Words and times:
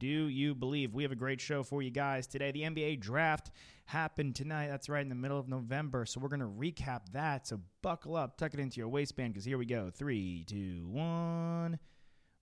do 0.00 0.06
you 0.06 0.54
believe? 0.54 0.94
We 0.94 1.04
have 1.04 1.12
a 1.12 1.16
great 1.16 1.40
show 1.40 1.62
for 1.62 1.82
you 1.82 1.90
guys 1.90 2.26
today. 2.26 2.50
The 2.50 2.62
NBA 2.62 3.00
draft 3.00 3.50
happened 3.84 4.34
tonight. 4.34 4.68
That's 4.68 4.88
right 4.88 5.02
in 5.02 5.10
the 5.10 5.14
middle 5.14 5.38
of 5.38 5.46
November. 5.46 6.06
So 6.06 6.18
we're 6.20 6.30
going 6.30 6.40
to 6.40 6.46
recap 6.46 7.12
that. 7.12 7.46
So 7.46 7.60
buckle 7.82 8.16
up, 8.16 8.38
tuck 8.38 8.54
it 8.54 8.60
into 8.60 8.78
your 8.78 8.88
waistband 8.88 9.34
because 9.34 9.44
here 9.44 9.58
we 9.58 9.66
go. 9.66 9.90
Three, 9.94 10.44
two, 10.48 10.88
one. 10.90 11.78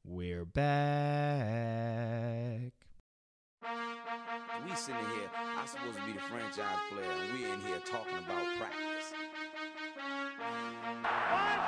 We're 0.05 0.45
back. 0.45 0.73
We 4.65 4.75
sitting 4.75 5.01
here, 5.01 5.29
I'm 5.34 5.67
supposed 5.67 5.98
to 5.98 6.06
be 6.06 6.12
the 6.12 6.20
franchise 6.20 6.79
player, 6.91 7.11
and 7.11 7.33
we 7.33 7.45
in 7.51 7.61
here 7.61 7.81
talking 7.84 8.17
about 8.19 8.47
practice. 8.56 9.12
Five 11.03 11.68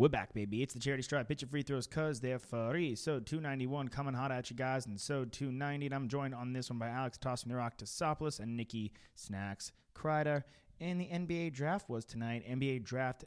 We're 0.00 0.08
back, 0.08 0.32
baby. 0.32 0.62
It's 0.62 0.72
the 0.72 0.80
Charity 0.80 1.02
Stripe. 1.02 1.28
Pitch 1.28 1.42
your 1.42 1.50
free 1.50 1.60
throws 1.60 1.86
because 1.86 2.20
they're 2.20 2.38
free. 2.38 2.94
So 2.94 3.20
291 3.20 3.88
coming 3.88 4.14
hot 4.14 4.32
at 4.32 4.48
you 4.48 4.56
guys. 4.56 4.86
And 4.86 4.98
so 4.98 5.26
290. 5.26 5.84
And 5.84 5.94
I'm 5.94 6.08
joined 6.08 6.34
on 6.34 6.54
this 6.54 6.70
one 6.70 6.78
by 6.78 6.88
Alex 6.88 7.18
tossing 7.18 7.50
the 7.50 7.56
rock 7.56 7.76
to 7.76 7.84
Soplis 7.84 8.40
and 8.40 8.56
Nikki 8.56 8.92
Snacks 9.14 9.72
Kreider. 9.94 10.44
And 10.80 11.02
the 11.02 11.04
NBA 11.04 11.52
draft 11.52 11.90
was 11.90 12.06
tonight. 12.06 12.48
NBA 12.50 12.82
draft 12.82 13.26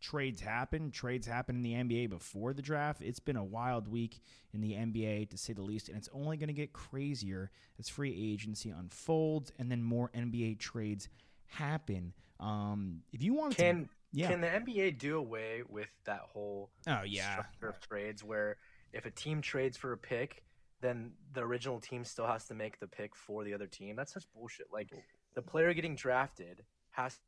trades 0.00 0.40
happen. 0.40 0.90
Trades 0.90 1.28
happen 1.28 1.54
in 1.54 1.62
the 1.62 1.74
NBA 1.74 2.10
before 2.10 2.52
the 2.54 2.62
draft. 2.62 3.00
It's 3.00 3.20
been 3.20 3.36
a 3.36 3.44
wild 3.44 3.86
week 3.86 4.20
in 4.52 4.62
the 4.62 4.72
NBA, 4.72 5.30
to 5.30 5.38
say 5.38 5.52
the 5.52 5.62
least, 5.62 5.88
and 5.88 5.96
it's 5.96 6.08
only 6.12 6.36
going 6.36 6.48
to 6.48 6.54
get 6.54 6.72
crazier 6.72 7.52
as 7.78 7.88
free 7.88 8.32
agency 8.32 8.70
unfolds 8.70 9.52
and 9.60 9.70
then 9.70 9.80
more 9.80 10.10
NBA 10.12 10.58
trades 10.58 11.08
happen. 11.46 12.14
Um, 12.40 13.02
if 13.12 13.22
you 13.22 13.32
want 13.32 13.56
Can 13.56 13.84
to, 13.84 13.88
yeah, 14.14 14.28
can 14.28 14.40
the 14.40 14.46
NBA 14.46 14.98
do 14.98 15.16
away 15.18 15.62
with 15.68 15.90
that 16.04 16.20
whole 16.32 16.70
oh 16.86 17.02
yeah, 17.04 17.32
structure 17.32 17.68
of 17.68 17.80
trades 17.80 18.22
where 18.22 18.56
if 18.92 19.06
a 19.06 19.10
team 19.10 19.42
trades 19.42 19.76
for 19.76 19.92
a 19.92 19.98
pick, 19.98 20.44
then 20.80 21.12
the 21.32 21.40
original 21.40 21.80
team 21.80 22.04
still 22.04 22.26
has 22.26 22.46
to 22.46 22.54
make 22.54 22.78
the 22.78 22.86
pick 22.86 23.16
for 23.16 23.42
the 23.44 23.52
other 23.52 23.66
team? 23.66 23.96
That's 23.96 24.14
such 24.14 24.24
bullshit. 24.32 24.66
Like 24.72 24.90
the 25.34 25.42
player 25.42 25.74
getting 25.74 25.96
drafted 25.96 26.62
has 26.92 27.18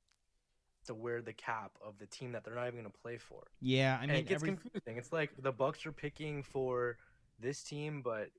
to 0.86 0.94
wear 0.94 1.20
the 1.20 1.32
cap 1.32 1.72
of 1.84 1.98
the 1.98 2.06
team 2.06 2.32
that 2.32 2.44
they're 2.44 2.54
not 2.54 2.68
even 2.68 2.80
going 2.80 2.84
to 2.84 2.98
play 3.02 3.18
for. 3.18 3.48
yeah. 3.60 3.96
I 3.98 4.04
and 4.04 4.12
mean, 4.12 4.20
it 4.20 4.28
gets 4.28 4.42
every, 4.42 4.56
confusing. 4.56 4.96
It's 4.96 5.12
like 5.12 5.30
the 5.42 5.52
Bucks 5.52 5.84
are 5.86 5.92
picking 5.92 6.44
for 6.44 6.98
this 7.40 7.62
team, 7.62 8.02
but 8.02 8.30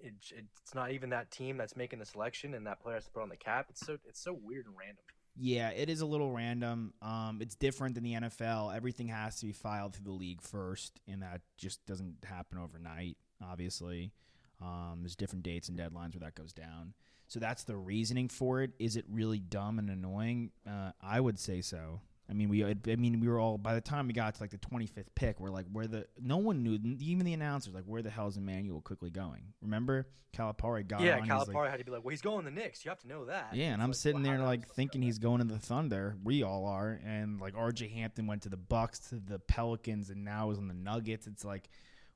it, 0.00 0.14
it's 0.30 0.74
not 0.74 0.92
even 0.92 1.10
that 1.10 1.30
team 1.30 1.56
that's 1.56 1.76
making 1.76 1.98
the 1.98 2.06
selection, 2.06 2.54
and 2.54 2.66
that 2.66 2.80
player 2.80 2.96
has 2.96 3.04
to 3.04 3.10
put 3.10 3.22
on 3.22 3.28
the 3.28 3.36
cap. 3.36 3.66
It's 3.68 3.84
so 3.84 3.98
it's 4.08 4.22
so 4.22 4.36
weird 4.42 4.66
and 4.66 4.74
random. 4.78 5.04
Yeah, 5.34 5.70
it 5.70 5.88
is 5.88 6.02
a 6.02 6.06
little 6.06 6.30
random. 6.30 6.92
Um, 7.00 7.38
it's 7.40 7.54
different 7.54 7.94
than 7.94 8.04
the 8.04 8.14
NFL. 8.14 8.74
Everything 8.74 9.08
has 9.08 9.36
to 9.40 9.46
be 9.46 9.52
filed 9.52 9.94
through 9.94 10.04
the 10.04 10.12
league 10.12 10.42
first, 10.42 11.00
and 11.08 11.22
that 11.22 11.40
just 11.56 11.84
doesn't 11.86 12.16
happen 12.24 12.58
overnight. 12.58 13.16
Obviously, 13.42 14.12
um, 14.60 14.98
there's 15.00 15.16
different 15.16 15.42
dates 15.42 15.68
and 15.68 15.78
deadlines 15.78 16.14
where 16.14 16.20
that 16.20 16.34
goes 16.34 16.52
down. 16.52 16.92
So 17.28 17.40
that's 17.40 17.64
the 17.64 17.76
reasoning 17.76 18.28
for 18.28 18.62
it. 18.62 18.72
Is 18.78 18.96
it 18.96 19.06
really 19.10 19.38
dumb 19.38 19.78
and 19.78 19.88
annoying? 19.88 20.50
Uh, 20.68 20.92
I 21.00 21.18
would 21.18 21.38
say 21.38 21.62
so. 21.62 22.02
I 22.32 22.34
mean, 22.34 22.48
we. 22.48 22.64
I 22.64 22.74
mean, 22.96 23.20
we 23.20 23.28
were 23.28 23.38
all 23.38 23.58
by 23.58 23.74
the 23.74 23.80
time 23.82 24.06
we 24.06 24.14
got 24.14 24.34
to 24.36 24.42
like 24.42 24.50
the 24.50 24.56
25th 24.56 25.04
pick, 25.14 25.38
we're 25.38 25.50
like, 25.50 25.66
where 25.70 25.86
the 25.86 26.06
no 26.18 26.38
one 26.38 26.62
knew, 26.62 26.78
even 26.98 27.26
the 27.26 27.34
announcers, 27.34 27.74
like, 27.74 27.84
where 27.84 28.00
the 28.00 28.08
hell 28.08 28.26
is 28.28 28.38
Immanuel 28.38 28.80
Quickley 28.80 29.10
going? 29.10 29.42
Remember, 29.60 30.06
Calipari 30.34 30.88
got 30.88 31.02
yeah, 31.02 31.18
on. 31.18 31.28
Calipari 31.28 31.54
like, 31.54 31.70
had 31.70 31.78
to 31.80 31.84
be 31.84 31.90
like, 31.92 32.02
well, 32.02 32.10
he's 32.10 32.22
going 32.22 32.44
to 32.46 32.50
the 32.50 32.56
Knicks. 32.58 32.84
You 32.86 32.88
have 32.90 33.00
to 33.00 33.08
know 33.08 33.26
that. 33.26 33.50
yeah, 33.52 33.66
and 33.66 33.74
It's 33.74 33.82
I'm 33.82 33.88
like, 33.90 33.96
sitting 33.96 34.22
well, 34.22 34.32
there 34.38 34.42
like 34.46 34.66
thinking 34.70 35.02
he's 35.02 35.18
going 35.18 35.38
to 35.40 35.44
the 35.44 35.58
Thunder. 35.58 36.16
We 36.24 36.42
all 36.42 36.64
are, 36.64 36.98
and 37.04 37.38
like 37.38 37.54
RJ 37.54 37.92
Hampton 37.92 38.26
went 38.26 38.42
to 38.42 38.48
the 38.48 38.56
Bucks, 38.56 38.98
to 39.10 39.16
the 39.16 39.38
Pelicans, 39.38 40.08
and 40.08 40.24
now 40.24 40.50
is 40.50 40.56
on 40.58 40.68
the 40.68 40.74
Nuggets. 40.74 41.26
It's 41.26 41.44
like, 41.44 41.68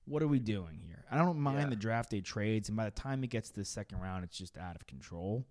what 0.07 0.23
are 0.23 0.29
we 0.29 0.39
doing 0.39 0.81
here? 0.87 1.05
I 1.11 1.19
don't 1.19 1.39
mind 1.39 1.59
Yeah. 1.61 1.67
the 1.69 1.77
draft 1.77 2.11
day 2.11 2.23
trades, 2.23 2.71
and 2.71 2.77
by 2.77 2.87
the 2.87 2.91
time 2.91 3.23
it 3.23 3.29
gets 3.29 3.51
to 3.51 3.61
the 3.61 3.67
second 3.67 4.01
round, 4.01 4.25
it's 4.25 4.39
just 4.39 4.57
out 4.57 4.77
of 4.77 4.87
control. 4.87 5.45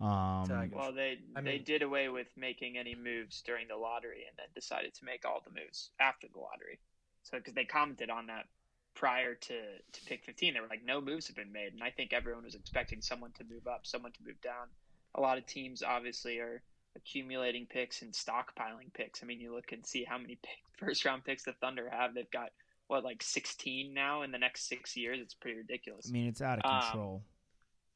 Um, 0.00 0.70
Well, 0.72 0.92
they 0.92 1.18
I 1.34 1.40
they 1.40 1.52
mean- 1.56 1.64
did 1.64 1.82
away 1.82 2.08
with 2.08 2.28
making 2.36 2.78
any 2.78 2.94
moves 2.94 3.42
during 3.42 3.66
the 3.68 3.76
lottery, 3.76 4.24
and 4.28 4.36
then 4.38 4.46
decided 4.54 4.94
to 4.94 5.04
make 5.04 5.24
all 5.24 5.40
the 5.40 5.50
moves 5.50 5.90
after 5.98 6.28
the 6.28 6.38
lottery. 6.38 6.78
So 7.22 7.38
because 7.38 7.54
they 7.54 7.64
commented 7.64 8.08
on 8.10 8.26
that 8.26 8.46
prior 8.94 9.34
to 9.34 9.78
to 9.92 10.04
pick 10.06 10.24
15, 10.24 10.54
they 10.54 10.60
were 10.60 10.68
like, 10.68 10.84
no 10.84 11.00
moves 11.00 11.26
have 11.26 11.36
been 11.36 11.52
made, 11.52 11.72
and 11.72 11.82
I 11.82 11.90
think 11.90 12.12
everyone 12.12 12.44
was 12.44 12.54
expecting 12.54 13.00
someone 13.02 13.32
to 13.32 13.44
move 13.44 13.66
up, 13.66 13.86
someone 13.86 14.12
to 14.12 14.22
move 14.22 14.40
down. 14.40 14.68
A 15.14 15.20
lot 15.20 15.38
of 15.38 15.46
teams 15.46 15.82
obviously 15.82 16.38
are 16.38 16.62
accumulating 16.94 17.66
picks 17.66 18.02
and 18.02 18.12
stockpiling 18.12 18.92
picks. 18.94 19.22
I 19.22 19.26
mean, 19.26 19.40
you 19.40 19.52
look 19.54 19.72
and 19.72 19.84
see 19.86 20.04
how 20.04 20.18
many 20.18 20.36
pick, 20.42 20.58
first 20.76 21.04
round 21.04 21.24
picks 21.24 21.42
the 21.44 21.52
Thunder 21.54 21.88
have. 21.90 22.14
They've 22.14 22.30
got 22.30 22.50
what 22.86 23.04
like 23.04 23.22
16 23.22 23.92
now 23.92 24.22
in 24.22 24.30
the 24.32 24.38
next 24.38 24.68
six 24.68 24.96
years. 24.96 25.18
It's 25.20 25.34
pretty 25.34 25.58
ridiculous. 25.58 26.06
I 26.08 26.12
mean, 26.12 26.26
it's 26.28 26.40
out 26.40 26.60
of 26.60 26.70
Um, 26.70 26.80
control. 26.82 27.22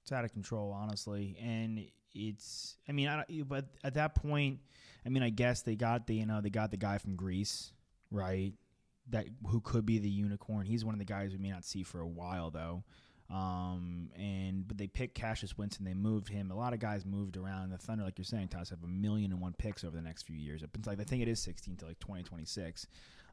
It's 0.02 0.12
out 0.12 0.24
of 0.24 0.32
control, 0.32 0.72
honestly, 0.72 1.36
and 1.40 1.86
it's. 2.14 2.76
I 2.88 2.92
mean, 2.92 3.08
I 3.08 3.16
don't, 3.16 3.48
but 3.48 3.66
at 3.84 3.94
that 3.94 4.14
point, 4.14 4.58
I 5.06 5.08
mean, 5.08 5.22
I 5.22 5.30
guess 5.30 5.62
they 5.62 5.76
got 5.76 6.06
the 6.06 6.16
you 6.16 6.26
know 6.26 6.40
they 6.40 6.50
got 6.50 6.70
the 6.70 6.76
guy 6.76 6.98
from 6.98 7.16
Greece, 7.16 7.72
right? 8.10 8.52
That 9.10 9.26
who 9.46 9.60
could 9.60 9.86
be 9.86 9.98
the 9.98 10.08
unicorn. 10.08 10.66
He's 10.66 10.84
one 10.84 10.94
of 10.94 10.98
the 10.98 11.04
guys 11.04 11.32
we 11.32 11.38
may 11.38 11.50
not 11.50 11.64
see 11.64 11.82
for 11.82 12.00
a 12.00 12.06
while 12.06 12.50
though. 12.50 12.84
Um, 13.30 14.10
and 14.14 14.68
but 14.68 14.76
they 14.76 14.86
picked 14.86 15.14
Cassius 15.14 15.56
Winston. 15.56 15.84
They 15.84 15.94
moved 15.94 16.28
him. 16.28 16.50
A 16.50 16.54
lot 16.54 16.74
of 16.74 16.80
guys 16.80 17.06
moved 17.06 17.36
around. 17.36 17.70
The 17.70 17.78
Thunder, 17.78 18.04
like 18.04 18.18
you're 18.18 18.24
saying, 18.24 18.48
Toss, 18.48 18.70
have 18.70 18.84
a 18.84 18.88
million 18.88 19.32
and 19.32 19.40
one 19.40 19.54
picks 19.56 19.84
over 19.84 19.96
the 19.96 20.02
next 20.02 20.24
few 20.24 20.36
years. 20.36 20.62
It's 20.62 20.86
like 20.86 21.00
I 21.00 21.04
think 21.04 21.22
it 21.22 21.28
is 21.28 21.40
16 21.40 21.76
to 21.76 21.86
like 21.86 21.98
2026. 22.00 22.86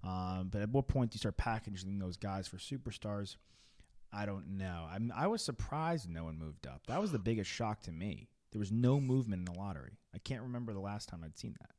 Um, 0.03 0.47
but 0.51 0.61
at 0.61 0.69
what 0.69 0.87
point 0.87 1.11
do 1.11 1.15
you 1.15 1.19
start 1.19 1.35
packaging 1.35 1.99
those 1.99 2.15
guys 2.15 2.47
for 2.47 2.57
superstars? 2.57 3.35
I 4.11 4.25
don't 4.25 4.57
know. 4.57 4.87
I'm, 4.91 5.13
I 5.15 5.27
was 5.27 5.43
surprised 5.43 6.09
no 6.09 6.23
one 6.23 6.37
moved 6.37 6.65
up. 6.65 6.87
That 6.87 7.01
was 7.01 7.11
the 7.11 7.19
biggest 7.19 7.49
shock 7.49 7.81
to 7.83 7.91
me. 7.91 8.29
There 8.51 8.59
was 8.59 8.71
no 8.71 8.99
movement 8.99 9.47
in 9.47 9.53
the 9.53 9.59
lottery. 9.59 9.99
I 10.13 10.17
can't 10.17 10.41
remember 10.41 10.73
the 10.73 10.79
last 10.79 11.09
time 11.09 11.21
I'd 11.23 11.37
seen 11.37 11.55
that. 11.59 11.69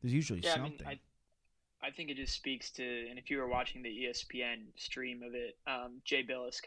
There's 0.00 0.14
usually 0.14 0.40
yeah, 0.40 0.54
I 0.54 0.58
mean, 0.58 0.78
something. 0.78 0.86
I, 0.86 1.86
I 1.86 1.90
think 1.90 2.10
it 2.10 2.16
just 2.16 2.34
speaks 2.34 2.70
to, 2.72 3.08
and 3.08 3.18
if 3.18 3.30
you 3.30 3.38
were 3.38 3.48
watching 3.48 3.82
the 3.82 3.88
ESPN 3.88 4.66
stream 4.76 5.22
of 5.22 5.34
it, 5.34 5.58
um, 5.66 6.00
Jay 6.04 6.22
Bilas 6.22 6.60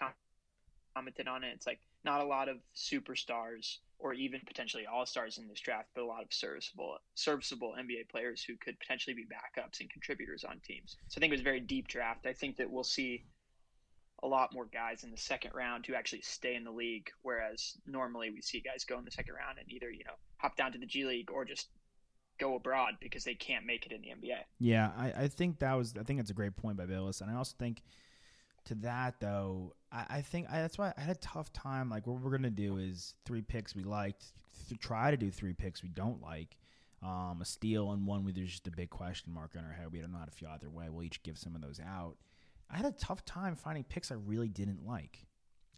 commented 0.96 1.28
on 1.28 1.44
it. 1.44 1.52
It's 1.56 1.66
like 1.66 1.80
not 2.04 2.22
a 2.22 2.26
lot 2.26 2.50
of 2.50 2.58
superstars 2.76 3.78
or 4.00 4.14
even 4.14 4.42
potentially 4.46 4.86
all 4.86 5.06
stars 5.06 5.38
in 5.38 5.48
this 5.48 5.62
draft, 5.62 5.88
but 5.96 6.04
a 6.04 6.06
lot 6.06 6.24
of 6.24 6.34
serviceable, 6.34 6.98
serviceable 7.16 7.74
NBA 7.80 8.10
players 8.10 8.44
who 8.44 8.56
could 8.58 8.78
potentially 8.80 9.14
be 9.14 9.24
backups 9.24 9.80
and 9.80 9.90
contributors 9.90 10.44
on 10.44 10.60
teams. 10.60 10.98
So 11.08 11.18
I 11.18 11.22
think 11.22 11.32
it 11.32 11.36
was 11.36 11.42
a 11.42 11.46
very 11.46 11.62
deep 11.62 11.88
draft. 11.88 12.26
I 12.26 12.34
think 12.34 12.58
that 12.58 12.70
we'll 12.70 12.84
see 12.84 13.24
a 14.24 14.28
lot 14.28 14.54
more 14.54 14.66
guys 14.66 15.04
in 15.04 15.12
the 15.12 15.18
second 15.18 15.52
round 15.54 15.86
who 15.86 15.94
actually 15.94 16.22
stay 16.22 16.56
in 16.56 16.64
the 16.64 16.72
league, 16.72 17.10
whereas 17.22 17.78
normally 17.86 18.32
we 18.32 18.42
see 18.42 18.62
guys 18.62 18.86
go 18.86 18.98
in 18.98 19.06
the 19.06 19.12
second 19.12 19.36
round 19.36 19.60
and 19.60 19.70
either 19.72 19.92
you 19.92 20.04
know 20.06 20.14
hop 20.38 20.56
down 20.56 20.72
to 20.72 20.78
the 20.80 20.86
G 20.86 21.06
League 21.06 21.30
or 21.30 21.46
just 21.46 21.68
go 22.40 22.56
abroad 22.56 22.94
because 23.02 23.24
they 23.26 23.36
can't 23.36 23.66
make 23.66 23.86
it 23.86 23.92
in 23.92 24.02
the 24.02 24.08
NBA. 24.08 24.40
Yeah, 24.60 24.92
I, 24.98 25.24
I 25.24 25.28
think 25.28 25.60
that 25.60 25.74
was 25.74 25.94
I 26.00 26.04
think 26.04 26.20
that's 26.20 26.32
a 26.32 26.36
great 26.36 26.56
point 26.56 26.78
by 26.78 26.86
Bilas, 26.86 27.22
and 27.22 27.30
I 27.30 27.36
also 27.36 27.54
think 27.60 27.84
to 28.66 28.76
that 28.76 29.20
though, 29.20 29.74
I, 29.92 30.06
I 30.10 30.22
think 30.22 30.48
I, 30.50 30.62
that's 30.62 30.78
why 30.78 30.94
I 30.98 31.02
had 31.02 31.18
a 31.18 31.20
tough 31.20 31.52
time. 31.52 31.90
Like 31.90 32.08
what 32.08 32.22
we're 32.22 32.32
gonna 32.32 32.50
do 32.50 32.78
is 32.78 33.14
three 33.26 33.42
picks 33.42 33.76
we 33.76 33.84
liked, 33.84 34.32
th- 34.70 34.80
try 34.80 35.12
to 35.12 35.18
do 35.18 35.30
three 35.32 35.54
picks 35.54 35.84
we 35.84 35.90
don't 35.90 36.22
like, 36.22 36.56
um, 37.04 37.40
a 37.42 37.46
steal 37.46 37.92
and 37.92 38.08
one 38.08 38.24
where 38.24 38.32
there's 38.32 38.52
just 38.52 38.68
a 38.68 38.72
big 38.72 38.90
question 38.90 39.34
mark 39.34 39.52
on 39.58 39.66
our 39.66 39.74
head. 39.74 39.92
We 39.92 40.00
don't 40.00 40.14
know 40.14 40.20
how 40.20 40.26
to 40.26 40.32
feel 40.32 40.50
either 40.54 40.70
way. 40.70 40.88
We'll 40.90 41.04
each 41.04 41.22
give 41.24 41.38
some 41.38 41.56
of 41.56 41.62
those 41.62 41.82
out. 41.86 42.16
I 42.70 42.78
had 42.78 42.86
a 42.86 42.92
tough 42.92 43.24
time 43.26 43.56
finding 43.56 43.84
picks 43.84 44.12
I 44.12 44.16
really 44.16 44.50
didn't 44.50 44.86
like. 44.86 45.26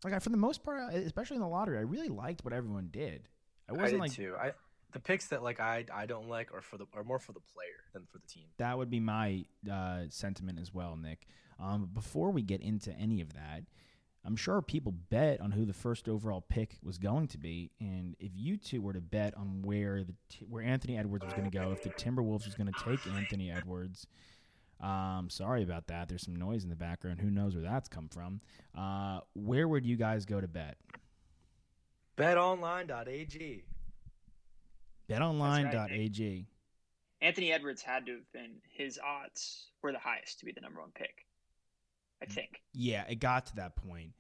Like 0.04 0.14
I, 0.14 0.20
for 0.20 0.30
the 0.30 0.38
most 0.38 0.64
part, 0.64 0.94
especially 0.94 1.36
in 1.36 1.42
the 1.42 1.48
lottery, 1.48 1.78
I 1.78 1.82
really 1.82 2.10
liked 2.10 2.44
what 2.46 2.54
everyone 2.54 2.90
did. 2.92 3.28
I 3.70 3.74
wasn't 3.74 4.02
I 4.02 4.06
like 4.06 4.14
too. 4.14 4.36
I 4.40 4.52
the 4.94 5.00
picks 5.00 5.28
that 5.28 5.44
like 5.44 5.60
I 5.60 5.86
I 5.94 6.06
don't 6.06 6.30
like 6.30 6.54
are 6.54 6.62
for 6.62 6.78
the 6.78 6.86
are 6.94 7.04
more 7.04 7.20
for 7.20 7.34
the 7.34 7.40
player 7.40 7.84
than 7.94 8.04
for 8.12 8.20
the 8.20 8.28
team. 8.28 8.46
That 8.58 8.78
would 8.78 8.90
be 8.90 9.00
my 9.00 9.46
uh, 9.70 10.04
sentiment 10.10 10.60
as 10.60 10.74
well, 10.74 10.96
Nick. 10.96 11.28
Um, 11.60 11.90
before 11.94 12.32
we 12.32 12.42
get 12.42 12.62
into 12.62 12.92
any 12.94 13.22
of 13.22 13.34
that, 13.34 13.64
I'm 14.26 14.36
sure 14.36 14.62
people 14.62 14.94
bet 15.10 15.40
on 15.42 15.52
who 15.52 15.66
the 15.66 15.74
first 15.74 16.10
overall 16.10 16.42
pick 16.42 16.78
was 16.82 16.98
going 16.98 17.28
to 17.30 17.38
be, 17.38 17.72
and 17.80 18.16
if 18.20 18.32
you 18.34 18.58
two 18.58 18.82
were 18.82 18.94
to 18.94 19.02
bet 19.02 19.36
on 19.36 19.62
where 19.62 20.04
the 20.04 20.14
where 20.48 20.64
Anthony 20.64 20.98
Edwards 20.98 21.26
was 21.26 21.34
going 21.34 21.50
to 21.50 21.58
go, 21.58 21.72
if 21.72 21.84
the 21.84 21.90
Timberwolves 21.90 22.46
was 22.46 22.56
going 22.56 22.72
to 22.72 22.84
take 22.84 23.06
Anthony 23.08 23.52
Edwards, 23.52 24.08
um, 24.86 25.30
sorry 25.30 25.64
about 25.64 25.88
that. 25.88 26.08
There's 26.08 26.24
some 26.24 26.36
noise 26.36 26.64
in 26.64 26.70
the 26.70 26.76
background. 26.76 27.20
Who 27.20 27.32
knows 27.32 27.56
where 27.56 27.64
that's 27.64 27.90
come 27.90 28.08
from? 28.08 28.40
Uh, 28.78 29.22
where 29.34 29.68
would 29.68 29.84
you 29.84 29.96
guys 29.96 30.26
go 30.26 30.40
to 30.40 30.48
bet? 30.48 30.78
BetOnline.ag. 32.18 33.64
BetOnline.ag. 35.10 36.46
Anthony 37.22 37.52
Edwards 37.52 37.82
had 37.82 38.06
to 38.06 38.12
have 38.14 38.32
been 38.32 38.58
his 38.70 39.00
odds 39.04 39.72
were 39.82 39.92
the 39.92 40.00
highest 40.00 40.40
to 40.40 40.46
be 40.46 40.52
the 40.52 40.62
number 40.62 40.80
one 40.82 40.92
pick. 40.94 41.26
I 42.22 42.26
think. 42.26 42.62
Yeah, 42.74 43.06
it 43.10 43.20
got 43.20 43.48
to 43.48 43.56
that 43.56 43.76
point. 43.76 44.12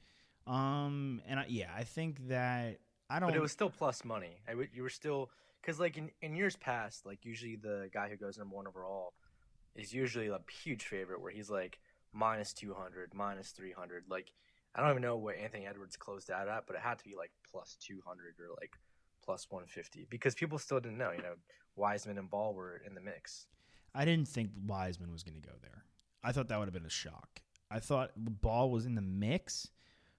Um, 0.47 1.21
and 1.27 1.39
I, 1.39 1.45
yeah, 1.47 1.69
I 1.75 1.83
think 1.83 2.27
that 2.27 2.79
I 3.09 3.19
don't. 3.19 3.29
But 3.29 3.37
it 3.37 3.41
was 3.41 3.51
still 3.51 3.69
plus 3.69 4.03
money. 4.03 4.39
I 4.47 4.51
w- 4.51 4.69
you 4.73 4.81
were 4.81 4.89
still 4.89 5.29
because 5.61 5.79
like 5.79 5.97
in, 5.97 6.09
in 6.21 6.35
years 6.35 6.55
past, 6.55 7.05
like 7.05 7.19
usually 7.23 7.55
the 7.55 7.89
guy 7.93 8.09
who 8.09 8.17
goes 8.17 8.37
number 8.37 8.55
one 8.55 8.67
overall 8.67 9.13
is 9.75 9.93
usually 9.93 10.27
a 10.27 10.39
huge 10.63 10.83
favorite 10.83 11.21
where 11.21 11.31
he's 11.31 11.49
like 11.49 11.79
minus 12.13 12.53
200, 12.53 13.13
minus 13.13 13.49
300. 13.51 14.05
Like 14.09 14.31
I 14.73 14.81
don't 14.81 14.89
even 14.89 15.01
know 15.01 15.17
what 15.17 15.37
Anthony 15.37 15.65
Edwards 15.65 15.95
closed 15.95 16.29
out 16.31 16.47
at, 16.47 16.67
but 16.67 16.75
it 16.75 16.81
had 16.81 16.99
to 16.99 17.05
be 17.05 17.15
like 17.15 17.31
plus 17.49 17.77
200 17.79 18.35
or 18.39 18.55
like 18.59 18.77
plus 19.23 19.47
150 19.49 20.07
because 20.09 20.35
people 20.35 20.57
still 20.57 20.79
didn't 20.79 20.97
know. 20.97 21.11
You 21.11 21.23
know, 21.23 21.35
Wiseman 21.75 22.17
and 22.17 22.29
Ball 22.29 22.53
were 22.53 22.81
in 22.85 22.95
the 22.95 23.01
mix. 23.01 23.47
I 23.93 24.05
didn't 24.05 24.27
think 24.27 24.51
Wiseman 24.67 25.11
was 25.11 25.23
going 25.23 25.41
to 25.41 25.47
go 25.47 25.55
there. 25.61 25.85
I 26.23 26.31
thought 26.31 26.49
that 26.49 26.59
would 26.59 26.67
have 26.67 26.73
been 26.73 26.85
a 26.85 26.89
shock. 26.89 27.41
I 27.71 27.79
thought 27.79 28.11
Ball 28.17 28.69
was 28.69 28.85
in 28.85 28.95
the 28.95 29.01
mix, 29.01 29.69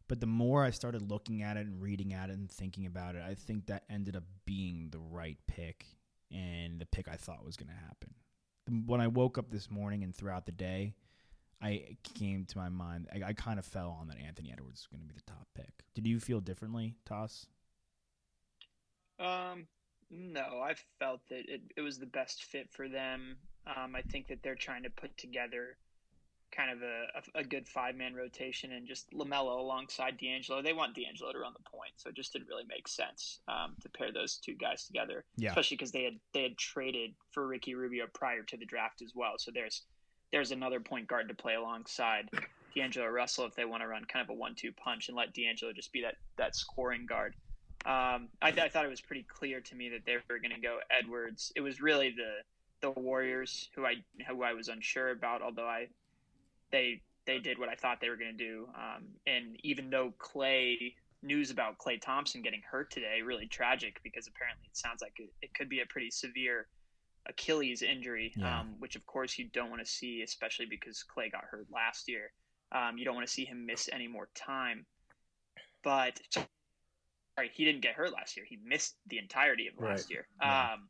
but 0.08 0.20
the 0.20 0.26
more 0.26 0.64
I 0.64 0.70
started 0.70 1.10
looking 1.10 1.42
at 1.42 1.56
it 1.56 1.66
and 1.66 1.80
reading 1.80 2.12
at 2.14 2.30
it 2.30 2.34
and 2.34 2.50
thinking 2.50 2.86
about 2.86 3.14
it, 3.14 3.22
I 3.26 3.34
think 3.34 3.66
that 3.66 3.84
ended 3.90 4.16
up 4.16 4.24
being 4.44 4.88
the 4.90 4.98
right 4.98 5.38
pick 5.46 5.84
and 6.32 6.80
the 6.80 6.86
pick 6.86 7.08
I 7.08 7.16
thought 7.16 7.44
was 7.44 7.56
going 7.56 7.68
to 7.68 7.86
happen. 7.86 8.14
When 8.68 9.00
I 9.00 9.06
woke 9.06 9.38
up 9.38 9.50
this 9.50 9.70
morning 9.70 10.02
and 10.02 10.14
throughout 10.14 10.46
the 10.46 10.52
day, 10.52 10.94
I 11.62 11.96
came 12.14 12.44
to 12.46 12.58
my 12.58 12.68
mind. 12.68 13.08
I, 13.14 13.28
I 13.28 13.32
kind 13.32 13.58
of 13.58 13.64
fell 13.64 13.96
on 14.00 14.08
that 14.08 14.18
Anthony 14.18 14.52
Edwards 14.52 14.80
is 14.80 14.86
going 14.86 15.00
to 15.00 15.06
be 15.06 15.14
the 15.14 15.30
top 15.30 15.46
pick. 15.54 15.84
Did 15.94 16.06
you 16.06 16.20
feel 16.20 16.40
differently, 16.40 16.96
Toss? 17.04 17.46
Um, 19.18 19.66
no, 20.10 20.60
I 20.62 20.74
felt 20.98 21.20
that 21.30 21.48
it, 21.48 21.62
it 21.76 21.80
was 21.80 21.98
the 21.98 22.06
best 22.06 22.44
fit 22.44 22.68
for 22.70 22.88
them. 22.88 23.36
Um, 23.66 23.96
I 23.96 24.02
think 24.02 24.28
that 24.28 24.42
they're 24.42 24.54
trying 24.54 24.82
to 24.82 24.90
put 24.90 25.16
together 25.16 25.76
kind 26.52 26.70
of 26.70 26.82
a, 26.82 27.40
a, 27.40 27.44
good 27.44 27.68
five 27.68 27.96
man 27.96 28.14
rotation 28.14 28.72
and 28.72 28.86
just 28.86 29.10
LaMelo 29.12 29.58
alongside 29.58 30.18
D'Angelo. 30.18 30.62
They 30.62 30.72
want 30.72 30.94
D'Angelo 30.94 31.32
to 31.32 31.38
run 31.38 31.52
the 31.52 31.70
point, 31.70 31.92
so 31.96 32.08
it 32.08 32.16
just 32.16 32.32
didn't 32.32 32.48
really 32.48 32.64
make 32.68 32.88
sense 32.88 33.40
um, 33.48 33.74
to 33.82 33.88
pair 33.88 34.12
those 34.12 34.36
two 34.36 34.54
guys 34.54 34.86
together. 34.86 35.24
Yeah. 35.36 35.50
Especially 35.50 35.76
because 35.76 35.92
they 35.92 36.04
had 36.04 36.14
they 36.32 36.42
had 36.42 36.56
traded 36.56 37.14
for 37.32 37.46
Ricky 37.46 37.74
Rubio 37.74 38.06
prior 38.12 38.42
to 38.42 38.56
the 38.56 38.64
draft 38.64 39.02
as 39.02 39.12
well. 39.14 39.34
So 39.38 39.50
there's 39.52 39.82
there's 40.32 40.52
another 40.52 40.80
point 40.80 41.08
guard 41.08 41.28
to 41.28 41.34
play 41.34 41.54
alongside 41.54 42.28
D'Angelo 42.74 43.08
Russell 43.08 43.46
if 43.46 43.54
they 43.54 43.64
want 43.64 43.82
to 43.82 43.88
run 43.88 44.04
kind 44.04 44.22
of 44.22 44.30
a 44.30 44.34
one 44.34 44.54
two 44.54 44.72
punch 44.72 45.08
and 45.08 45.16
let 45.16 45.34
D'Angelo 45.34 45.72
just 45.72 45.92
be 45.92 46.02
that 46.02 46.16
that 46.36 46.56
scoring 46.56 47.06
guard. 47.06 47.34
Um, 47.84 48.28
I, 48.42 48.48
I 48.48 48.68
thought 48.68 48.84
it 48.84 48.90
was 48.90 49.00
pretty 49.00 49.24
clear 49.28 49.60
to 49.60 49.74
me 49.76 49.90
that 49.90 50.04
they 50.04 50.16
were 50.28 50.38
going 50.38 50.54
to 50.54 50.60
go 50.60 50.78
Edwards. 50.90 51.52
It 51.54 51.60
was 51.60 51.80
really 51.80 52.10
the 52.10 52.42
the 52.80 52.90
Warriors 52.90 53.68
who 53.74 53.86
I 53.86 53.94
who 54.28 54.42
I 54.42 54.52
was 54.52 54.68
unsure 54.68 55.10
about, 55.10 55.42
although 55.42 55.68
I 55.68 55.88
they 56.76 57.00
they 57.26 57.38
did 57.38 57.58
what 57.58 57.68
I 57.68 57.74
thought 57.74 58.00
they 58.00 58.08
were 58.10 58.16
going 58.16 58.36
to 58.36 58.44
do. 58.44 58.68
Um, 58.76 59.04
and 59.26 59.56
even 59.64 59.90
though 59.90 60.12
Klay 60.18 60.94
news 61.22 61.50
about 61.50 61.78
Klay 61.78 62.00
Thompson 62.00 62.42
getting 62.42 62.62
hurt 62.70 62.90
today 62.90 63.20
really 63.24 63.46
tragic 63.48 63.98
because 64.04 64.28
apparently 64.28 64.66
it 64.70 64.76
sounds 64.76 65.00
like 65.02 65.14
it, 65.18 65.30
it 65.42 65.54
could 65.54 65.68
be 65.68 65.80
a 65.80 65.86
pretty 65.86 66.10
severe 66.10 66.68
Achilles 67.28 67.82
injury, 67.82 68.32
Yeah. 68.36 68.60
um, 68.60 68.76
which 68.78 68.94
of 68.94 69.04
course 69.06 69.36
you 69.38 69.46
don't 69.52 69.70
want 69.70 69.82
to 69.84 69.90
see, 69.90 70.22
especially 70.22 70.66
because 70.66 71.02
Klay 71.12 71.32
got 71.32 71.44
hurt 71.50 71.66
last 71.72 72.08
year. 72.08 72.30
Um, 72.70 72.98
you 72.98 73.04
don't 73.04 73.16
want 73.16 73.26
to 73.26 73.32
see 73.32 73.44
him 73.44 73.66
miss 73.66 73.88
any 73.92 74.06
more 74.06 74.28
time. 74.36 74.86
But 75.82 76.20
sorry, 76.34 77.50
he 77.54 77.64
didn't 77.64 77.80
get 77.82 77.94
hurt 77.94 78.12
last 78.12 78.36
year. 78.36 78.46
He 78.48 78.58
missed 78.64 78.96
the 79.08 79.18
entirety 79.18 79.66
of 79.66 79.74
last 79.82 80.02
Right. 80.02 80.10
year. 80.10 80.28
Yeah. 80.40 80.72
Um, 80.74 80.88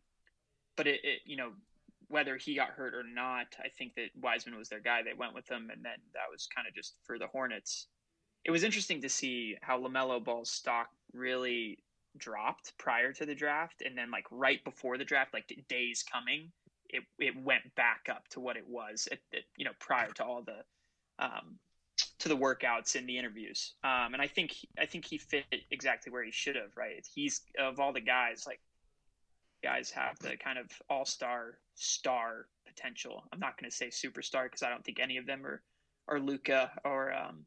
but 0.76 0.86
it, 0.86 1.00
it, 1.04 1.20
you 1.24 1.36
know, 1.36 1.52
whether 2.08 2.37
he 2.37 2.55
got 2.55 2.70
hurt 2.70 2.94
or 2.94 3.03
not, 3.03 3.47
I 3.58 3.69
think 3.69 3.94
that 3.97 4.11
Wiseman 4.20 4.58
was 4.58 4.69
their 4.69 4.81
guy. 4.81 5.03
They 5.03 5.14
went 5.14 5.35
with 5.35 5.49
him, 5.49 5.70
and 5.73 5.85
then 5.85 5.99
that 6.14 6.31
was 6.31 6.49
kind 6.55 6.69
of 6.69 6.75
just 6.75 6.94
for 7.05 7.19
the 7.19 7.26
Hornets. 7.26 7.88
It 8.44 8.50
was 8.50 8.62
interesting 8.62 9.00
to 9.03 9.08
see 9.08 9.56
how 9.61 9.81
Lamelo 9.81 10.23
Ball's 10.23 10.50
stock 10.50 10.88
really 11.12 11.79
dropped 12.17 12.73
prior 12.79 13.12
to 13.12 13.26
the 13.26 13.35
draft, 13.35 13.82
and 13.85 13.99
then 13.99 14.11
like 14.11 14.26
right 14.31 14.62
before 14.64 14.99
the 14.99 15.05
draft, 15.05 15.35
like 15.35 15.53
days 15.69 16.05
coming, 16.11 16.53
it 16.91 17.03
it 17.19 17.37
went 17.37 17.75
back 17.75 18.06
up 18.11 18.29
to 18.29 18.41
what 18.41 18.56
it 18.56 18.67
was 18.69 19.08
at, 19.11 19.19
at 19.35 19.43
you 19.56 19.64
know 19.64 19.73
prior 19.81 20.11
to 20.12 20.25
all 20.25 20.43
the 20.43 21.25
um, 21.25 21.58
to 22.19 22.29
the 22.29 22.37
workouts 22.37 22.94
and 22.94 23.08
the 23.08 23.19
interviews. 23.19 23.75
Um, 23.82 24.14
and 24.14 24.23
I 24.23 24.29
think 24.29 24.55
I 24.79 24.87
think 24.87 25.05
he 25.05 25.19
fit 25.19 25.44
exactly 25.70 26.12
where 26.12 26.25
he 26.25 26.31
should 26.31 26.56
have. 26.56 26.76
Right, 26.76 27.06
he's 27.14 27.41
of 27.58 27.81
all 27.81 27.93
the 27.93 28.00
guys 28.00 28.44
like 28.47 28.61
guys 29.62 29.91
have 29.91 30.19
the 30.20 30.37
kind 30.37 30.58
of 30.58 30.67
all 30.88 31.05
star 31.05 31.58
star 31.75 32.47
potential. 32.67 33.25
I'm 33.32 33.41
not 33.41 33.58
going 33.61 33.70
to 33.70 33.76
say 33.76 33.88
superstar 33.88 34.44
because 34.44 34.63
I 34.63 34.70
don't 34.70 34.84
think 34.84 35.01
any 35.01 35.17
of 35.17 35.27
them 35.27 35.46
are 35.46 35.63
are 36.08 36.20
Luka 36.20 36.70
or 36.84 37.13
um, 37.13 37.44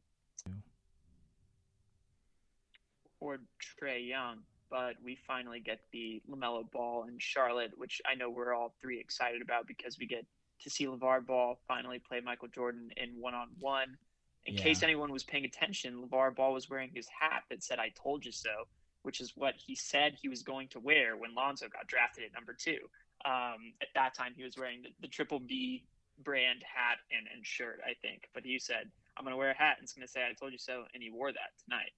or 3.19 3.39
Trae 3.81 4.07
Young. 4.07 4.39
But 4.69 4.95
we 5.03 5.15
finally 5.15 5.59
get 5.59 5.79
the 5.91 6.21
Lamelo 6.29 6.69
Ball 6.71 7.05
in 7.07 7.17
Charlotte, 7.17 7.71
which 7.75 8.01
I 8.05 8.13
know 8.13 8.29
we're 8.29 8.53
all 8.53 8.75
three 8.79 8.99
excited 8.99 9.41
about 9.41 9.65
because 9.65 9.97
we 9.97 10.05
get 10.05 10.25
to 10.61 10.69
see 10.69 10.85
LeVar 10.85 11.25
Ball 11.25 11.59
finally 11.67 11.99
play 11.99 12.19
Michael 12.19 12.49
Jordan 12.49 12.89
in 12.97 13.19
one 13.19 13.33
on 13.33 13.47
one. 13.59 13.97
In 14.45 14.53
Yeah. 14.55 14.63
case 14.63 14.83
anyone 14.83 15.11
was 15.11 15.23
paying 15.23 15.45
attention, 15.45 15.95
LeVar 16.03 16.35
Ball 16.35 16.53
was 16.53 16.69
wearing 16.69 16.91
his 16.93 17.07
hat 17.07 17.45
that 17.49 17.63
said 17.63 17.79
"I 17.79 17.89
told 17.89 18.23
you 18.25 18.31
so," 18.31 18.67
which 19.03 19.21
is 19.21 19.33
what 19.35 19.55
he 19.57 19.75
said 19.75 20.15
he 20.21 20.29
was 20.29 20.43
going 20.43 20.67
to 20.69 20.79
wear 20.79 21.15
when 21.17 21.33
Lonzo 21.35 21.67
got 21.69 21.87
drafted 21.87 22.23
at 22.25 22.33
number 22.33 22.53
two. 22.53 22.79
Um, 23.25 23.73
at 23.81 23.89
that 23.95 24.13
time, 24.13 24.33
he 24.35 24.43
was 24.43 24.57
wearing 24.57 24.81
the, 24.83 24.89
the 25.01 25.07
Triple 25.07 25.39
B 25.39 25.83
brand 26.23 26.63
hat 26.63 26.97
and, 27.15 27.27
and 27.33 27.45
shirt, 27.45 27.79
I 27.85 27.93
think. 28.01 28.29
But 28.33 28.43
he 28.45 28.59
said, 28.59 28.89
"I'm 29.17 29.23
going 29.23 29.33
to 29.33 29.37
wear 29.37 29.51
a 29.51 29.57
hat 29.57 29.77
and 29.77 29.83
it's 29.83 29.93
going 29.93 30.05
to 30.05 30.11
say 30.11 30.21
I 30.29 30.33
told 30.33 30.51
you 30.51 30.57
so," 30.57 30.83
and 30.93 31.03
he 31.03 31.09
wore 31.09 31.31
that 31.31 31.51
tonight. 31.63 31.91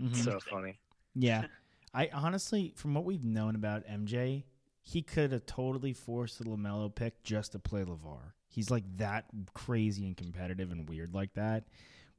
Mhm. 0.00 0.24
So 0.24 0.40
funny. 0.40 0.78
Yeah. 1.14 1.44
I 1.92 2.08
honestly, 2.10 2.72
from 2.74 2.94
what 2.94 3.04
we've 3.04 3.22
known 3.22 3.54
about 3.54 3.86
MJ, 3.86 4.44
he 4.80 5.02
could 5.02 5.30
have 5.30 5.44
totally 5.44 5.92
forced 5.92 6.38
the 6.38 6.44
LaMelo 6.44 6.94
pick 6.94 7.22
just 7.22 7.52
to 7.52 7.58
play 7.58 7.82
LeVar. 7.82 8.32
He's 8.48 8.70
like 8.70 8.84
that 8.96 9.26
crazy 9.52 10.06
and 10.06 10.16
competitive 10.16 10.70
and 10.70 10.88
weird 10.88 11.14
like 11.14 11.34
that. 11.34 11.64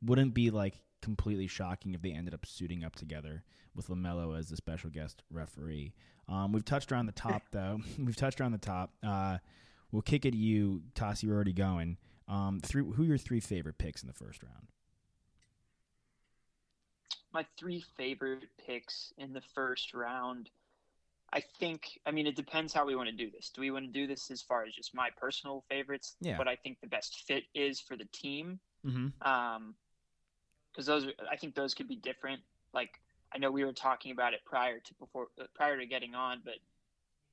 Wouldn't 0.04 0.36
be 0.36 0.52
like 0.52 0.80
completely 1.04 1.48
shocking 1.48 1.94
if 1.94 2.02
they 2.02 2.12
ended 2.12 2.34
up 2.34 2.46
suiting 2.46 2.84
up 2.84 2.96
together 2.96 3.44
with 3.76 3.88
LaMelo 3.88 4.38
as 4.38 4.50
the 4.50 4.58
special 4.58 4.90
guest 4.90 5.24
referee. 5.30 5.94
Um, 6.30 6.52
we've 6.52 6.66
touched 6.66 6.92
around 6.92 7.08
the 7.08 7.12
top, 7.12 7.44
though. 7.52 7.80
we've 8.00 8.16
touched 8.16 8.40
around 8.40 8.54
the 8.54 8.58
top. 8.58 8.92
Uh, 9.06 9.38
we'll 9.92 10.02
kick 10.02 10.26
it 10.26 10.32
to 10.32 10.38
you, 10.38 10.84
Toss. 10.96 11.24
You're 11.24 11.36
already 11.36 11.54
going. 11.54 11.98
Um, 12.28 12.62
three, 12.64 12.84
who 12.84 13.04
are 13.04 13.06
your 13.06 13.18
three 13.18 13.40
favorite 13.40 13.78
picks 13.78 14.02
in 14.02 14.08
the 14.08 14.14
first 14.14 14.42
round? 14.44 14.68
my 17.34 17.46
three 17.58 17.84
favorite 17.98 18.48
picks 18.66 19.12
in 19.18 19.34
the 19.34 19.42
first 19.56 19.94
round. 19.94 20.50
I 21.34 21.42
think, 21.60 22.00
I 22.06 22.12
mean, 22.12 22.28
it 22.28 22.36
depends 22.36 22.74
how 22.74 22.86
we 22.86 22.96
want 22.96 23.10
to 23.10 23.16
do 23.16 23.32
this. 23.32 23.50
Do 23.50 23.62
we 23.62 23.72
want 23.72 23.86
to 23.86 23.92
do 23.92 24.06
this 24.06 24.30
as 24.30 24.44
far 24.44 24.66
as 24.66 24.74
just 24.74 24.94
my 24.94 25.10
personal 25.18 25.64
favorites? 25.68 26.16
Yeah. 26.22 26.38
What 26.38 26.48
I 26.48 26.56
think 26.56 26.80
the 26.80 26.88
best 26.88 27.24
fit 27.28 27.44
is 27.56 27.80
for 27.80 27.98
the 27.98 28.08
team? 28.14 28.60
Mm-hmm. 28.86 29.28
Um, 29.28 29.74
because 30.74 30.86
those, 30.86 31.06
are- 31.06 31.14
I 31.32 31.38
think 31.38 31.56
those 31.56 31.74
could 31.74 31.88
be 31.88 31.96
different. 31.96 32.42
Like, 32.74 33.00
I 33.34 33.38
know 33.38 33.52
we 33.52 33.64
were 33.64 33.74
talking 33.74 34.12
about 34.12 34.34
it 34.34 34.42
prior 34.46 34.80
to 34.80 34.94
before, 34.96 35.28
uh, 35.40 35.46
prior 35.56 35.78
to 35.78 35.86
getting 35.86 36.16
on, 36.16 36.42
but 36.44 36.56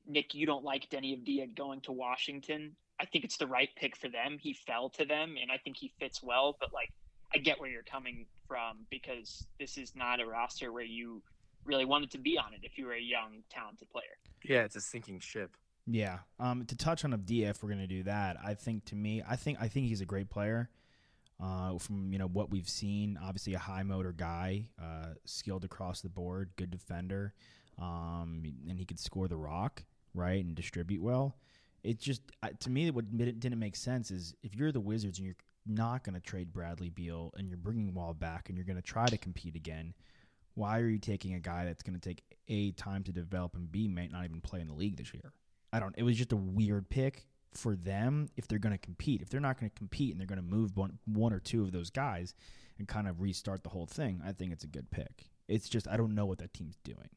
Nick, 0.07 0.35
you 0.35 0.47
don't 0.47 0.65
like 0.65 0.89
Deni 0.91 1.19
Avdija 1.19 1.55
going 1.57 1.81
to 1.83 1.93
Washington. 1.93 2.75
I 2.99 3.05
think 3.07 3.25
it's 3.25 3.37
the 3.37 3.47
right 3.47 3.69
pick 3.77 3.97
for 3.97 4.09
them. 4.09 4.39
He 4.41 4.53
fell 4.55 4.89
to 4.91 5.05
them, 5.05 5.37
and 5.41 5.51
I 5.51 5.57
think 5.59 5.77
he 5.77 5.93
fits 5.99 6.23
well. 6.23 6.57
But 6.59 6.73
like, 6.73 6.91
I 7.35 7.39
get 7.39 7.61
where 7.61 7.71
you're 7.71 7.83
coming 7.83 8.27
from 8.49 8.79
because 8.91 9.47
this 9.59 9.79
is 9.79 9.95
not 9.95 10.21
a 10.21 10.27
roster 10.27 10.73
where 10.73 10.85
you 10.85 11.23
really 11.65 11.85
wanted 11.85 12.11
to 12.13 12.19
be 12.19 12.39
on 12.39 12.53
it 12.55 12.61
if 12.63 12.77
you 12.79 12.87
were 12.87 12.95
a 12.95 13.01
young, 13.01 13.43
talented 13.51 13.89
player. 13.91 14.17
Yeah, 14.43 14.63
it's 14.65 14.77
a 14.77 14.81
sinking 14.81 15.21
ship. 15.21 15.57
Yeah. 15.87 16.21
Um, 16.39 16.65
to 16.67 16.77
touch 16.77 17.05
on 17.05 17.13
Avdija, 17.13 17.51
if 17.51 17.63
we're 17.63 17.69
going 17.69 17.81
to 17.81 17.87
do 17.87 18.03
that, 18.05 18.37
I 18.45 18.55
think 18.55 18.85
to 18.87 18.95
me, 18.97 19.23
I 19.29 19.37
think 19.37 19.59
I 19.61 19.69
think 19.69 19.87
he's 19.87 20.01
a 20.01 20.07
great 20.07 20.31
player. 20.31 20.71
Uh, 21.43 21.79
from 21.79 22.13
you 22.13 22.19
know 22.19 22.29
what 22.29 22.51
we've 22.51 22.69
seen, 22.69 23.19
obviously 23.23 23.55
a 23.55 23.59
high 23.59 23.83
motor 23.83 24.13
guy, 24.13 24.67
uh, 24.81 25.15
skilled 25.25 25.65
across 25.65 26.03
the 26.03 26.09
board, 26.09 26.51
good 26.57 26.71
defender, 26.71 27.33
um, 27.79 28.43
and 28.69 28.79
he 28.79 28.85
could 28.85 29.01
score 29.01 29.27
the 29.27 29.37
rock 29.37 29.83
right 30.15 30.45
and 30.45 30.55
distribute 30.55 31.03
well. 31.03 31.37
It 31.83 31.99
just 31.99 32.21
to 32.61 32.71
me, 32.71 32.91
what 32.91 33.17
didn't 33.17 33.59
make 33.59 33.77
sense 33.77 34.11
is 34.11 34.35
if 34.43 34.55
you're 34.55 34.73
the 34.73 34.81
Wizards 34.81 35.19
and 35.19 35.27
you're 35.27 35.37
not 35.67 36.05
going 36.05 36.15
to 36.15 36.21
trade 36.21 36.53
Bradley 36.53 36.91
Beal 36.91 37.33
and 37.37 37.49
you're 37.49 37.57
bringing 37.57 37.95
Wall 37.95 38.13
back 38.13 38.49
and 38.49 38.59
you're 38.59 38.67
going 38.67 38.77
to 38.77 38.83
try 38.83 39.07
to 39.07 39.17
compete 39.17 39.57
again, 39.57 39.95
why 40.55 40.79
are 40.79 40.89
you 40.89 40.99
taking 40.99 41.35
a 41.35 41.41
guy 41.41 41.65
that's 41.65 41.83
going 41.83 41.99
to 41.99 42.09
take 42.09 42.23
a 42.49 42.73
time 42.73 43.03
to 43.05 43.13
develop 43.13 43.55
and 43.55 43.71
b 43.71 43.89
might 43.89 44.13
not 44.13 44.25
even 44.25 44.41
play 44.41 44.61
in 44.61 44.69
the 44.69 44.75
league 44.75 44.97
this 44.97 45.15
year? 45.15 45.33
I 45.73 45.81
don't. 45.81 45.95
It 45.97 46.03
was 46.03 46.17
just 46.17 46.33
a 46.33 46.37
weird 46.37 46.91
pick 46.91 47.27
for 47.55 47.77
them 47.77 48.29
if 48.37 48.47
they're 48.47 48.59
going 48.59 48.73
to 48.73 48.79
compete. 48.79 49.23
If 49.23 49.29
they're 49.29 49.41
not 49.41 49.59
going 49.59 49.71
to 49.71 49.77
compete 49.77 50.13
and 50.13 50.21
they're 50.21 50.27
going 50.27 50.41
to 50.41 50.57
move 50.57 50.77
one, 50.77 50.99
one 51.05 51.33
or 51.33 51.41
two 51.41 51.63
of 51.63 51.73
those 51.73 51.91
guys 51.91 52.35
and 52.79 52.87
kind 52.87 53.09
of 53.09 53.21
restart 53.21 53.63
the 53.63 53.71
whole 53.71 53.87
thing, 53.87 54.23
I 54.25 54.33
think 54.33 54.53
it's 54.53 54.65
a 54.65 54.69
good 54.69 54.91
pick. 54.91 55.31
It's 55.49 55.69
just 55.69 55.89
I 55.89 55.97
don't 55.97 56.15
know 56.15 56.27
what 56.27 56.39
that 56.39 56.55
team's 56.55 56.77
doing. 56.85 57.09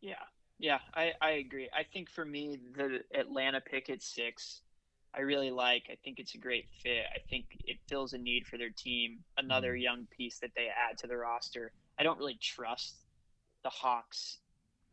Yeah, 0.00 0.14
yeah, 0.58 0.78
I, 0.94 1.12
I 1.20 1.30
agree. 1.32 1.68
I 1.72 1.82
think 1.82 2.10
for 2.10 2.24
me, 2.24 2.58
the 2.76 3.00
Atlanta 3.18 3.60
pick 3.60 3.88
at 3.88 4.02
six, 4.02 4.60
I 5.16 5.20
really 5.20 5.50
like. 5.50 5.84
I 5.90 5.96
think 6.04 6.18
it's 6.18 6.34
a 6.34 6.38
great 6.38 6.66
fit. 6.82 7.04
I 7.14 7.20
think 7.30 7.46
it 7.64 7.78
fills 7.88 8.12
a 8.12 8.18
need 8.18 8.46
for 8.46 8.58
their 8.58 8.70
team. 8.70 9.20
Another 9.38 9.72
mm-hmm. 9.72 9.82
young 9.82 10.06
piece 10.16 10.38
that 10.40 10.50
they 10.54 10.66
add 10.68 10.98
to 10.98 11.06
the 11.06 11.16
roster. 11.16 11.72
I 11.98 12.02
don't 12.02 12.18
really 12.18 12.38
trust 12.40 12.96
the 13.62 13.70
Hawks. 13.70 14.38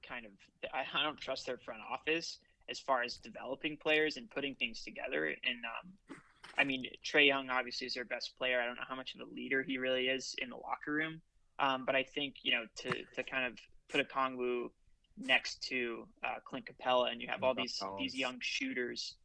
Kind 0.08 0.26
of, 0.26 0.32
I 0.74 1.04
don't 1.04 1.20
trust 1.20 1.46
their 1.46 1.58
front 1.58 1.82
office 1.92 2.38
as 2.72 2.80
far 2.80 3.04
as 3.04 3.18
developing 3.18 3.78
players 3.78 4.18
and 4.18 4.30
putting 4.32 4.56
things 4.56 4.84
together. 4.84 5.26
And 5.26 5.60
um, 5.66 6.18
I 6.58 6.64
mean, 6.64 6.86
Trae 7.06 7.28
Young 7.28 7.50
obviously 7.50 7.86
is 7.88 7.94
their 7.94 8.06
best 8.06 8.38
player. 8.38 8.60
I 8.60 8.66
don't 8.66 8.76
know 8.76 8.88
how 8.88 8.96
much 8.96 9.14
of 9.14 9.22
a 9.22 9.32
leader 9.34 9.62
he 9.62 9.78
really 9.78 10.08
is 10.08 10.36
in 10.42 10.50
the 10.50 10.56
locker 10.56 10.94
room, 10.94 11.22
um, 11.60 11.84
but 11.86 11.96
I 11.96 12.04
think 12.04 12.36
you 12.44 12.54
know 12.54 12.64
to 12.78 12.90
to 13.16 13.24
kind 13.24 13.46
of 13.46 13.60
put 13.90 14.08
Okongwu 14.08 14.70
next 15.18 15.62
to 15.64 16.08
uh, 16.24 16.40
Clint 16.46 16.66
Capela, 16.66 17.12
and 17.12 17.22
you 17.22 17.28
have 17.28 17.44
all 17.44 17.54
these 17.54 17.82
these 18.00 18.16
young 18.16 18.38
shooters, 18.40 19.16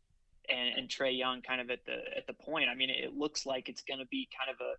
and, 0.49 0.77
and 0.77 0.89
Trae 0.89 1.17
Young 1.17 1.41
kind 1.43 1.61
of 1.61 1.71
at 1.71 1.85
the 1.87 1.99
at 2.17 2.27
the 2.27 2.35
point. 2.35 2.69
I 2.69 2.75
mean, 2.75 2.91
it 2.91 3.17
looks 3.17 3.47
like 3.47 3.69
it's 3.69 3.83
going 3.83 4.01
to 4.01 4.07
be 4.07 4.29
kind 4.37 4.55
of 4.55 4.61
a 4.61 4.75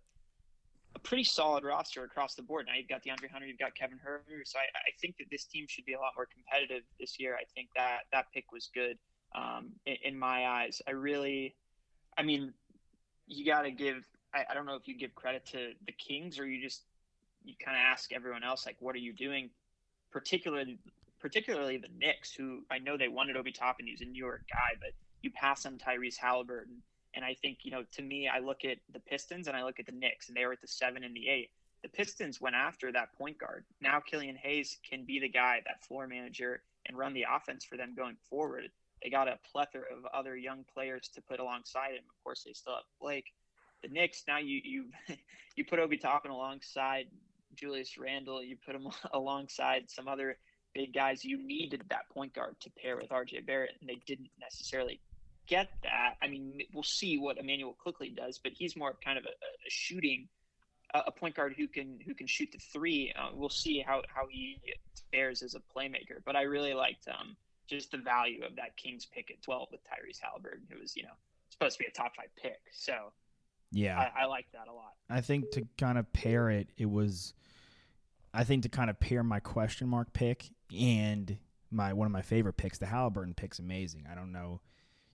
a 0.94 0.98
pretty 0.98 1.24
solid 1.24 1.64
roster 1.64 2.04
across 2.04 2.34
the 2.34 2.42
board. 2.42 2.66
Now 2.66 2.74
you've 2.76 2.88
got 2.88 3.02
DeAndre 3.04 3.30
Hunter, 3.30 3.46
you've 3.46 3.58
got 3.58 3.74
Kevin 3.74 3.98
Huerter. 3.98 4.42
So 4.44 4.58
I, 4.58 4.62
I, 4.62 4.90
think 5.00 5.16
that 5.18 5.26
this 5.30 5.44
team 5.44 5.66
should 5.68 5.84
be 5.84 5.92
a 5.92 5.98
lot 5.98 6.12
more 6.16 6.26
competitive 6.26 6.82
this 6.98 7.20
year. 7.20 7.36
I 7.36 7.44
think 7.54 7.68
that 7.76 8.00
that 8.12 8.26
pick 8.32 8.50
was 8.52 8.70
good 8.74 8.98
um, 9.34 9.70
in, 9.86 9.96
in, 10.04 10.18
my 10.18 10.46
eyes. 10.46 10.80
I 10.86 10.92
really, 10.92 11.54
I 12.16 12.22
mean, 12.22 12.52
you 13.26 13.44
got 13.44 13.62
to 13.62 13.70
give. 13.70 14.04
I, 14.34 14.44
I, 14.50 14.54
don't 14.54 14.66
know 14.66 14.74
if 14.74 14.88
you 14.88 14.96
give 14.96 15.14
credit 15.14 15.46
to 15.52 15.72
the 15.86 15.92
Kings 15.92 16.38
or 16.38 16.46
you 16.46 16.62
just 16.62 16.84
you 17.44 17.54
kind 17.62 17.76
of 17.76 17.82
ask 17.82 18.12
everyone 18.12 18.44
else 18.44 18.66
like, 18.66 18.76
what 18.80 18.94
are 18.94 18.98
you 18.98 19.12
doing? 19.12 19.50
Particularly, 20.10 20.78
particularly 21.20 21.76
the 21.76 21.88
Knicks, 21.98 22.32
who 22.32 22.62
I 22.70 22.78
know 22.78 22.96
they 22.96 23.08
wanted 23.08 23.36
Obi 23.36 23.52
Toppin. 23.52 23.86
He's 23.86 24.00
a 24.00 24.04
New 24.04 24.18
York 24.18 24.42
guy, 24.50 24.76
but 24.80 24.90
you 25.22 25.30
pass 25.30 25.66
on 25.66 25.78
Tyrese 25.78 26.16
Halliburton 26.16 26.82
and 27.14 27.24
I 27.24 27.34
think, 27.34 27.58
you 27.62 27.70
know, 27.70 27.84
to 27.92 28.02
me, 28.02 28.28
I 28.28 28.38
look 28.38 28.64
at 28.64 28.78
the 28.92 29.00
Pistons 29.00 29.48
and 29.48 29.56
I 29.56 29.64
look 29.64 29.80
at 29.80 29.86
the 29.86 29.92
Knicks, 29.92 30.28
and 30.28 30.36
they 30.36 30.44
were 30.44 30.52
at 30.52 30.60
the 30.60 30.68
seven 30.68 31.04
and 31.04 31.14
the 31.14 31.28
eight. 31.28 31.50
The 31.82 31.88
Pistons 31.88 32.40
went 32.40 32.56
after 32.56 32.92
that 32.92 33.14
point 33.16 33.38
guard. 33.38 33.64
Now 33.80 34.00
Killian 34.00 34.36
Hayes 34.36 34.78
can 34.88 35.04
be 35.04 35.20
the 35.20 35.28
guy, 35.28 35.60
that 35.66 35.84
floor 35.84 36.06
manager, 36.06 36.62
and 36.86 36.98
run 36.98 37.14
the 37.14 37.26
offense 37.30 37.64
for 37.64 37.76
them 37.76 37.94
going 37.96 38.16
forward. 38.28 38.70
They 39.02 39.10
got 39.10 39.28
a 39.28 39.38
plethora 39.50 39.84
of 39.96 40.04
other 40.12 40.36
young 40.36 40.64
players 40.72 41.08
to 41.14 41.22
put 41.22 41.38
alongside 41.38 41.92
him. 41.92 42.04
Of 42.08 42.24
course, 42.24 42.42
they 42.44 42.52
still 42.52 42.74
have 42.74 42.84
Blake. 43.00 43.32
The 43.82 43.88
Knicks 43.88 44.24
now 44.26 44.38
you 44.38 44.60
you 44.64 44.86
you 45.56 45.64
put 45.64 45.78
Obi 45.78 45.98
Toppin 45.98 46.32
alongside 46.32 47.06
Julius 47.54 47.96
Randle. 47.96 48.42
You 48.42 48.56
put 48.56 48.74
him 48.74 48.88
alongside 49.12 49.88
some 49.88 50.08
other 50.08 50.36
big 50.74 50.92
guys. 50.92 51.24
You 51.24 51.38
needed 51.38 51.84
that 51.90 52.08
point 52.10 52.34
guard 52.34 52.56
to 52.60 52.70
pair 52.70 52.96
with 52.96 53.10
RJ 53.10 53.46
Barrett, 53.46 53.76
and 53.80 53.88
they 53.88 54.00
didn't 54.06 54.30
necessarily 54.40 55.00
get 55.48 55.70
that. 55.82 56.14
I 56.22 56.28
mean, 56.28 56.60
we'll 56.72 56.82
see 56.82 57.18
what 57.18 57.38
Immanuel 57.38 57.74
Quickley 57.78 58.10
does, 58.10 58.38
but 58.38 58.52
he's 58.52 58.76
more 58.76 58.96
kind 59.04 59.18
of 59.18 59.24
a, 59.24 59.28
a 59.28 59.70
shooting, 59.70 60.28
a 60.94 61.10
point 61.10 61.34
guard 61.34 61.54
who 61.56 61.66
can 61.66 61.98
who 62.06 62.14
can 62.14 62.26
shoot 62.26 62.50
the 62.52 62.58
three. 62.58 63.12
Uh, 63.18 63.30
we'll 63.34 63.48
see 63.48 63.80
how 63.80 64.02
how 64.08 64.26
he 64.30 64.60
fares 65.12 65.42
as 65.42 65.54
a 65.54 65.60
playmaker. 65.60 66.18
But 66.24 66.36
I 66.36 66.42
really 66.42 66.74
liked 66.74 67.08
um, 67.08 67.36
just 67.66 67.90
the 67.90 67.98
value 67.98 68.44
of 68.44 68.56
that 68.56 68.76
Kings 68.76 69.06
pick 69.06 69.30
at 69.30 69.42
twelve 69.42 69.68
with 69.72 69.80
Tyrese 69.84 70.20
Halliburton, 70.22 70.68
who 70.70 70.80
was 70.80 70.96
you 70.96 71.02
know 71.02 71.16
supposed 71.50 71.78
to 71.78 71.84
be 71.84 71.88
a 71.88 71.92
top 71.92 72.14
five 72.16 72.28
pick. 72.40 72.60
So 72.72 73.12
yeah, 73.72 73.98
I, 73.98 74.22
I 74.22 74.26
like 74.26 74.46
that 74.52 74.68
a 74.68 74.72
lot. 74.72 74.92
I 75.10 75.20
think 75.20 75.50
to 75.52 75.66
kind 75.78 75.98
of 75.98 76.12
pair 76.12 76.50
it, 76.50 76.68
it 76.76 76.88
was. 76.88 77.34
I 78.32 78.44
think 78.44 78.64
to 78.64 78.68
kind 78.68 78.90
of 78.90 79.00
pair 79.00 79.22
my 79.22 79.40
question 79.40 79.88
mark 79.88 80.12
pick 80.12 80.44
and 80.78 81.38
my 81.70 81.94
one 81.94 82.06
of 82.06 82.12
my 82.12 82.22
favorite 82.22 82.58
picks, 82.58 82.78
the 82.78 82.86
Halliburton 82.86 83.34
pick's 83.34 83.58
amazing. 83.58 84.06
I 84.10 84.14
don't 84.14 84.32
know 84.32 84.60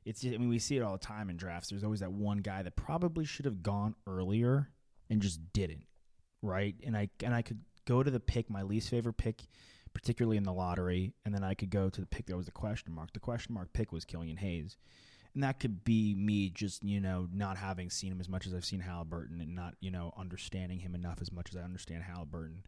it's 0.04 0.20
just, 0.20 0.34
I 0.34 0.38
mean 0.38 0.48
we 0.48 0.58
see 0.58 0.76
it 0.76 0.82
all 0.82 0.92
the 0.92 0.98
time 0.98 1.30
in 1.30 1.36
drafts. 1.36 1.70
There's 1.70 1.84
always 1.84 2.00
that 2.00 2.12
one 2.12 2.38
guy 2.38 2.62
that 2.62 2.76
probably 2.76 3.24
should 3.24 3.44
have 3.44 3.62
gone 3.62 3.94
earlier 4.06 4.70
and 5.10 5.20
just 5.20 5.40
didn't, 5.52 5.84
right? 6.42 6.74
And 6.84 6.96
I 6.96 7.08
and 7.22 7.34
I 7.34 7.42
could 7.42 7.60
go 7.86 8.02
to 8.02 8.10
the 8.10 8.20
pick, 8.20 8.50
my 8.50 8.62
least 8.62 8.90
favorite 8.90 9.16
pick, 9.16 9.42
particularly 9.92 10.36
in 10.36 10.44
the 10.44 10.52
lottery, 10.52 11.12
and 11.24 11.34
then 11.34 11.44
I 11.44 11.54
could 11.54 11.70
go 11.70 11.88
to 11.88 12.00
the 12.00 12.06
pick 12.06 12.26
that 12.26 12.36
was 12.36 12.46
the 12.46 12.52
question 12.52 12.92
mark. 12.92 13.12
The 13.12 13.20
question 13.20 13.54
mark 13.54 13.72
pick 13.72 13.92
was 13.92 14.04
Killian 14.04 14.38
Hayes. 14.38 14.76
And 15.34 15.42
that 15.42 15.58
could 15.58 15.84
be 15.84 16.14
me 16.14 16.48
just, 16.48 16.84
you 16.84 17.00
know, 17.00 17.26
not 17.32 17.56
having 17.56 17.90
seen 17.90 18.12
him 18.12 18.20
as 18.20 18.28
much 18.28 18.46
as 18.46 18.54
I've 18.54 18.64
seen 18.64 18.78
Halliburton 18.78 19.40
and 19.40 19.52
not, 19.52 19.74
you 19.80 19.90
know, 19.90 20.14
understanding 20.16 20.78
him 20.78 20.94
enough 20.94 21.18
as 21.20 21.32
much 21.32 21.48
as 21.50 21.56
I 21.56 21.62
understand 21.62 22.04
Halliburton 22.04 22.62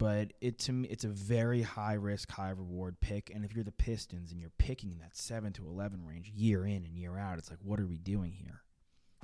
but 0.00 0.32
it 0.40 0.58
to 0.58 0.72
me 0.72 0.88
it's 0.88 1.04
a 1.04 1.08
very 1.08 1.60
high 1.60 1.92
risk 1.92 2.30
high 2.30 2.48
reward 2.48 2.98
pick 3.00 3.30
and 3.34 3.44
if 3.44 3.54
you're 3.54 3.62
the 3.62 3.70
pistons 3.70 4.32
and 4.32 4.40
you're 4.40 4.50
picking 4.56 4.92
in 4.92 4.98
that 4.98 5.14
7 5.14 5.52
to 5.52 5.66
11 5.66 6.06
range 6.06 6.32
year 6.34 6.64
in 6.64 6.86
and 6.86 6.96
year 6.96 7.18
out 7.18 7.38
it's 7.38 7.50
like 7.50 7.58
what 7.62 7.78
are 7.78 7.86
we 7.86 7.98
doing 7.98 8.32
here? 8.32 8.62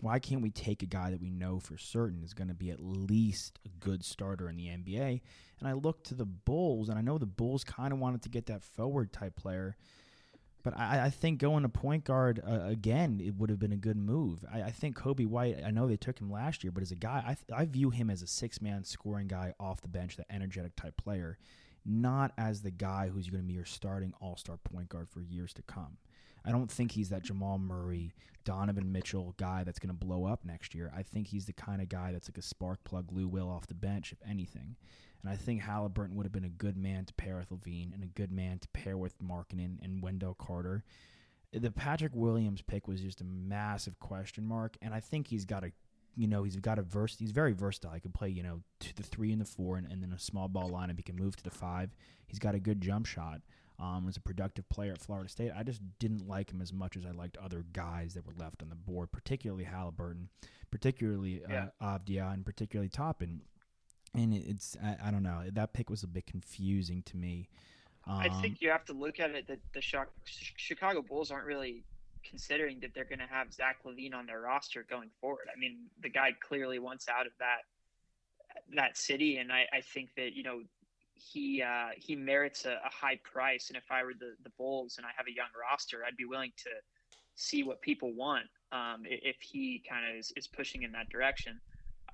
Why 0.00 0.18
can't 0.18 0.42
we 0.42 0.50
take 0.50 0.82
a 0.82 0.86
guy 0.86 1.10
that 1.10 1.22
we 1.22 1.30
know 1.30 1.58
for 1.58 1.78
certain 1.78 2.22
is 2.22 2.34
going 2.34 2.48
to 2.48 2.54
be 2.54 2.70
at 2.70 2.80
least 2.80 3.58
a 3.64 3.70
good 3.82 4.04
starter 4.04 4.50
in 4.50 4.56
the 4.56 4.66
NBA 4.66 5.22
and 5.58 5.66
I 5.66 5.72
look 5.72 6.04
to 6.04 6.14
the 6.14 6.26
Bulls 6.26 6.90
and 6.90 6.98
I 6.98 7.00
know 7.00 7.16
the 7.16 7.24
Bulls 7.24 7.64
kind 7.64 7.94
of 7.94 7.98
wanted 7.98 8.20
to 8.24 8.28
get 8.28 8.44
that 8.46 8.62
forward 8.62 9.14
type 9.14 9.34
player 9.34 9.78
but 10.66 10.76
I, 10.76 11.04
I 11.04 11.10
think 11.10 11.38
going 11.38 11.62
to 11.62 11.68
point 11.68 12.02
guard 12.02 12.42
uh, 12.44 12.64
again, 12.64 13.20
it 13.24 13.36
would 13.36 13.50
have 13.50 13.60
been 13.60 13.70
a 13.70 13.76
good 13.76 13.96
move. 13.96 14.44
I, 14.52 14.62
I, 14.62 14.70
think 14.72 14.98
Coby 14.98 15.24
White. 15.24 15.58
I 15.64 15.70
know 15.70 15.86
they 15.86 15.96
took 15.96 16.20
him 16.20 16.28
last 16.28 16.64
year, 16.64 16.72
but 16.72 16.82
as 16.82 16.90
a 16.90 16.96
guy, 16.96 17.36
I, 17.52 17.60
I 17.60 17.66
view 17.66 17.90
him 17.90 18.10
as 18.10 18.20
a 18.20 18.26
six 18.26 18.60
man 18.60 18.82
scoring 18.82 19.28
guy 19.28 19.54
off 19.60 19.80
the 19.80 19.86
bench, 19.86 20.16
that 20.16 20.26
energetic 20.28 20.74
type 20.74 20.96
player, 20.96 21.38
not 21.84 22.32
as 22.36 22.62
the 22.62 22.72
guy 22.72 23.06
who's 23.14 23.28
going 23.28 23.44
to 23.44 23.46
be 23.46 23.54
your 23.54 23.64
starting 23.64 24.12
all 24.20 24.36
star 24.36 24.56
point 24.56 24.88
guard 24.88 25.08
for 25.08 25.20
years 25.20 25.52
to 25.52 25.62
come. 25.62 25.98
I 26.46 26.52
don't 26.52 26.70
think 26.70 26.92
he's 26.92 27.08
that 27.08 27.24
Jamal 27.24 27.58
Murray, 27.58 28.12
Donovan 28.44 28.92
Mitchell 28.92 29.34
guy 29.36 29.64
that's 29.64 29.80
going 29.80 29.94
to 29.96 30.06
blow 30.06 30.24
up 30.24 30.44
next 30.44 30.74
year. 30.74 30.92
I 30.96 31.02
think 31.02 31.26
he's 31.26 31.46
the 31.46 31.52
kind 31.52 31.82
of 31.82 31.88
guy 31.88 32.12
that's 32.12 32.28
like 32.28 32.38
a 32.38 32.42
spark 32.42 32.84
plug 32.84 33.10
Lou 33.10 33.26
Will 33.26 33.50
off 33.50 33.66
the 33.66 33.74
bench, 33.74 34.12
if 34.12 34.18
anything. 34.28 34.76
And 35.22 35.32
I 35.32 35.36
think 35.36 35.62
Halliburton 35.62 36.14
would 36.14 36.24
have 36.24 36.32
been 36.32 36.44
a 36.44 36.48
good 36.48 36.76
man 36.76 37.04
to 37.06 37.14
pair 37.14 37.36
with 37.36 37.50
LaVine 37.50 37.92
and 37.92 38.04
a 38.04 38.06
good 38.06 38.30
man 38.30 38.60
to 38.60 38.68
pair 38.68 38.96
with 38.96 39.20
Markkanen 39.20 39.82
and 39.82 40.00
Wendell 40.00 40.34
Carter. 40.34 40.84
The 41.52 41.72
Patrick 41.72 42.12
Williams 42.14 42.62
pick 42.62 42.86
was 42.86 43.00
just 43.00 43.20
a 43.20 43.24
massive 43.24 43.98
question 43.98 44.46
mark, 44.46 44.76
and 44.80 44.94
I 44.94 45.00
think 45.00 45.26
he's 45.26 45.44
got 45.44 45.64
a, 45.64 45.72
you 46.14 46.28
know, 46.28 46.44
he's 46.44 46.56
got 46.56 46.78
a 46.78 46.82
verse. 46.82 47.16
He's 47.18 47.32
very 47.32 47.52
versatile. 47.52 47.92
He 47.92 48.00
can 48.00 48.12
play, 48.12 48.28
you 48.28 48.42
know, 48.44 48.62
to 48.80 48.94
the 48.94 49.02
three 49.02 49.32
and 49.32 49.40
the 49.40 49.46
four, 49.46 49.76
and, 49.78 49.90
and 49.90 50.02
then 50.02 50.12
a 50.12 50.18
small 50.18 50.46
ball 50.48 50.70
lineup. 50.70 50.96
He 50.96 51.02
can 51.02 51.16
move 51.16 51.34
to 51.36 51.44
the 51.44 51.50
five. 51.50 51.90
He's 52.26 52.38
got 52.38 52.54
a 52.54 52.60
good 52.60 52.80
jump 52.80 53.06
shot. 53.06 53.40
Um, 53.78 54.06
as 54.08 54.16
a 54.16 54.20
productive 54.20 54.66
player 54.70 54.92
at 54.92 55.02
Florida 55.02 55.28
State, 55.28 55.52
I 55.54 55.62
just 55.62 55.82
didn't 55.98 56.26
like 56.26 56.50
him 56.50 56.62
as 56.62 56.72
much 56.72 56.96
as 56.96 57.04
I 57.04 57.10
liked 57.10 57.36
other 57.36 57.64
guys 57.74 58.14
that 58.14 58.26
were 58.26 58.32
left 58.38 58.62
on 58.62 58.70
the 58.70 58.74
board, 58.74 59.12
particularly 59.12 59.64
Halliburton, 59.64 60.30
particularly 60.70 61.42
uh. 61.44 61.66
Avdija, 61.82 62.32
and 62.32 62.46
particularly 62.46 62.88
Toppin 62.88 63.42
and 64.16 64.34
it's 64.34 64.76
I, 64.82 64.96
I, 65.08 65.10
don't 65.10 65.22
know 65.22 65.42
that 65.52 65.72
pick 65.72 65.90
was 65.90 66.02
a 66.02 66.06
bit 66.06 66.26
confusing 66.26 67.02
to 67.04 67.16
me. 67.16 67.48
Um, 68.06 68.18
I 68.18 68.28
think 68.40 68.60
you 68.60 68.70
have 68.70 68.84
to 68.86 68.92
look 68.92 69.20
at 69.20 69.30
it 69.30 69.46
that 69.48 69.58
the 69.74 69.82
Chicago 70.56 71.02
Bulls 71.02 71.30
aren't 71.30 71.46
really 71.46 71.84
considering 72.28 72.80
that 72.80 72.90
they're 72.94 73.04
going 73.04 73.18
to 73.18 73.26
have 73.26 73.52
Zach 73.52 73.78
LaVine 73.84 74.14
on 74.14 74.26
their 74.26 74.40
roster 74.40 74.86
going 74.88 75.10
forward. 75.20 75.48
I 75.54 75.58
mean, 75.58 75.86
the 76.02 76.08
guy 76.08 76.32
clearly 76.40 76.78
wants 76.78 77.08
out 77.08 77.26
of 77.26 77.32
that 77.38 77.62
that 78.74 78.96
city, 78.96 79.36
and 79.36 79.52
I, 79.52 79.66
I 79.72 79.80
think 79.80 80.10
that 80.16 80.34
you 80.34 80.42
know 80.42 80.62
he 81.16 81.62
uh, 81.62 81.90
he 81.96 82.14
merits 82.14 82.64
a, 82.64 82.72
a, 82.84 82.90
high 82.90 83.18
price. 83.24 83.68
And 83.68 83.76
if 83.76 83.84
I 83.90 84.04
were 84.04 84.14
the 84.14 84.34
the 84.42 84.50
Bulls 84.58 84.96
and 84.98 85.06
I 85.06 85.10
have 85.16 85.26
a 85.26 85.34
young 85.34 85.48
roster, 85.58 86.04
I'd 86.06 86.16
be 86.16 86.24
willing 86.24 86.52
to 86.58 86.70
see 87.34 87.62
what 87.62 87.80
people 87.82 88.12
want 88.14 88.46
um, 88.72 89.02
if 89.04 89.36
he 89.40 89.82
kind 89.88 90.10
of 90.10 90.16
is, 90.16 90.32
is 90.36 90.46
pushing 90.46 90.82
in 90.82 90.92
that 90.92 91.08
direction. 91.08 91.60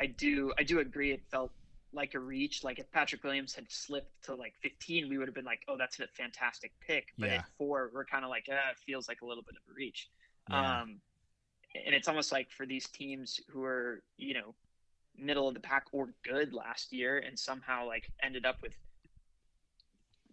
I 0.00 0.06
do 0.06 0.52
I 0.58 0.62
do 0.62 0.80
agree. 0.80 1.12
It 1.12 1.22
felt 1.30 1.52
like 1.92 2.14
a 2.14 2.18
reach. 2.18 2.64
Like 2.64 2.78
if 2.78 2.90
Patrick 2.90 3.22
Williams 3.22 3.54
had 3.54 3.70
slipped 3.70 4.10
to 4.24 4.34
like 4.34 4.54
15, 4.62 5.08
we 5.08 5.18
would 5.18 5.28
have 5.28 5.34
been 5.34 5.44
like, 5.44 5.60
oh, 5.68 5.76
that's 5.78 6.00
a 6.00 6.06
fantastic 6.08 6.72
pick. 6.86 7.08
But 7.18 7.28
yeah. 7.28 7.36
at 7.36 7.44
four, 7.58 7.90
we're 7.92 8.04
kind 8.04 8.24
of 8.24 8.30
like, 8.30 8.46
ah, 8.50 8.70
it 8.70 8.78
feels 8.84 9.08
like 9.08 9.22
a 9.22 9.26
little 9.26 9.42
bit 9.42 9.56
of 9.56 9.70
a 9.70 9.74
reach. 9.74 10.08
Yeah. 10.50 10.80
Um, 10.80 11.00
and 11.86 11.94
it's 11.94 12.08
almost 12.08 12.32
like 12.32 12.50
for 12.50 12.66
these 12.66 12.88
teams 12.88 13.40
who 13.48 13.62
are, 13.64 14.02
you 14.16 14.34
know, 14.34 14.54
middle 15.16 15.46
of 15.46 15.54
the 15.54 15.60
pack 15.60 15.84
or 15.92 16.08
good 16.24 16.52
last 16.52 16.92
year 16.92 17.18
and 17.18 17.38
somehow 17.38 17.86
like 17.86 18.10
ended 18.22 18.46
up 18.46 18.56
with 18.62 18.72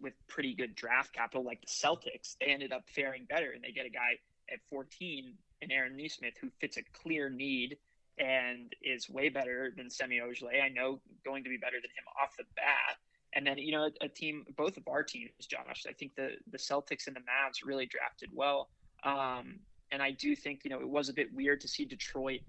with 0.00 0.14
pretty 0.28 0.54
good 0.54 0.74
draft 0.74 1.12
capital 1.12 1.44
like 1.44 1.60
the 1.60 1.66
Celtics, 1.66 2.36
they 2.40 2.46
ended 2.46 2.72
up 2.72 2.84
faring 2.88 3.26
better 3.28 3.52
and 3.52 3.62
they 3.62 3.72
get 3.72 3.86
a 3.86 3.90
guy 3.90 4.18
at 4.52 4.58
14 4.68 5.34
in 5.62 5.70
Aaron 5.70 5.96
Nesmith 5.96 6.34
who 6.40 6.50
fits 6.60 6.76
a 6.76 6.82
clear 7.02 7.28
need 7.28 7.76
and 8.18 8.74
is 8.82 9.08
way 9.08 9.28
better 9.28 9.72
than 9.76 9.90
Semi 9.90 10.18
Ojeleye. 10.18 10.62
I 10.62 10.68
know 10.68 11.00
going 11.24 11.44
to 11.44 11.50
be 11.50 11.56
better 11.56 11.76
than 11.76 11.90
him 11.90 12.04
off 12.22 12.36
the 12.36 12.44
bat. 12.56 12.98
And 13.32 13.46
then, 13.46 13.58
you 13.58 13.72
know, 13.72 13.84
a, 13.84 14.04
a, 14.04 14.08
team, 14.08 14.44
both 14.56 14.76
of 14.76 14.88
our 14.88 15.02
teams, 15.02 15.30
Josh, 15.40 15.84
I 15.88 15.92
think 15.92 16.16
the, 16.16 16.32
the 16.50 16.58
Celtics 16.58 17.06
and 17.06 17.14
the 17.14 17.20
Mavs 17.20 17.64
really 17.64 17.86
drafted 17.86 18.30
well. 18.34 18.68
Um, 19.04 19.60
and 19.92 20.02
I 20.02 20.10
do 20.10 20.34
think, 20.34 20.60
you 20.64 20.70
know, 20.70 20.80
it 20.80 20.88
was 20.88 21.08
a 21.08 21.12
bit 21.12 21.32
weird 21.32 21.60
to 21.62 21.68
see 21.68 21.84
Detroit 21.84 22.40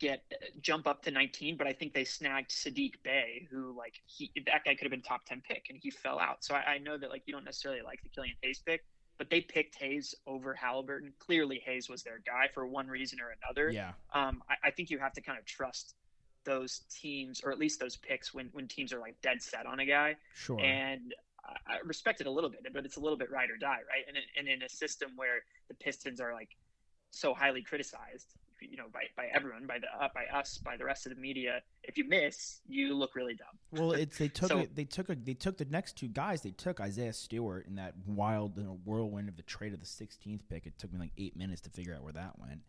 get 0.00 0.22
jump 0.60 0.86
up 0.86 1.02
to 1.02 1.10
19, 1.10 1.56
but 1.56 1.66
I 1.66 1.72
think 1.72 1.94
they 1.94 2.04
snagged 2.04 2.50
Saddiq 2.50 2.94
Bey, 3.04 3.46
who 3.50 3.74
like 3.76 4.00
he 4.06 4.32
that 4.46 4.64
guy 4.64 4.74
could 4.74 4.82
have 4.82 4.90
been 4.90 5.02
top 5.02 5.24
10 5.26 5.42
pick 5.46 5.66
and 5.68 5.78
he 5.80 5.90
fell 5.90 6.18
out. 6.18 6.42
So 6.42 6.54
I, 6.54 6.72
I 6.72 6.78
know 6.78 6.98
that 6.98 7.10
like 7.10 7.22
you 7.26 7.32
don't 7.32 7.44
necessarily 7.44 7.82
like 7.82 8.02
the 8.02 8.08
Killian 8.08 8.34
Hayes 8.42 8.60
pick, 8.64 8.84
but 9.18 9.30
they 9.30 9.40
picked 9.40 9.76
Hayes 9.76 10.14
over 10.26 10.54
Halliburton. 10.54 11.12
Clearly, 11.18 11.62
Hayes 11.64 11.88
was 11.88 12.02
their 12.02 12.20
guy 12.26 12.48
for 12.52 12.66
one 12.66 12.88
reason 12.88 13.20
or 13.20 13.34
another. 13.44 13.70
Yeah. 13.70 13.92
Um, 14.14 14.42
I, 14.48 14.68
I 14.68 14.70
think 14.70 14.90
you 14.90 14.98
have 14.98 15.12
to 15.12 15.20
kind 15.20 15.38
of 15.38 15.44
trust 15.44 15.94
those 16.44 16.82
teams, 16.90 17.42
or 17.44 17.52
at 17.52 17.58
least 17.58 17.78
those 17.78 17.96
picks, 17.96 18.32
when 18.34 18.48
when 18.52 18.66
teams 18.66 18.92
are 18.92 18.98
like 18.98 19.20
dead 19.22 19.42
set 19.42 19.66
on 19.66 19.80
a 19.80 19.84
guy. 19.84 20.16
Sure. 20.34 20.58
And 20.58 21.14
I 21.66 21.78
respect 21.84 22.20
it 22.20 22.26
a 22.26 22.30
little 22.30 22.50
bit, 22.50 22.60
but 22.72 22.84
it's 22.84 22.96
a 22.96 23.00
little 23.00 23.18
bit 23.18 23.30
ride 23.30 23.50
or 23.50 23.56
die, 23.56 23.80
right? 23.88 24.04
And 24.08 24.16
and 24.38 24.48
in 24.48 24.62
a 24.62 24.68
system 24.68 25.10
where 25.16 25.42
the 25.68 25.74
Pistons 25.74 26.20
are 26.20 26.32
like 26.32 26.56
so 27.10 27.34
highly 27.34 27.62
criticized, 27.62 28.34
you 28.60 28.76
know 28.76 28.86
by, 28.92 29.02
by 29.16 29.26
everyone 29.32 29.66
by 29.66 29.78
the 29.78 29.86
uh, 30.04 30.08
by 30.14 30.24
us 30.36 30.58
by 30.58 30.76
the 30.76 30.84
rest 30.84 31.06
of 31.06 31.14
the 31.14 31.20
media 31.20 31.60
if 31.82 31.96
you 31.96 32.08
miss 32.08 32.60
you 32.68 32.94
look 32.94 33.14
really 33.14 33.34
dumb. 33.34 33.80
Well 33.80 33.92
it's 33.92 34.18
they 34.18 34.28
took 34.28 34.48
so, 34.48 34.60
a, 34.60 34.66
they 34.66 34.84
took 34.84 35.08
a, 35.08 35.14
they 35.14 35.34
took 35.34 35.58
the 35.58 35.64
next 35.66 35.96
two 35.96 36.08
guys 36.08 36.42
they 36.42 36.50
took 36.50 36.80
isaiah 36.80 37.12
stewart 37.12 37.66
in 37.66 37.76
that 37.76 37.94
wild 38.06 38.56
you 38.56 38.64
know, 38.64 38.78
whirlwind 38.84 39.28
of 39.28 39.36
the 39.36 39.42
trade 39.42 39.72
of 39.72 39.80
the 39.80 39.86
16th 39.86 40.40
pick. 40.48 40.66
It 40.66 40.78
took 40.78 40.92
me 40.92 40.98
like 40.98 41.12
eight 41.18 41.36
minutes 41.36 41.60
to 41.62 41.70
figure 41.70 41.94
out 41.94 42.02
where 42.02 42.12
that 42.12 42.38
went 42.38 42.60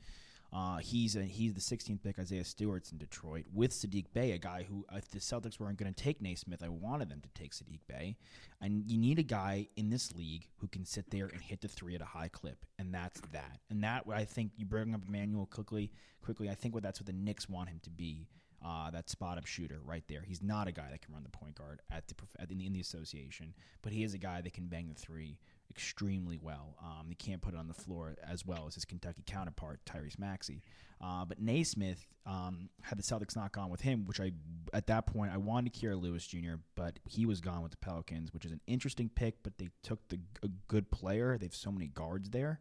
uh, 0.53 0.77
he's 0.77 1.15
a, 1.15 1.23
he's 1.23 1.53
the 1.53 1.61
16th 1.61 2.03
pick. 2.03 2.19
Isaiah 2.19 2.43
Stewart's 2.43 2.91
in 2.91 2.97
Detroit 2.97 3.45
with 3.53 3.71
Saddiq 3.71 4.05
Bey, 4.13 4.31
a 4.31 4.37
guy 4.37 4.65
who 4.67 4.85
if 4.91 5.09
the 5.09 5.19
Celtics 5.19 5.59
weren't 5.59 5.77
going 5.77 5.93
to 5.93 6.03
take 6.03 6.21
Nesmith, 6.21 6.61
I 6.61 6.67
wanted 6.67 7.09
them 7.09 7.21
to 7.21 7.29
take 7.41 7.53
Saddiq 7.53 7.79
Bey. 7.87 8.17
And 8.59 8.83
you 8.91 8.97
need 8.97 9.17
a 9.17 9.23
guy 9.23 9.67
in 9.77 9.89
this 9.89 10.13
league 10.13 10.47
who 10.57 10.67
can 10.67 10.85
sit 10.85 11.09
there 11.09 11.27
and 11.27 11.41
hit 11.41 11.61
the 11.61 11.69
three 11.69 11.95
at 11.95 12.01
a 12.01 12.05
high 12.05 12.27
clip, 12.27 12.65
and 12.77 12.93
that's 12.93 13.21
that. 13.31 13.59
And 13.69 13.81
that 13.85 14.03
I 14.11 14.25
think 14.25 14.51
you 14.57 14.65
bring 14.65 14.93
up 14.93 15.01
Immanuel 15.07 15.45
Quickley. 15.45 15.91
Quickley, 16.21 16.49
I 16.49 16.55
think 16.55 16.73
what 16.73 16.83
that's 16.83 16.99
what 16.99 17.07
the 17.07 17.13
Knicks 17.13 17.47
want 17.47 17.69
him 17.69 17.79
to 17.83 17.89
be. 17.89 18.27
Uh, 18.63 18.91
that 18.91 19.09
spot 19.09 19.39
up 19.39 19.47
shooter 19.47 19.79
right 19.83 20.03
there. 20.07 20.21
He's 20.21 20.43
not 20.43 20.67
a 20.67 20.71
guy 20.71 20.87
that 20.91 21.01
can 21.01 21.15
run 21.15 21.23
the 21.23 21.35
point 21.35 21.55
guard 21.55 21.81
at 21.89 22.07
the, 22.07 22.13
at, 22.37 22.47
the, 22.47 22.63
in 22.63 22.73
the 22.73 22.79
association, 22.79 23.55
but 23.81 23.91
he 23.91 24.03
is 24.03 24.13
a 24.13 24.19
guy 24.19 24.41
that 24.41 24.53
can 24.53 24.67
bang 24.67 24.87
the 24.87 24.93
three 24.93 25.39
extremely 25.71 26.37
well. 26.41 26.75
Um, 26.83 27.07
he 27.09 27.15
can't 27.15 27.41
put 27.41 27.53
it 27.53 27.57
on 27.57 27.67
the 27.67 27.73
floor 27.73 28.15
as 28.27 28.45
well 28.45 28.65
as 28.67 28.75
his 28.75 28.85
Kentucky 28.85 29.23
counterpart, 29.25 29.79
Tyrese 29.85 30.19
Maxey. 30.19 30.61
Uh, 31.01 31.25
but 31.25 31.41
Nesmith 31.41 32.05
um, 32.25 32.69
had 32.81 32.99
the 32.99 33.03
Celtics 33.03 33.35
not 33.35 33.51
gone 33.51 33.69
with 33.69 33.81
him, 33.81 34.05
which 34.05 34.19
I 34.19 34.33
at 34.73 34.87
that 34.87 35.07
point 35.07 35.31
I 35.33 35.37
wanted 35.37 35.73
Kira 35.73 35.99
Lewis 35.99 36.27
Jr., 36.27 36.55
but 36.75 36.99
he 37.05 37.25
was 37.25 37.41
gone 37.41 37.63
with 37.63 37.71
the 37.71 37.77
Pelicans, 37.77 38.33
which 38.33 38.45
is 38.45 38.51
an 38.51 38.61
interesting 38.67 39.09
pick. 39.09 39.41
But 39.41 39.57
they 39.57 39.69
took 39.81 40.07
the 40.09 40.19
a 40.43 40.49
good 40.67 40.91
player. 40.91 41.37
They 41.39 41.47
have 41.47 41.55
so 41.55 41.71
many 41.71 41.87
guards 41.87 42.29
there. 42.29 42.59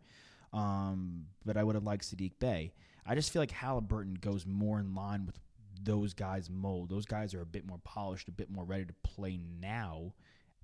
Um, 0.53 1.27
but 1.45 1.57
I 1.57 1.63
would 1.63 1.75
have 1.75 1.85
liked 1.85 2.05
Saddiq 2.05 2.33
Bey. 2.41 2.73
I 3.07 3.15
just 3.15 3.33
feel 3.33 3.43
like 3.43 3.51
Halliburton 3.51 4.15
goes 4.15 4.47
more 4.47 4.81
in 4.81 4.95
line 4.95 5.27
with 5.27 5.39
those 5.83 6.15
guys' 6.15 6.51
mold. 6.51 6.89
Those 6.89 7.07
guys 7.07 7.35
are 7.35 7.41
a 7.41 7.47
bit 7.47 7.67
more 7.67 7.79
polished, 7.85 8.29
a 8.29 8.33
bit 8.33 8.51
more 8.51 8.65
ready 8.65 8.85
to 8.85 8.95
play 9.03 9.39
now, 9.61 10.15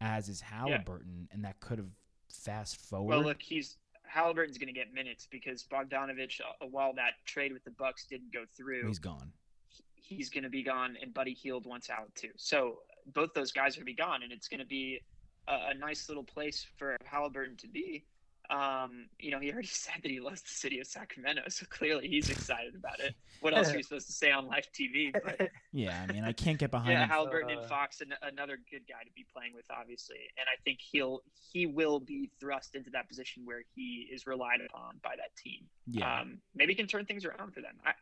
as 0.00 0.28
is 0.28 0.40
Halliburton, 0.40 1.28
yeah. 1.28 1.34
and 1.34 1.44
that 1.44 1.60
could 1.60 1.78
have 1.78 1.90
fast 2.36 2.80
forward. 2.80 3.08
Well, 3.08 3.22
look, 3.22 3.42
he's 3.42 3.76
Halliburton's 4.06 4.58
going 4.58 4.72
to 4.72 4.78
get 4.78 4.94
minutes 4.94 5.26
because 5.30 5.64
Bogdanovich, 5.64 6.40
uh, 6.40 6.66
while 6.66 6.92
that 6.94 7.12
trade 7.24 7.52
with 7.52 7.64
the 7.64 7.72
Bucks 7.72 8.06
didn't 8.06 8.32
go 8.32 8.44
through, 8.56 8.86
he's 8.86 8.98
gone. 8.98 9.32
He's 9.94 10.30
going 10.30 10.44
to 10.44 10.50
be 10.50 10.62
gone, 10.62 10.96
and 11.02 11.12
Buddy 11.12 11.34
Hield 11.34 11.66
wants 11.66 11.90
out 11.90 12.14
too. 12.14 12.30
So 12.36 12.78
both 13.12 13.34
those 13.34 13.52
guys 13.52 13.76
are 13.76 13.80
going 13.80 13.86
to 13.86 13.92
be 13.92 13.94
gone, 13.94 14.22
and 14.22 14.32
it's 14.32 14.48
going 14.48 14.60
to 14.60 14.66
be 14.66 15.00
a, 15.48 15.70
a 15.70 15.74
nice 15.74 16.08
little 16.08 16.24
place 16.24 16.64
for 16.76 16.96
Halliburton 17.04 17.56
to 17.58 17.68
be. 17.68 18.04
Um, 18.50 19.06
you 19.18 19.30
know, 19.30 19.40
he 19.40 19.52
already 19.52 19.66
said 19.72 19.96
that 20.02 20.10
he 20.10 20.20
loves 20.20 20.42
the 20.42 20.48
city 20.48 20.80
of 20.80 20.86
Sacramento, 20.86 21.42
so 21.48 21.66
clearly 21.68 22.08
he's 22.08 22.30
excited 22.30 22.74
about 22.74 23.00
it. 23.00 23.14
What 23.40 23.56
else 23.56 23.72
are 23.72 23.76
you 23.76 23.82
supposed 23.82 24.06
to 24.06 24.12
say 24.12 24.30
on 24.30 24.46
live 24.46 24.66
TV? 24.72 25.12
But, 25.12 25.50
yeah, 25.72 26.04
I 26.08 26.12
mean, 26.12 26.24
I 26.24 26.32
can't 26.32 26.58
get 26.58 26.70
behind. 26.70 26.92
Yeah, 26.92 27.04
him. 27.04 27.08
Halliburton 27.08 27.50
uh, 27.50 27.60
and 27.60 27.68
Fox, 27.68 28.00
an, 28.00 28.14
another 28.22 28.58
good 28.70 28.82
guy 28.88 29.02
to 29.04 29.10
be 29.14 29.26
playing 29.34 29.52
with, 29.54 29.66
obviously, 29.70 30.18
and 30.38 30.46
I 30.46 30.60
think 30.64 30.78
he'll 30.80 31.22
he 31.52 31.66
will 31.66 32.00
be 32.00 32.30
thrust 32.40 32.74
into 32.74 32.90
that 32.90 33.08
position 33.08 33.44
where 33.44 33.62
he 33.74 34.08
is 34.12 34.26
relied 34.26 34.60
upon 34.66 35.00
by 35.02 35.14
that 35.16 35.36
team. 35.36 35.64
Yeah, 35.86 36.20
um, 36.20 36.38
maybe 36.54 36.72
he 36.72 36.76
can 36.76 36.86
turn 36.86 37.04
things 37.04 37.24
around 37.24 37.52
for 37.52 37.60
them. 37.60 37.76
I, 37.84 37.92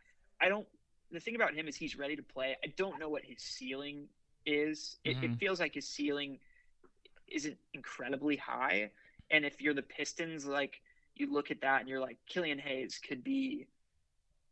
I 0.44 0.48
don't. 0.48 0.66
The 1.10 1.20
thing 1.20 1.36
about 1.36 1.54
him 1.54 1.68
is 1.68 1.76
he's 1.76 1.96
ready 1.96 2.16
to 2.16 2.22
play. 2.22 2.56
I 2.64 2.68
don't 2.76 2.98
know 2.98 3.08
what 3.08 3.24
his 3.24 3.38
ceiling 3.38 4.08
is. 4.46 4.96
It, 5.04 5.16
mm-hmm. 5.16 5.24
it 5.24 5.38
feels 5.38 5.60
like 5.60 5.74
his 5.74 5.88
ceiling 5.88 6.38
isn't 7.28 7.56
incredibly 7.72 8.36
high 8.36 8.90
and 9.34 9.44
if 9.44 9.60
you're 9.60 9.74
the 9.74 9.82
Pistons, 9.82 10.46
like 10.46 10.80
you 11.16 11.32
look 11.32 11.50
at 11.50 11.60
that 11.60 11.80
and 11.80 11.88
you're 11.88 12.00
like, 12.00 12.18
Killian 12.28 12.58
Hayes 12.58 13.00
could 13.06 13.24
be 13.24 13.66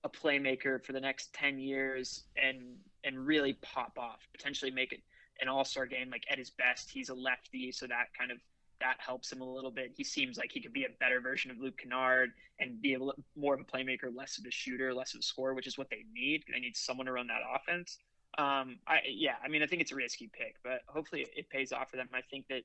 a 0.02 0.08
playmaker 0.08 0.84
for 0.84 0.92
the 0.92 1.00
next 1.00 1.32
10 1.34 1.58
years 1.58 2.24
and 2.36 2.76
and 3.04 3.26
really 3.26 3.54
pop 3.62 3.96
off, 3.96 4.20
potentially 4.36 4.70
make 4.70 4.92
it 4.92 5.00
an 5.40 5.48
all-star 5.48 5.86
game 5.86 6.10
like 6.10 6.24
at 6.30 6.38
his 6.38 6.50
best. 6.50 6.90
He's 6.90 7.08
a 7.08 7.14
lefty, 7.14 7.70
so 7.70 7.86
that 7.86 8.08
kind 8.18 8.32
of 8.32 8.38
that 8.80 8.96
helps 8.98 9.30
him 9.30 9.40
a 9.40 9.44
little 9.44 9.70
bit. 9.70 9.92
He 9.96 10.02
seems 10.02 10.36
like 10.36 10.50
he 10.52 10.60
could 10.60 10.72
be 10.72 10.84
a 10.84 10.88
better 10.98 11.20
version 11.20 11.52
of 11.52 11.58
Luke 11.58 11.78
Kennard 11.78 12.30
and 12.58 12.82
be 12.82 12.94
a, 12.94 12.98
more 13.36 13.54
of 13.54 13.60
a 13.60 13.64
playmaker, 13.64 14.14
less 14.14 14.38
of 14.38 14.44
a 14.44 14.50
shooter, 14.50 14.92
less 14.92 15.14
of 15.14 15.20
a 15.20 15.22
scorer, 15.22 15.54
which 15.54 15.68
is 15.68 15.78
what 15.78 15.90
they 15.90 16.04
need. 16.12 16.42
They 16.52 16.58
need 16.58 16.76
someone 16.76 17.06
to 17.06 17.12
run 17.12 17.28
that 17.28 17.42
offense. 17.54 17.98
Um, 18.38 18.78
I 18.88 18.98
yeah, 19.08 19.34
I 19.44 19.48
mean, 19.48 19.62
I 19.62 19.66
think 19.66 19.82
it's 19.82 19.92
a 19.92 19.96
risky 19.96 20.28
pick, 20.32 20.56
but 20.64 20.80
hopefully 20.88 21.26
it 21.36 21.48
pays 21.50 21.70
off 21.70 21.90
for 21.90 21.96
them. 21.96 22.08
I 22.12 22.22
think 22.22 22.48
that 22.48 22.62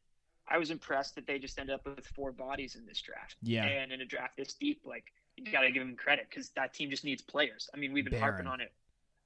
I 0.50 0.58
was 0.58 0.72
impressed 0.72 1.16
that 1.16 1.28
they 1.28 1.40
just 1.40 1.60
ended 1.60 1.76
up 1.76 1.86
with 1.86 2.06
four 2.08 2.32
bodies 2.32 2.76
in 2.76 2.86
this 2.86 3.02
draft. 3.02 3.36
Yeah. 3.42 3.66
And 3.66 3.92
in 3.92 4.02
a 4.02 4.06
draft 4.06 4.38
this 4.38 4.54
deep, 4.54 4.82
like 4.86 5.06
you 5.36 5.52
got 5.52 5.62
to 5.62 5.72
give 5.72 5.86
them 5.86 5.96
credit 5.96 6.28
because 6.30 6.50
that 6.52 6.74
team 6.74 6.90
just 6.90 7.04
needs 7.04 7.22
players. 7.22 7.70
I 7.74 7.78
mean, 7.78 7.94
we've 7.94 8.06
been 8.06 8.20
Barron. 8.20 8.46
harping 8.46 8.48
on 8.48 8.62
it 8.62 8.72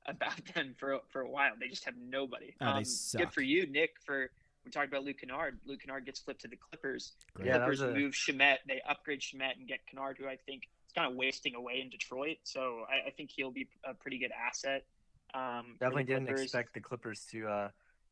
about 0.07 0.33
them 0.55 0.75
for 0.77 0.99
for 1.09 1.21
a 1.21 1.29
while. 1.29 1.51
They 1.59 1.67
just 1.67 1.85
have 1.85 1.95
nobody. 1.97 2.55
Oh, 2.61 2.67
um, 2.67 2.83
good 3.17 3.31
for 3.31 3.41
you, 3.41 3.67
Nick. 3.67 3.91
For 4.03 4.29
we 4.65 4.71
talked 4.71 4.87
about 4.87 5.03
Luke 5.03 5.19
Kennard. 5.19 5.59
Luke 5.65 5.81
Kennard 5.85 6.05
gets 6.05 6.19
flipped 6.19 6.41
to 6.41 6.47
the 6.47 6.57
Clippers. 6.57 7.13
The 7.35 7.45
yeah, 7.45 7.57
Clippers 7.57 7.81
a... 7.81 7.91
move 7.91 8.13
Shamet. 8.13 8.57
They 8.67 8.81
upgrade 8.87 9.21
Shamet 9.21 9.57
and 9.57 9.67
get 9.67 9.79
Kennard, 9.87 10.17
who 10.19 10.27
I 10.27 10.37
think 10.45 10.63
is 10.87 10.93
kind 10.93 11.09
of 11.09 11.15
wasting 11.15 11.55
away 11.55 11.81
in 11.81 11.89
Detroit. 11.89 12.37
So 12.43 12.85
I, 12.89 13.07
I 13.07 13.11
think 13.11 13.31
he'll 13.31 13.51
be 13.51 13.67
a 13.83 13.93
pretty 13.93 14.19
good 14.19 14.31
asset. 14.31 14.85
Um, 15.33 15.77
Definitely 15.79 16.03
didn't 16.03 16.29
expect 16.29 16.73
the 16.73 16.81
Clippers 16.81 17.25
to 17.31 17.47
uh, 17.47 17.69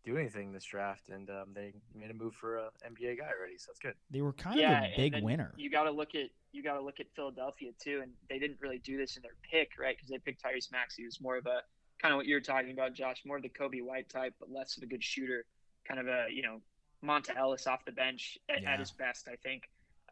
do 0.10 0.18
anything 0.18 0.52
this 0.52 0.66
draft, 0.66 1.10
and 1.10 1.30
um, 1.30 1.50
they 1.54 1.74
made 1.96 2.10
a 2.10 2.14
move 2.14 2.34
for 2.34 2.58
a 2.58 2.70
NBA 2.88 3.20
guy 3.20 3.30
already, 3.38 3.58
so 3.58 3.68
that's 3.68 3.80
good. 3.80 3.94
They 4.10 4.22
were 4.22 4.34
kind 4.34 4.60
yeah, 4.60 4.86
of 4.86 4.92
a 4.94 4.96
big 4.96 5.24
winner. 5.24 5.54
You 5.58 5.70
got 5.70 5.84
to 5.84 5.92
look 5.92 6.16
at 6.16 6.30
you 6.52 6.64
got 6.64 6.74
to 6.74 6.82
look 6.82 7.00
at 7.00 7.08
Philadelphia 7.16 7.72
too, 7.82 8.00
and 8.02 8.12
they 8.30 8.40
didn't 8.40 8.58
really 8.62 8.80
do 8.80 8.98
this 8.98 9.16
in 9.18 9.22
their 9.22 9.36
pick, 9.50 9.72
right? 9.80 9.96
Because 9.96 10.10
they 10.10 10.18
picked 10.18 10.44
Tyrese 10.44 10.72
Maxey, 10.72 11.04
who's 11.04 11.22
more 11.22 11.38
of 11.38 11.46
a 11.46 11.62
kind 12.02 12.14
of 12.14 12.18
what 12.18 12.26
you're 12.26 12.42
talking 12.42 12.72
about, 12.72 12.94
Josh, 12.94 13.22
more 13.26 13.38
of 13.38 13.44
the 13.44 13.50
Coby 13.50 13.84
White 13.84 14.10
type, 14.10 14.34
but 14.40 14.50
less 14.52 14.78
of 14.78 14.84
a 14.84 14.88
good 14.88 15.04
shooter, 15.04 15.46
kind 15.88 16.00
of 16.00 16.08
a 16.08 16.26
you 16.32 16.42
know 16.42 16.62
Monta 17.06 17.36
Ellis 17.38 17.68
off 17.68 17.86
the 17.86 17.92
bench 17.92 18.38
at, 18.50 18.64
yeah. 18.64 18.74
at 18.74 18.80
his 18.80 18.92
best, 18.92 19.28
I 19.28 19.36
think. 19.44 19.64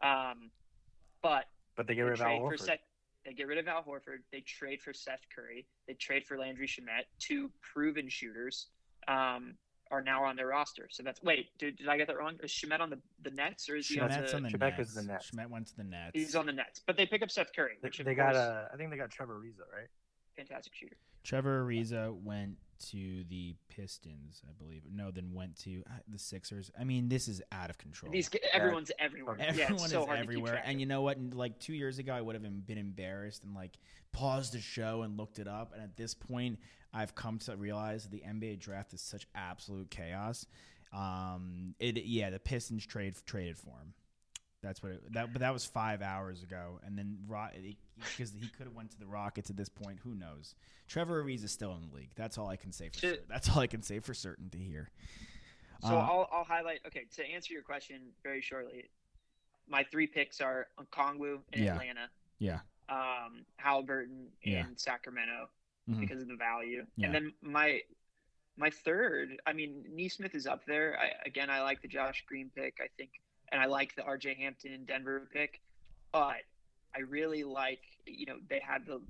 Um, 0.02 0.50
but 1.22 1.46
but 1.76 1.86
they 1.86 1.94
get 1.94 2.02
rid 2.02 2.14
of 2.14 2.20
Al 2.20 2.40
Horford. 2.40 2.60
Seth, 2.60 2.78
they 3.24 3.32
get 3.32 3.48
rid 3.48 3.58
of 3.58 3.66
Al 3.66 3.82
Horford. 3.82 4.18
They 4.32 4.40
trade 4.40 4.80
for 4.80 4.92
Seth 4.92 5.26
Curry. 5.34 5.66
They 5.88 5.94
trade 5.94 6.24
for 6.24 6.38
Landry 6.38 6.68
Shamet, 6.68 7.04
two 7.18 7.50
proven 7.62 8.08
shooters. 8.08 8.68
Um, 9.08 9.54
are 9.90 10.02
now 10.02 10.24
on 10.24 10.36
their 10.36 10.48
roster. 10.48 10.88
So 10.90 11.02
that's 11.02 11.22
wait, 11.22 11.48
did, 11.58 11.76
did 11.76 11.88
I 11.88 11.96
get 11.96 12.06
that 12.08 12.18
wrong? 12.18 12.34
Is 12.42 12.50
Shamet 12.50 12.80
on 12.80 12.90
the, 12.90 12.98
the 13.22 13.30
Nets 13.30 13.68
or 13.68 13.76
is 13.76 13.88
he 13.88 14.00
on 14.00 14.10
the, 14.10 14.36
on 14.36 14.42
the 14.42 14.48
Shamet 14.48 14.78
Nets. 14.78 14.94
the 14.94 15.02
Nets? 15.02 15.30
Shamet 15.30 15.50
went 15.50 15.66
to 15.68 15.76
the 15.76 15.84
Nets. 15.84 16.10
He's 16.14 16.34
on 16.34 16.46
the 16.46 16.52
Nets, 16.52 16.80
but 16.86 16.96
they 16.96 17.06
pick 17.06 17.22
up 17.22 17.30
Seth 17.30 17.52
Curry. 17.54 17.78
They, 17.82 17.90
they 18.02 18.14
got 18.14 18.36
uh, 18.36 18.64
I 18.72 18.76
think 18.76 18.90
they 18.90 18.96
got 18.96 19.10
Trevor 19.10 19.34
Ariza, 19.34 19.64
right? 19.74 19.88
fantastic 20.38 20.74
shooter. 20.74 20.96
Trevor 21.24 21.64
Ariza 21.64 22.14
went 22.22 22.56
to 22.90 23.24
the 23.24 23.54
Pistons, 23.68 24.40
I 24.48 24.52
believe. 24.62 24.82
No, 24.90 25.10
then 25.10 25.32
went 25.34 25.58
to 25.64 25.82
uh, 25.86 25.98
the 26.06 26.18
Sixers. 26.18 26.70
I 26.78 26.84
mean, 26.84 27.08
this 27.08 27.26
is 27.26 27.42
out 27.50 27.70
of 27.70 27.76
control. 27.76 28.12
These 28.12 28.30
everyone's 28.52 28.92
everywhere. 28.98 29.36
yeah, 29.38 29.46
Everyone 29.48 29.74
it's 29.74 29.90
so 29.90 30.02
is 30.02 30.06
hard 30.06 30.20
everywhere. 30.20 30.52
To 30.52 30.56
keep 30.56 30.62
track 30.62 30.64
And 30.66 30.80
you 30.80 30.86
know 30.86 31.02
what? 31.02 31.18
Like 31.34 31.58
two 31.58 31.74
years 31.74 31.98
ago, 31.98 32.12
I 32.12 32.20
would 32.20 32.36
have 32.36 32.66
been 32.66 32.78
embarrassed 32.78 33.42
and 33.42 33.54
like 33.54 33.76
paused 34.12 34.54
the 34.54 34.60
show 34.60 35.02
and 35.02 35.18
looked 35.18 35.40
it 35.40 35.48
up. 35.48 35.72
And 35.74 35.82
at 35.82 35.96
this 35.96 36.14
point, 36.14 36.58
I've 36.92 37.14
come 37.14 37.38
to 37.40 37.56
realize 37.56 38.06
the 38.08 38.20
NBA 38.26 38.60
draft 38.60 38.92
is 38.94 39.00
such 39.00 39.26
absolute 39.34 39.90
chaos. 39.90 40.46
Um, 40.92 41.74
it 41.78 41.98
yeah, 42.04 42.30
the 42.30 42.38
Pistons 42.38 42.86
trade 42.86 43.14
traded 43.26 43.58
for 43.58 43.70
him. 43.78 43.92
That's 44.62 44.82
what 44.82 44.92
it, 44.92 45.12
that. 45.12 45.32
But 45.32 45.40
that 45.40 45.52
was 45.52 45.64
five 45.64 46.02
hours 46.02 46.42
ago, 46.42 46.80
and 46.84 46.96
then 46.98 47.18
because 47.98 48.32
he 48.40 48.48
could 48.48 48.66
have 48.66 48.74
went 48.74 48.90
to 48.92 48.98
the 48.98 49.06
Rockets 49.06 49.50
at 49.50 49.56
this 49.56 49.68
point. 49.68 49.98
Who 50.02 50.14
knows? 50.14 50.54
Trevor 50.88 51.22
Ariza 51.22 51.44
is 51.44 51.52
still 51.52 51.74
in 51.74 51.88
the 51.88 51.94
league. 51.94 52.10
That's 52.16 52.38
all 52.38 52.48
I 52.48 52.56
can 52.56 52.72
say 52.72 52.88
for 52.88 53.00
To- 53.00 53.18
that's 53.28 53.48
all 53.50 53.60
I 53.60 53.66
can 53.66 53.82
say 53.82 54.00
for 54.00 54.14
certainty 54.14 54.58
here. 54.64 54.90
So 55.82 55.88
Uh, 55.90 56.00
I'll, 56.00 56.28
I'll 56.32 56.44
highlight. 56.44 56.80
Okay, 56.86 57.04
to 57.16 57.24
answer 57.24 57.52
your 57.52 57.62
question 57.62 58.00
very 58.24 58.40
shortly, 58.40 58.90
my 59.68 59.84
three 59.84 60.06
picks 60.08 60.40
are 60.40 60.66
Kongwu 60.90 61.40
in 61.52 61.62
Yeah. 61.62 61.74
Atlanta, 61.74 62.08
yeah, 62.40 62.60
um, 62.88 63.44
Halliburton 63.58 64.28
in 64.42 64.52
Yeah. 64.52 64.64
Sacramento 64.76 65.50
Mhm. 65.88 66.00
because 66.00 66.22
of 66.22 66.28
the 66.28 66.36
value, 66.36 66.86
Yeah. 66.96 67.06
and 67.06 67.14
then 67.14 67.34
my 67.40 67.82
my 68.56 68.70
third. 68.70 69.40
I 69.46 69.52
mean, 69.52 69.84
Nesmith 69.90 70.34
is 70.34 70.46
up 70.46 70.64
there. 70.66 70.98
I, 70.98 71.12
again, 71.24 71.48
I 71.48 71.62
like 71.62 71.80
the 71.80 71.86
Josh 71.88 72.24
Green 72.26 72.50
pick. 72.50 72.78
I 72.80 72.88
think, 72.96 73.10
and 73.52 73.60
I 73.60 73.66
like 73.66 73.94
the 73.94 74.02
R.J. 74.02 74.34
Hampton 74.34 74.72
in 74.72 74.84
Denver 74.84 75.28
pick, 75.32 75.60
but 76.12 76.42
I 76.94 77.00
really 77.06 77.44
like. 77.44 77.82
You 78.04 78.26
know, 78.26 78.38
they 78.48 78.58
had 78.60 78.84
the. 78.86 79.00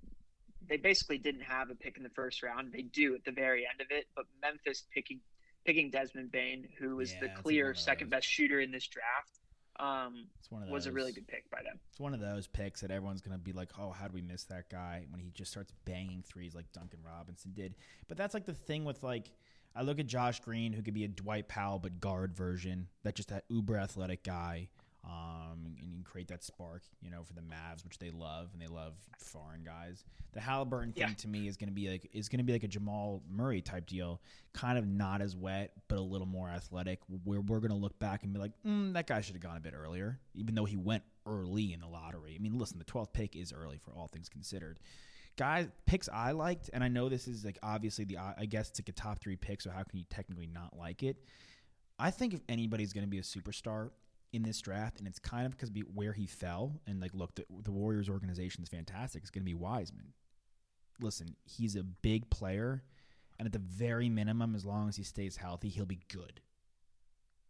They 0.68 0.76
basically 0.76 1.16
didn't 1.18 1.42
have 1.42 1.70
a 1.70 1.74
pick 1.74 1.96
in 1.96 2.02
the 2.02 2.10
first 2.10 2.42
round. 2.42 2.72
They 2.72 2.82
do 2.82 3.14
at 3.14 3.24
the 3.24 3.32
very 3.32 3.66
end 3.66 3.80
of 3.80 3.86
it, 3.90 4.06
but 4.14 4.26
Memphis 4.42 4.82
picking 4.92 5.20
picking 5.64 5.90
Desmond 5.90 6.30
Bane, 6.30 6.68
who 6.78 6.96
was 6.96 7.12
Yeah, 7.14 7.20
the 7.20 7.28
clear 7.30 7.74
second 7.74 8.10
best 8.10 8.26
shooter 8.26 8.60
in 8.60 8.70
this 8.70 8.86
draft, 8.86 9.40
um, 9.78 10.26
it's 10.38 10.50
one 10.50 10.62
of 10.62 10.68
those. 10.68 10.72
was 10.72 10.86
a 10.86 10.92
really 10.92 11.12
good 11.12 11.26
pick 11.28 11.50
by 11.50 11.62
them. 11.62 11.78
It's 11.90 12.00
one 12.00 12.14
of 12.14 12.20
those 12.20 12.46
picks 12.46 12.80
that 12.80 12.90
everyone's 12.90 13.20
going 13.20 13.36
to 13.36 13.42
be 13.42 13.52
like, 13.52 13.70
oh, 13.78 13.90
how 13.90 14.08
do 14.08 14.14
we 14.14 14.22
miss 14.22 14.44
that 14.44 14.70
guy 14.70 15.06
when 15.10 15.20
he 15.20 15.30
just 15.30 15.50
starts 15.50 15.72
banging 15.84 16.22
threes 16.26 16.54
like 16.54 16.72
Duncan 16.72 17.00
Robinson 17.04 17.52
did? 17.54 17.74
But 18.08 18.16
that's 18.16 18.34
like 18.34 18.44
the 18.46 18.54
thing 18.54 18.84
with 18.84 19.02
like, 19.02 19.30
I 19.76 19.82
look 19.82 20.00
at 20.00 20.06
Josh 20.06 20.40
Green, 20.40 20.72
who 20.72 20.82
could 20.82 20.94
be 20.94 21.04
a 21.04 21.08
Dwight 21.08 21.46
Powell 21.46 21.78
but 21.78 22.00
guard 22.00 22.34
version, 22.34 22.88
that 23.04 23.14
just 23.14 23.28
that 23.28 23.44
uber 23.48 23.76
athletic 23.76 24.24
guy, 24.24 24.68
um, 25.04 25.76
and 25.80 25.92
you 25.94 26.02
create 26.04 26.28
that 26.28 26.42
spark, 26.44 26.82
you 27.00 27.10
know, 27.10 27.22
for 27.22 27.32
the 27.32 27.40
Mavs, 27.40 27.84
which 27.84 27.98
they 27.98 28.10
love, 28.10 28.50
and 28.52 28.60
they 28.60 28.66
love 28.66 28.94
foreign 29.18 29.62
guys. 29.64 30.04
The 30.32 30.40
Halliburton 30.40 30.92
thing 30.92 31.08
Yeah. 31.08 31.14
to 31.14 31.28
me 31.28 31.48
is 31.48 31.56
going 31.56 31.68
to 31.68 31.74
be 31.74 31.88
like 31.88 32.10
is 32.12 32.28
going 32.28 32.38
to 32.38 32.44
be 32.44 32.52
like 32.52 32.64
a 32.64 32.68
Jamal 32.68 33.22
Murray 33.30 33.60
type 33.62 33.86
deal, 33.86 34.20
kind 34.52 34.76
of 34.76 34.86
not 34.86 35.22
as 35.22 35.34
wet 35.36 35.72
but 35.88 35.98
a 35.98 36.02
little 36.02 36.26
more 36.26 36.48
athletic. 36.48 37.00
Where 37.24 37.40
we're 37.40 37.60
going 37.60 37.70
to 37.70 37.76
look 37.76 37.98
back 37.98 38.22
and 38.24 38.32
be 38.32 38.38
like, 38.40 38.52
mm, 38.66 38.92
that 38.94 39.06
guy 39.06 39.20
should 39.20 39.34
have 39.34 39.42
gone 39.42 39.56
a 39.56 39.60
bit 39.60 39.74
earlier, 39.74 40.18
even 40.34 40.54
though 40.54 40.64
he 40.66 40.76
went 40.76 41.02
early 41.26 41.72
in 41.72 41.80
the 41.80 41.86
lottery. 41.88 42.34
I 42.34 42.42
mean, 42.42 42.58
listen, 42.58 42.78
the 42.78 42.84
12th 42.84 43.12
pick 43.12 43.36
is 43.36 43.52
early 43.52 43.78
for 43.78 43.92
all 43.92 44.08
things 44.08 44.28
considered. 44.28 44.78
Guys, 45.36 45.68
picks 45.86 46.08
I 46.08 46.32
liked, 46.32 46.68
and 46.72 46.82
I 46.82 46.88
know 46.88 47.08
this 47.08 47.28
is 47.28 47.44
like 47.44 47.58
obviously 47.62 48.04
the 48.04 48.18
I 48.18 48.44
guess 48.46 48.70
it's 48.70 48.80
like 48.80 48.88
a 48.88 48.92
top 48.92 49.20
three 49.20 49.36
pick, 49.36 49.60
so 49.62 49.70
how 49.70 49.84
can 49.84 49.98
you 49.98 50.04
technically 50.10 50.48
not 50.48 50.76
like 50.76 51.02
it? 51.04 51.16
I 52.00 52.10
think 52.10 52.34
if 52.34 52.40
anybody's 52.48 52.92
going 52.92 53.04
to 53.04 53.10
be 53.10 53.18
a 53.18 53.22
superstar 53.22 53.90
in 54.32 54.42
this 54.42 54.60
draft, 54.60 54.98
and 54.98 55.08
it's 55.08 55.18
kind 55.18 55.46
of 55.46 55.52
because 55.52 55.70
be 55.70 55.80
where 55.80 56.12
he 56.12 56.26
fell, 56.26 56.80
and 56.86 57.00
like, 57.00 57.14
look, 57.14 57.34
the, 57.34 57.44
the 57.62 57.72
Warriors 57.72 58.08
organization 58.08 58.62
is 58.62 58.68
fantastic. 58.68 59.22
It's 59.22 59.30
going 59.30 59.42
to 59.42 59.46
be 59.50 59.54
Wiseman. 59.54 60.12
Listen, 61.00 61.36
he's 61.44 61.76
a 61.76 61.82
big 61.82 62.28
player, 62.30 62.82
and 63.38 63.46
at 63.46 63.52
the 63.52 63.58
very 63.58 64.08
minimum, 64.08 64.54
as 64.54 64.64
long 64.64 64.88
as 64.88 64.96
he 64.96 65.02
stays 65.04 65.36
healthy, 65.36 65.68
he'll 65.68 65.86
be 65.86 66.00
good. 66.12 66.40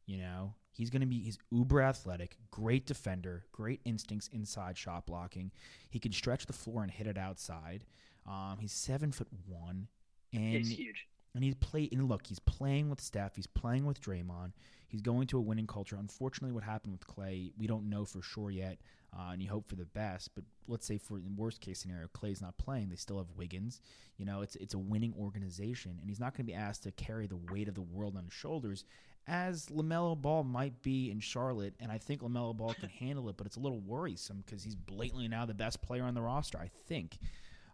You 0.06 0.18
know, 0.18 0.54
he's 0.72 0.88
going 0.90 1.00
to 1.00 1.06
be 1.06 1.18
he's 1.20 1.38
uber 1.50 1.82
athletic, 1.82 2.36
great 2.50 2.86
defender, 2.86 3.44
great 3.52 3.80
instincts 3.84 4.28
inside 4.32 4.78
shot 4.78 5.06
blocking. 5.06 5.50
He 5.90 5.98
can 5.98 6.12
stretch 6.12 6.46
the 6.46 6.52
floor 6.52 6.82
and 6.82 6.90
hit 6.90 7.06
it 7.06 7.18
outside. 7.18 7.84
Um, 8.26 8.56
he's 8.60 8.72
seven 8.72 9.12
foot 9.12 9.28
one, 9.46 9.88
and 10.32 10.54
It's 10.56 10.68
huge. 10.70 11.06
and 11.34 11.42
he's 11.44 11.54
play 11.56 11.88
and 11.92 12.08
look, 12.08 12.26
he's 12.26 12.38
playing 12.38 12.88
with 12.88 13.00
Steph, 13.00 13.36
he's 13.36 13.46
playing 13.46 13.84
with 13.84 14.00
Draymond. 14.00 14.52
He's 14.88 15.02
going 15.02 15.26
to 15.28 15.38
a 15.38 15.42
winning 15.42 15.66
culture. 15.66 15.96
Unfortunately, 15.98 16.52
what 16.52 16.64
happened 16.64 16.92
with 16.92 17.06
Klay, 17.06 17.52
we 17.58 17.66
don't 17.66 17.90
know 17.90 18.06
for 18.06 18.22
sure 18.22 18.50
yet, 18.50 18.78
uh, 19.14 19.30
and 19.32 19.42
you 19.42 19.48
hope 19.50 19.68
for 19.68 19.76
the 19.76 19.84
best. 19.84 20.34
But 20.34 20.44
let's 20.66 20.86
say 20.86 20.96
for 20.96 21.18
in 21.18 21.36
worst 21.36 21.60
case 21.60 21.80
scenario, 21.80 22.08
Klay's 22.08 22.40
not 22.40 22.56
playing. 22.56 22.88
They 22.88 22.96
still 22.96 23.18
have 23.18 23.26
Wiggins. 23.36 23.82
You 24.16 24.24
know, 24.24 24.40
it's 24.40 24.56
it's 24.56 24.72
a 24.72 24.78
winning 24.78 25.14
organization, 25.20 25.98
and 26.00 26.08
he's 26.08 26.18
not 26.18 26.32
going 26.32 26.46
to 26.46 26.52
be 26.52 26.54
asked 26.54 26.84
to 26.84 26.90
carry 26.92 27.26
the 27.26 27.38
weight 27.52 27.68
of 27.68 27.74
the 27.74 27.82
world 27.82 28.16
on 28.16 28.24
his 28.24 28.32
shoulders, 28.32 28.86
as 29.26 29.66
Lamelo 29.66 30.20
Ball 30.20 30.42
might 30.42 30.82
be 30.82 31.10
in 31.10 31.20
Charlotte. 31.20 31.74
And 31.80 31.92
I 31.92 31.98
think 31.98 32.22
Lamelo 32.22 32.56
Ball 32.56 32.72
can 32.72 32.88
handle 33.00 33.28
it, 33.28 33.36
but 33.36 33.46
it's 33.46 33.56
a 33.56 33.60
little 33.60 33.80
worrisome 33.80 34.42
because 34.46 34.64
he's 34.64 34.74
blatantly 34.74 35.28
now 35.28 35.44
the 35.44 35.52
best 35.54 35.82
player 35.82 36.04
on 36.04 36.14
the 36.14 36.22
roster. 36.22 36.58
I 36.58 36.70
think. 36.86 37.18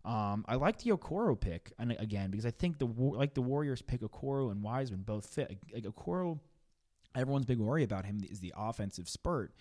Um, 0.05 0.44
I 0.46 0.57
like 0.57 0.79
the 0.79 0.90
Okoro 0.90 1.40
pick, 1.40 1.72
and 1.79 1.92
again 1.92 2.31
because 2.31 2.44
I 2.44 2.50
think 2.50 2.79
the 2.79 2.87
like 2.87 3.35
the 3.35 3.40
Warriors 3.40 3.83
pick 3.83 4.03
Okoro 4.03 4.50
and 4.50 4.62
Wiseman 4.62 5.03
both 5.03 5.27
fit. 5.27 5.57
Like 5.72 5.85
Okoro, 5.85 6.40
everyone's 7.14 7.46
big 7.46 7.59
worry 7.59 7.83
about 7.83 8.07
him 8.07 8.20
is 8.29 8.40
the 8.40 8.55
offensive 8.57 9.09
spurt, 9.09 9.53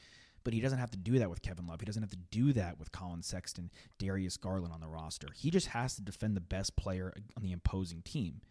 but 0.43 0.53
he 0.53 0.61
doesn't 0.61 0.79
have 0.79 0.91
to 0.91 0.97
do 0.97 1.19
that 1.19 1.29
with 1.29 1.41
Kevin 1.41 1.67
Love. 1.67 1.79
He 1.79 1.85
doesn't 1.85 2.03
have 2.03 2.11
to 2.11 2.17
do 2.31 2.53
that 2.53 2.79
with 2.79 2.91
Collin 2.91 3.23
Sexton, 3.23 3.71
Darius 3.97 4.37
Garland 4.37 4.73
on 4.73 4.81
the 4.81 4.87
roster. 4.87 5.27
He 5.35 5.49
just 5.49 5.67
has 5.67 5.95
to 5.95 6.01
defend 6.01 6.35
the 6.35 6.41
best 6.41 6.75
player 6.75 7.13
on 7.37 7.43
the 7.43 7.53
opposing 7.53 8.01
team, 8.01 8.41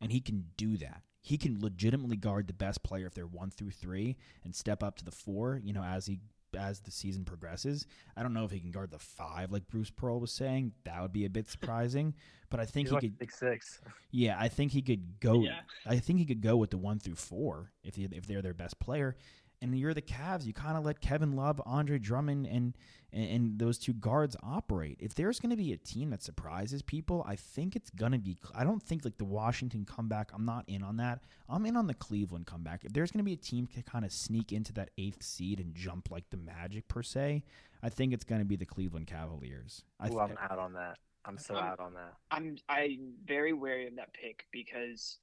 and 0.00 0.12
he 0.12 0.20
can 0.20 0.46
do 0.56 0.76
that. 0.78 1.02
He 1.20 1.36
can 1.36 1.60
legitimately 1.60 2.16
guard 2.16 2.46
the 2.46 2.52
best 2.54 2.82
player 2.82 3.06
if 3.06 3.14
they're 3.14 3.26
one 3.26 3.50
through 3.50 3.72
three 3.72 4.16
and 4.44 4.54
step 4.54 4.82
up 4.82 4.96
to 4.98 5.04
the 5.04 5.10
four. 5.10 5.60
You 5.62 5.72
know, 5.72 5.82
as 5.82 6.06
he 6.06 6.20
as 6.58 6.80
the 6.80 6.90
season 6.90 7.24
progresses. 7.24 7.86
I 8.16 8.22
don't 8.22 8.34
know 8.34 8.44
if 8.44 8.50
he 8.50 8.60
can 8.60 8.70
guard 8.70 8.90
the 8.90 8.98
five 8.98 9.52
like 9.52 9.66
Bruce 9.68 9.90
Pearl 9.90 10.20
was 10.20 10.32
saying. 10.32 10.72
That 10.84 11.00
would 11.00 11.12
be 11.12 11.24
a 11.24 11.30
bit 11.30 11.48
surprising. 11.50 12.14
But 12.50 12.60
I 12.60 12.64
think 12.64 12.88
He's 12.88 12.90
he 12.90 12.94
like 12.94 13.02
could. 13.02 13.18
six 13.18 13.38
six. 13.38 13.80
Yeah, 14.10 14.36
I 14.38 14.48
think 14.48 14.72
he 14.72 14.82
could 14.82 15.20
go. 15.20 15.40
Yeah. 15.42 15.60
I 15.86 15.98
think 15.98 16.18
he 16.18 16.24
could 16.24 16.40
go 16.40 16.56
with 16.56 16.70
the 16.70 16.78
one 16.78 16.98
through 16.98 17.16
four 17.16 17.72
if 17.84 17.94
he, 17.94 18.04
if 18.10 18.26
they're 18.26 18.42
their 18.42 18.54
best 18.54 18.78
player. 18.80 19.16
And 19.60 19.76
you're 19.76 19.94
the 19.94 20.02
Cavs. 20.02 20.44
You 20.46 20.52
kind 20.52 20.76
of 20.76 20.84
let 20.84 21.00
Kevin 21.00 21.32
Love, 21.32 21.60
Andre 21.66 21.98
Drummond, 21.98 22.46
and, 22.46 22.76
and 23.12 23.30
and 23.30 23.58
those 23.58 23.76
two 23.76 23.92
guards 23.92 24.36
operate. 24.42 24.98
If 25.00 25.14
there's 25.14 25.40
going 25.40 25.50
to 25.50 25.56
be 25.56 25.72
a 25.72 25.76
team 25.76 26.10
that 26.10 26.22
surprises 26.22 26.80
people, 26.80 27.24
I 27.26 27.34
think 27.34 27.74
it's 27.74 27.90
going 27.90 28.12
to 28.12 28.18
be. 28.18 28.36
I 28.54 28.62
don't 28.62 28.82
think 28.82 29.04
like 29.04 29.18
the 29.18 29.24
Washington 29.24 29.84
comeback. 29.84 30.30
I'm 30.32 30.44
not 30.44 30.64
in 30.68 30.82
on 30.82 30.96
that. 30.98 31.24
I'm 31.48 31.66
in 31.66 31.76
on 31.76 31.88
the 31.88 31.94
Cleveland 31.94 32.46
comeback. 32.46 32.84
If 32.84 32.92
there's 32.92 33.10
going 33.10 33.18
to 33.18 33.24
be 33.24 33.32
a 33.32 33.36
team 33.36 33.66
to 33.74 33.82
kind 33.82 34.04
of 34.04 34.12
sneak 34.12 34.52
into 34.52 34.72
that 34.74 34.90
eighth 34.96 35.22
seed 35.24 35.58
and 35.58 35.74
jump 35.74 36.10
like 36.10 36.30
the 36.30 36.36
Magic 36.36 36.86
per 36.86 37.02
se, 37.02 37.42
I 37.82 37.88
think 37.88 38.12
it's 38.12 38.24
going 38.24 38.40
to 38.40 38.44
be 38.44 38.56
the 38.56 38.66
Cleveland 38.66 39.08
Cavaliers. 39.08 39.82
I 39.98 40.06
Ooh, 40.06 40.10
th- 40.10 40.20
I'm 40.20 40.38
out 40.40 40.58
on 40.58 40.72
that. 40.74 40.98
I'm 41.24 41.36
so 41.36 41.56
Um, 41.56 41.64
out 41.64 41.80
on 41.80 41.94
that. 41.94 42.14
I'm 42.30 42.56
I'm 42.68 43.14
very 43.26 43.52
wary 43.52 43.88
of 43.88 43.96
that 43.96 44.12
pick 44.14 44.46
because 44.52 45.18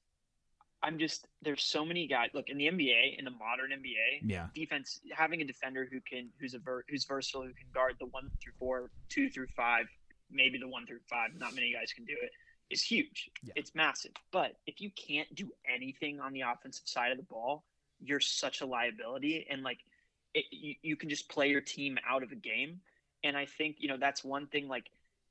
I'm 0.83 0.99
just 0.99 1.27
there's 1.41 1.63
so 1.63 1.83
many 1.85 2.07
guys. 2.07 2.29
Look 2.33 2.49
in 2.49 2.57
the 2.57 2.67
NBA, 2.67 3.17
in 3.17 3.25
the 3.25 3.31
modern 3.31 3.71
NBA, 3.71 4.21
yeah, 4.29 4.47
defense 4.53 4.99
having 5.11 5.41
a 5.41 5.45
defender 5.45 5.87
who 5.91 5.99
can 6.01 6.29
who's 6.39 6.53
a 6.53 6.59
ver, 6.59 6.83
who's 6.89 7.05
versatile, 7.05 7.43
who 7.43 7.53
can 7.53 7.67
guard 7.73 7.95
the 7.99 8.05
one 8.07 8.29
through 8.41 8.53
four, 8.59 8.91
two 9.09 9.29
through 9.29 9.47
five, 9.55 9.87
maybe 10.31 10.57
the 10.57 10.67
one 10.67 10.85
through 10.85 10.99
five. 11.09 11.31
Not 11.37 11.55
many 11.55 11.73
guys 11.73 11.91
can 11.93 12.05
do 12.05 12.15
it. 12.21 12.31
Is 12.69 12.81
huge. 12.81 13.29
Yeah. 13.43 13.53
It's 13.55 13.73
massive. 13.75 14.11
But 14.31 14.57
if 14.65 14.81
you 14.81 14.89
can't 14.91 15.33
do 15.35 15.51
anything 15.73 16.19
on 16.19 16.33
the 16.33 16.41
offensive 16.41 16.87
side 16.87 17.11
of 17.11 17.17
the 17.17 17.23
ball, 17.23 17.63
you're 17.99 18.19
such 18.19 18.61
a 18.61 18.65
liability, 18.65 19.47
and 19.49 19.63
like 19.63 19.79
it, 20.33 20.45
you, 20.51 20.75
you 20.81 20.95
can 20.95 21.09
just 21.09 21.29
play 21.29 21.49
your 21.49 21.61
team 21.61 21.97
out 22.07 22.23
of 22.23 22.31
a 22.31 22.35
game. 22.35 22.81
And 23.23 23.35
I 23.35 23.45
think 23.45 23.77
you 23.79 23.87
know 23.87 23.97
that's 23.97 24.23
one 24.23 24.47
thing 24.47 24.67
like 24.67 24.85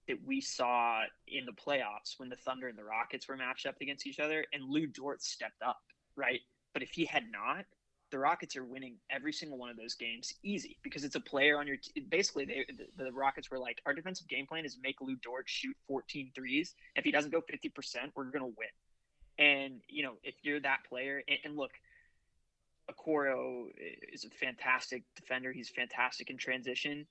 that 0.09 0.19
we 0.25 0.41
saw 0.41 1.03
in 1.29 1.47
the 1.47 1.53
playoffs 1.53 2.19
when 2.19 2.29
the 2.29 2.37
Thunder 2.37 2.69
and 2.69 2.79
the 2.79 2.85
Rockets 2.85 3.29
were 3.29 3.37
matched 3.37 3.67
up 3.67 3.77
against 3.81 4.07
each 4.07 4.21
other, 4.21 4.45
and 4.53 4.65
Lu 4.69 4.87
Dort 4.87 5.23
stepped 5.23 5.63
up, 5.63 5.81
right? 6.17 6.41
But 6.73 6.83
if 6.83 6.91
he 6.91 7.05
had 7.05 7.25
not, 7.31 7.65
the 8.11 8.19
Rockets 8.19 8.57
are 8.57 8.65
winning 8.65 8.97
every 9.11 9.33
single 9.33 9.59
one 9.59 9.71
of 9.71 9.77
those 9.77 9.95
games 9.95 10.33
easy 10.45 10.77
because 10.83 11.05
it's 11.05 11.17
a 11.17 11.21
player 11.21 11.59
on 11.59 11.67
your 11.67 11.79
t- 11.79 12.01
basically 12.09 12.45
they, 12.45 12.65
the, 12.97 13.05
the 13.05 13.13
Rockets 13.13 13.51
were 13.51 13.59
like 13.59 13.81
our 13.87 13.95
defensive 13.95 14.29
game 14.29 14.47
plan 14.47 14.65
is 14.65 14.79
make 14.83 15.01
Lu 15.01 15.17
Dort 15.17 15.49
shoot 15.49 15.77
14 15.89 16.31
threes. 16.35 16.75
If 16.95 17.05
he 17.05 17.11
doesn't 17.11 17.33
go 17.33 17.41
50%, 17.41 17.71
we're 18.15 18.25
going 18.25 18.41
to 18.41 18.55
win. 18.57 18.69
And 19.39 19.81
you 19.89 20.05
know, 20.05 20.13
if 20.23 20.35
you're 20.43 20.61
that 20.61 20.81
player 20.89 21.23
and, 21.27 21.39
and 21.45 21.57
look, 21.57 21.73
Okoro 22.91 23.67
is 24.13 24.25
a 24.25 24.31
fantastic 24.31 25.03
defender. 25.17 25.53
He's 25.53 25.71
fantastic 25.71 26.31
in 26.31 26.37
transition. 26.37 27.07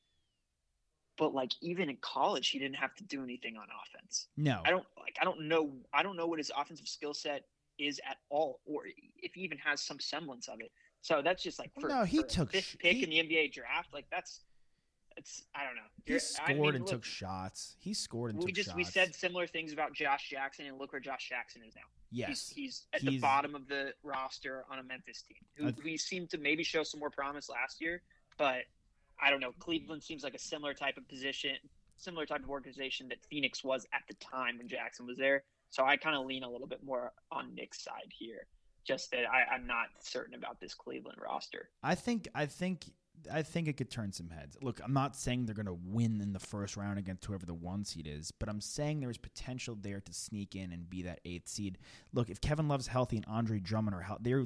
But 1.17 1.33
like 1.33 1.51
even 1.61 1.89
in 1.89 1.97
college, 2.01 2.49
he 2.49 2.59
didn't 2.59 2.75
have 2.77 2.95
to 2.95 3.03
do 3.03 3.23
anything 3.23 3.55
on 3.57 3.67
offense. 3.83 4.27
no, 4.37 4.61
I 4.65 4.69
don't 4.71 4.85
like 4.99 5.15
I 5.21 5.23
don't 5.23 5.47
know 5.47 5.71
I 5.93 6.01
don't 6.03 6.17
know 6.17 6.25
what 6.27 6.39
his 6.39 6.51
offensive 6.57 6.87
skill 6.87 7.13
set 7.13 7.45
is 7.79 7.99
at 8.07 8.17
all, 8.29 8.59
or 8.65 8.83
if 9.21 9.33
he 9.33 9.41
even 9.41 9.57
has 9.59 9.81
some 9.81 9.99
semblance 9.99 10.47
of 10.47 10.59
it. 10.59 10.71
So 11.01 11.21
that's 11.23 11.43
just 11.43 11.59
like 11.59 11.71
for, 11.79 11.89
No, 11.89 12.03
he 12.03 12.17
for 12.21 12.27
took 12.27 12.51
fifth 12.51 12.77
pick 12.79 12.97
he- 12.97 13.03
in 13.03 13.09
the 13.27 13.35
NBA 13.35 13.51
draft. 13.53 13.93
Like 13.93 14.05
that's 14.11 14.41
it's 15.15 15.43
I 15.53 15.63
don't 15.65 15.75
know. 15.75 15.81
He 16.05 16.17
scored 16.17 16.49
I 16.49 16.53
mean, 16.55 16.65
and 16.75 16.79
look, 16.85 16.89
took 16.89 17.03
shots. 17.05 17.75
He 17.77 17.93
scored 17.93 18.31
and 18.33 18.39
We 18.43 18.47
took 18.47 18.55
just 18.55 18.69
shots. 18.69 18.77
we 18.77 18.83
said 18.83 19.13
similar 19.13 19.45
things 19.45 19.71
about 19.71 19.93
Josh 19.93 20.29
Jackson, 20.29 20.65
and 20.65 20.79
look 20.79 20.91
where 20.93 20.99
Josh 21.01 21.29
Jackson 21.29 21.61
is 21.67 21.75
now. 21.75 21.81
yes. 22.11 22.27
He's, 22.27 22.49
he's 22.49 22.85
at 22.93 23.01
the 23.01 23.19
bottom 23.19 23.53
of 23.53 23.67
the 23.67 23.93
roster 24.03 24.65
on 24.71 24.79
a 24.79 24.83
Memphis 24.83 25.21
team. 25.21 25.37
Who 25.55 25.71
we 25.83 25.97
seemed 25.97 26.31
to 26.31 26.39
maybe 26.39 26.63
show 26.63 26.81
some 26.81 26.99
more 26.99 27.11
promise 27.11 27.47
last 27.49 27.79
year, 27.79 28.01
but 28.37 28.63
I 29.21 29.29
don't 29.29 29.39
know. 29.39 29.53
Cleveland 29.59 30.03
seems 30.03 30.23
like 30.23 30.33
a 30.33 30.39
similar 30.39 30.73
type 30.73 30.97
of 30.97 31.07
position, 31.07 31.55
similar 31.97 32.25
type 32.25 32.43
of 32.43 32.49
organization 32.49 33.07
that 33.09 33.23
Phoenix 33.29 33.63
was 33.63 33.85
at 33.93 34.01
the 34.07 34.15
time 34.15 34.57
when 34.57 34.67
Jackson 34.67 35.05
was 35.05 35.17
there. 35.17 35.43
So 35.69 35.83
I 35.83 35.97
kind 35.97 36.15
of 36.15 36.25
lean 36.25 36.43
a 36.43 36.49
little 36.49 36.67
bit 36.67 36.83
more 36.83 37.13
on 37.31 37.55
Nick's 37.55 37.83
side 37.83 38.11
here. 38.11 38.45
Just 38.83 39.11
that 39.11 39.23
I, 39.31 39.55
I'm 39.55 39.65
not 39.65 39.87
certain 40.01 40.35
about 40.35 40.59
this 40.59 40.73
Cleveland 40.73 41.17
roster. 41.23 41.69
I 41.81 41.95
think 41.95 42.27
I 42.35 42.45
think 42.45 42.85
I 43.31 43.41
think 43.41 43.67
it 43.67 43.77
could 43.77 43.89
turn 43.89 44.11
some 44.11 44.29
heads. 44.29 44.57
Look, 44.61 44.81
I'm 44.83 44.93
not 44.93 45.15
saying 45.15 45.45
they're 45.45 45.55
going 45.55 45.65
to 45.65 45.77
win 45.85 46.19
in 46.21 46.33
the 46.33 46.39
first 46.39 46.75
round 46.75 46.99
against 46.99 47.25
whoever 47.25 47.45
the 47.45 47.53
one 47.53 47.85
seed 47.85 48.07
is, 48.07 48.31
but 48.31 48.49
I'm 48.49 48.59
saying 48.59 48.99
there's 48.99 49.17
potential 49.17 49.77
there 49.79 50.01
to 50.01 50.13
sneak 50.13 50.55
in 50.55 50.71
and 50.73 50.89
be 50.89 51.03
that 51.03 51.21
eighth 51.23 51.47
seed. 51.47 51.77
Look, 52.13 52.29
if 52.29 52.41
Kevin 52.41 52.67
Love's 52.67 52.87
healthy 52.87 53.17
and 53.17 53.25
Andre 53.27 53.59
Drummond 53.59 53.95
are 53.95 54.01
healthy, 54.01 54.45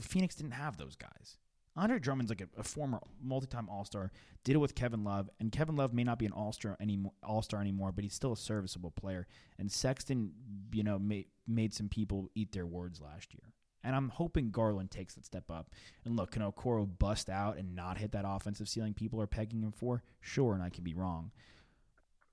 Phoenix 0.00 0.34
didn't 0.34 0.52
have 0.52 0.76
those 0.76 0.96
guys. 0.96 1.38
Andre 1.78 1.98
Drummond's 2.00 2.30
like 2.30 2.40
a, 2.40 2.48
a 2.58 2.64
former 2.64 3.00
multi-time 3.22 3.68
All-Star. 3.68 4.10
Did 4.42 4.56
it 4.56 4.58
with 4.58 4.74
Kevin 4.74 5.04
Love, 5.04 5.30
and 5.38 5.52
Kevin 5.52 5.76
Love 5.76 5.92
may 5.94 6.04
not 6.04 6.18
be 6.18 6.26
an 6.26 6.32
All-Star 6.32 6.76
anymore, 6.80 7.12
All-Star 7.22 7.60
anymore, 7.60 7.92
but 7.92 8.02
he's 8.02 8.14
still 8.14 8.32
a 8.32 8.36
serviceable 8.36 8.90
player. 8.90 9.26
And 9.58 9.70
Sexton, 9.70 10.32
you 10.72 10.82
know, 10.82 10.98
made 10.98 11.26
made 11.46 11.72
some 11.72 11.88
people 11.88 12.28
eat 12.34 12.52
their 12.52 12.66
words 12.66 13.00
last 13.00 13.32
year. 13.32 13.52
And 13.84 13.94
I'm 13.94 14.08
hoping 14.08 14.50
Garland 14.50 14.90
takes 14.90 15.14
that 15.14 15.24
step 15.24 15.50
up. 15.50 15.70
And 16.04 16.16
look, 16.16 16.32
can 16.32 16.42
Okoro 16.42 16.86
bust 16.98 17.30
out 17.30 17.56
and 17.56 17.76
not 17.76 17.96
hit 17.96 18.12
that 18.12 18.24
offensive 18.26 18.68
ceiling 18.68 18.92
people 18.92 19.20
are 19.22 19.26
pegging 19.28 19.62
him 19.62 19.72
for? 19.72 20.02
Sure, 20.20 20.52
and 20.54 20.62
I 20.62 20.68
could 20.68 20.84
be 20.84 20.94
wrong. 20.94 21.30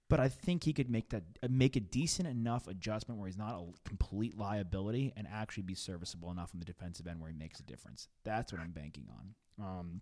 But 0.08 0.20
I 0.20 0.30
think 0.30 0.64
he 0.64 0.74
could 0.74 0.90
make 0.90 1.10
that 1.10 1.24
uh, 1.42 1.48
make 1.50 1.76
a 1.76 1.80
decent 1.80 2.28
enough 2.28 2.68
adjustment 2.68 3.20
where 3.20 3.28
he's 3.28 3.38
not 3.38 3.56
a 3.56 3.88
complete 3.88 4.38
liability 4.38 5.12
and 5.18 5.28
actually 5.32 5.64
be 5.64 5.74
serviceable 5.74 6.30
enough 6.32 6.52
on 6.54 6.60
the 6.60 6.66
defensive 6.66 7.08
end 7.08 7.20
where 7.20 7.32
he 7.32 7.38
makes 7.38 7.60
a 7.60 7.64
difference. 7.64 8.08
That's 8.24 8.52
what 8.54 8.62
I'm 8.62 8.72
banking 8.72 9.08
on. 9.10 9.66
Um, 9.66 10.02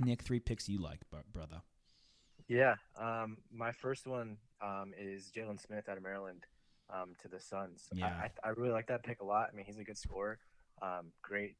Nick, 0.00 0.22
three 0.22 0.40
picks 0.40 0.68
you 0.68 0.80
like, 0.80 0.98
br- 1.10 1.18
brother. 1.32 1.62
Yeah, 2.48 2.74
um, 3.00 3.38
my 3.52 3.72
first 3.72 4.06
one 4.06 4.36
um, 4.60 4.92
is 4.98 5.30
Jalen 5.34 5.60
Smith 5.64 5.88
out 5.88 5.96
of 5.96 6.02
Maryland 6.02 6.44
um, 6.90 7.14
to 7.22 7.28
the 7.28 7.40
Suns. 7.40 7.88
Yeah. 7.92 8.06
I, 8.06 8.08
I, 8.08 8.48
I 8.48 8.52
really 8.56 8.70
like 8.70 8.86
that 8.88 9.02
pick 9.04 9.20
a 9.20 9.24
lot. 9.24 9.50
I 9.52 9.56
mean, 9.56 9.66
he's 9.66 9.78
a 9.78 9.84
good 9.84 9.98
scorer, 9.98 10.38
um, 10.82 11.12
great, 11.22 11.56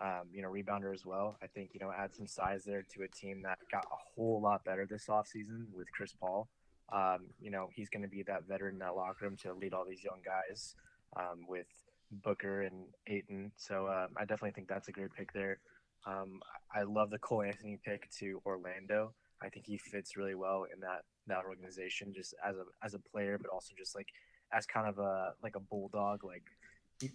um, 0.00 0.28
you 0.32 0.42
know, 0.42 0.48
rebounder 0.48 0.92
as 0.92 1.04
well. 1.04 1.36
I 1.42 1.46
think 1.46 1.70
you 1.74 1.80
know 1.80 1.92
add 1.96 2.14
some 2.14 2.26
size 2.26 2.64
there 2.64 2.84
to 2.94 3.02
a 3.02 3.08
team 3.08 3.42
that 3.42 3.58
got 3.70 3.84
a 3.84 3.96
whole 4.14 4.40
lot 4.40 4.64
better 4.64 4.86
this 4.86 5.06
offseason 5.06 5.66
with 5.72 5.90
Chris 5.92 6.12
Paul. 6.12 6.48
Um, 6.92 7.26
you 7.40 7.50
know, 7.50 7.68
he's 7.72 7.88
going 7.88 8.02
to 8.02 8.08
be 8.08 8.22
that 8.24 8.48
veteran 8.48 8.74
in 8.74 8.78
that 8.80 8.96
locker 8.96 9.24
room 9.24 9.36
to 9.42 9.52
lead 9.54 9.74
all 9.74 9.84
these 9.88 10.02
young 10.02 10.20
guys 10.24 10.74
um, 11.16 11.46
with 11.48 11.66
Booker 12.10 12.62
and 12.62 12.86
Ayton. 13.06 13.52
So 13.56 13.86
um, 13.86 14.08
I 14.16 14.22
definitely 14.22 14.52
think 14.52 14.68
that's 14.68 14.88
a 14.88 14.92
great 14.92 15.12
pick 15.16 15.32
there. 15.32 15.58
Um, 16.06 16.40
I 16.74 16.82
love 16.82 17.10
the 17.10 17.18
Cole 17.18 17.42
Anthony 17.42 17.78
pick 17.84 18.10
to 18.18 18.40
Orlando. 18.44 19.12
I 19.42 19.48
think 19.48 19.66
he 19.66 19.78
fits 19.78 20.16
really 20.16 20.34
well 20.34 20.66
in 20.72 20.80
that 20.80 21.02
that 21.26 21.44
organization, 21.46 22.12
just 22.12 22.34
as 22.44 22.56
a 22.56 22.64
as 22.84 22.94
a 22.94 22.98
player, 22.98 23.38
but 23.38 23.50
also 23.50 23.74
just 23.76 23.94
like 23.94 24.08
as 24.52 24.66
kind 24.66 24.88
of 24.88 24.98
a 24.98 25.32
like 25.42 25.56
a 25.56 25.60
bulldog. 25.60 26.24
Like 26.24 26.44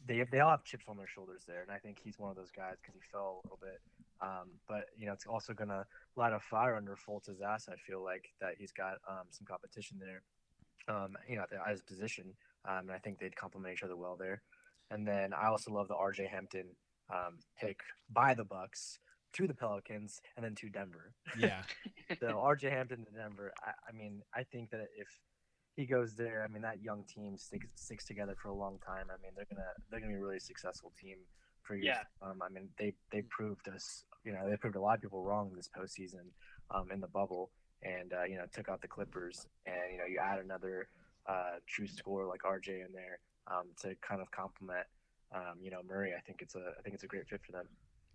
they 0.08 0.26
they 0.32 0.40
all 0.40 0.52
have 0.52 0.64
chips 0.64 0.86
on 0.88 0.98
their 0.98 1.08
shoulders 1.08 1.44
there, 1.48 1.62
and 1.62 1.72
I 1.72 1.78
think 1.78 2.00
he's 2.04 2.18
one 2.18 2.32
of 2.32 2.36
those 2.36 2.52
guys 2.52 2.76
because 2.82 2.96
he 2.96 3.02
fell 3.12 3.42
a 3.44 3.48
little 3.48 3.60
bit. 3.62 3.80
Um, 4.26 4.50
but 4.68 4.86
you 4.98 5.06
know, 5.06 5.14
it's 5.14 5.28
also 5.28 5.54
gonna 5.54 5.86
light 6.16 6.34
a 6.34 6.40
fire 6.40 6.76
under 6.76 6.96
Fultz's 6.96 7.42
ass. 7.42 7.70
I 7.70 7.76
feel 7.76 8.04
like 8.04 8.34
that 8.42 8.56
he's 8.58 8.72
got 8.72 8.96
um, 9.08 9.28
some 9.30 9.46
competition 9.48 10.00
there. 10.00 10.24
Um, 10.88 11.16
you 11.28 11.36
know, 11.36 11.44
at, 11.44 11.72
his 11.72 11.82
position, 11.82 12.34
um, 12.68 12.88
and 12.88 12.92
I 12.92 13.00
think 13.00 13.20
they'd 13.20 13.36
complement 13.36 13.74
each 13.74 13.84
other 13.84 13.98
well 13.98 14.16
there. 14.20 14.42
And 14.92 15.08
then 15.08 15.34
I 15.34 15.48
also 15.48 15.72
love 15.72 15.88
the 15.88 15.96
R.J. 15.96 16.28
Hampton 16.28 16.68
um, 17.12 17.40
pick 17.60 17.80
by 18.12 18.34
the 18.34 18.44
Bucks 18.44 19.00
to 19.36 19.48
the 19.48 19.54
Pelicans 19.54 20.22
and 20.36 20.46
then 20.46 20.56
to 20.56 20.70
Denver. 20.70 21.14
Yeah. 21.38 21.62
so 22.20 22.28
RJ 22.28 22.72
Hampton 22.72 23.06
to 23.06 23.12
Denver. 23.12 23.54
I, 23.64 23.72
I 23.90 23.92
mean, 23.92 24.22
I 24.34 24.44
think 24.44 24.72
that 24.72 24.88
if 24.98 25.08
he 25.76 25.86
goes 25.86 26.16
there, 26.16 26.46
I 26.48 26.52
mean 26.52 26.62
that 26.62 26.82
young 26.82 27.04
team 27.04 27.38
sticks 27.38 27.68
sticks 27.76 28.06
together 28.06 28.36
for 28.42 28.48
a 28.48 28.54
long 28.54 28.80
time. 28.86 29.08
I 29.10 29.22
mean 29.22 29.32
they're 29.36 29.48
gonna 29.50 29.68
they're 29.90 30.00
gonna 30.00 30.14
be 30.14 30.20
a 30.20 30.24
really 30.24 30.40
successful 30.40 30.94
team 31.00 31.18
for 31.64 31.76
years. 31.76 31.86
Yeah. 31.86 32.00
to 32.00 32.06
come. 32.22 32.42
I 32.42 32.50
mean 32.50 32.70
they 32.80 32.94
they 33.12 33.24
proved 33.24 33.68
us, 33.68 34.06
you 34.26 34.34
know, 34.34 34.50
they 34.50 34.58
proved 34.58 34.76
a 34.76 34.82
lot 34.82 34.96
of 34.96 35.02
people 35.02 35.24
wrong 35.24 35.52
this 35.56 35.70
postseason 35.70 36.26
um, 36.72 36.92
in 36.92 37.00
the 37.00 37.08
bubble, 37.08 37.52
and 37.84 38.14
uh, 38.14 38.24
you 38.24 38.36
know 38.36 38.46
took 38.54 38.70
out 38.70 38.82
the 38.82 38.88
Clippers, 38.88 39.48
and 39.66 39.76
you 39.92 39.98
know 39.98 40.06
you 40.06 40.20
add 40.22 40.40
another 40.40 40.88
uh, 41.28 41.60
true 41.68 41.88
scorer 41.88 42.26
like 42.26 42.42
RJ 42.42 42.70
in 42.70 42.92
there 42.94 43.20
um, 43.48 43.68
to 43.82 43.96
kind 44.02 44.22
of 44.22 44.32
complement. 44.32 44.86
Um, 45.34 45.60
you 45.62 45.72
know 45.72 45.82
Murray, 45.88 46.14
I 46.18 46.22
think 46.22 46.42
it's 46.42 46.56
a 46.56 46.74
I 46.78 46.82
think 46.82 46.96
it's 46.96 47.04
a 47.04 47.08
great 47.08 47.28
fit 47.28 47.42
for 47.46 47.52
them. 47.52 47.68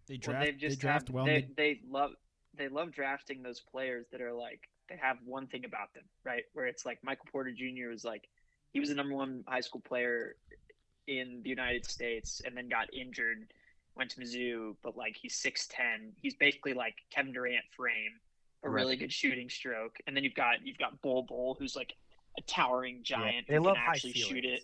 They 0.09 0.14
well, 0.14 0.33
draft, 0.33 0.44
they've 0.46 0.59
just 0.59 0.79
they 0.79 0.83
draft 0.83 1.09
have, 1.09 1.14
well. 1.14 1.25
They, 1.25 1.37
and 1.37 1.57
they 1.57 1.81
love 1.88 2.11
they 2.57 2.68
love 2.68 2.92
drafting 2.92 3.42
those 3.42 3.61
players 3.61 4.07
that 4.12 4.20
are 4.20 4.33
like 4.33 4.68
they 4.88 4.96
have 5.01 5.18
one 5.25 5.46
thing 5.46 5.64
about 5.64 5.94
them, 5.94 6.05
right? 6.25 6.42
Where 6.53 6.66
it's 6.66 6.85
like 6.85 6.99
Michael 7.05 7.27
Porter 7.31 7.53
Jr. 7.53 7.90
was 7.90 8.05
like 8.05 8.29
he 8.73 8.81
was 8.81 8.88
the 8.88 8.94
number 8.94 9.14
one 9.14 9.44
high 9.46 9.61
school 9.61 9.81
player 9.81 10.37
in 11.07 11.40
the 11.42 11.51
United 11.51 11.85
States, 11.87 12.40
and 12.44 12.57
then 12.57 12.68
got 12.68 12.92
injured, 12.94 13.53
went 13.96 14.11
to 14.12 14.20
Mizzou, 14.20 14.76
but 14.83 14.96
like 14.96 15.16
he's 15.20 15.37
six 15.37 15.66
ten. 15.68 16.12
He's 16.16 16.35
basically 16.35 16.74
like 16.74 16.94
Kevin 17.11 17.33
Durant 17.33 17.64
frame, 17.76 18.20
a 18.62 18.68
Right. 18.68 18.83
really 18.83 18.96
good 18.96 19.12
shooting 19.12 19.48
stroke, 19.48 19.96
and 20.07 20.16
then 20.16 20.24
you've 20.24 20.35
got 20.35 20.64
you've 20.64 20.79
got 20.79 21.00
Bol 21.03 21.22
Bol, 21.24 21.57
who's 21.59 21.76
like 21.76 21.94
a 22.38 22.42
towering 22.42 23.03
giant 23.03 23.46
they 23.48 23.57
who 23.57 23.62
love 23.62 23.74
can 23.74 23.83
high 23.85 23.92
actually 23.94 24.12
shoot 24.12 24.44
it. 24.44 24.62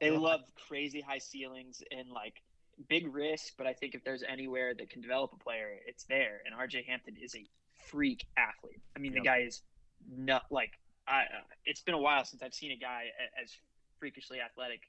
They 0.00 0.10
They 0.10 0.10
love 0.10 0.22
love 0.22 0.40
crazy 0.68 1.00
high 1.00 1.18
ceilings 1.18 1.82
and 1.90 2.10
like 2.10 2.42
big 2.88 3.12
risk, 3.14 3.54
but 3.56 3.66
I 3.66 3.72
think 3.72 3.94
if 3.94 4.02
there's 4.04 4.22
anywhere 4.24 4.74
that 4.74 4.90
can 4.90 5.00
develop 5.00 5.32
a 5.32 5.36
player, 5.38 5.78
it's 5.86 6.04
there. 6.04 6.40
And 6.44 6.54
RJ 6.54 6.84
Hampton 6.86 7.16
is 7.16 7.34
a 7.36 7.46
freak 7.90 8.26
athlete. 8.36 8.82
I 8.96 8.98
mean, 8.98 9.12
Yep. 9.12 9.22
the 9.22 9.28
guy 9.28 9.38
is 9.38 9.62
not 10.08 10.42
like 10.50 10.72
I. 11.06 11.20
Uh, 11.22 11.42
it's 11.64 11.82
been 11.82 11.94
a 11.94 11.98
while 11.98 12.24
since 12.24 12.42
I've 12.42 12.54
seen 12.54 12.72
a 12.72 12.76
guy 12.76 13.04
as 13.40 13.56
freakishly 14.00 14.40
athletic 14.40 14.80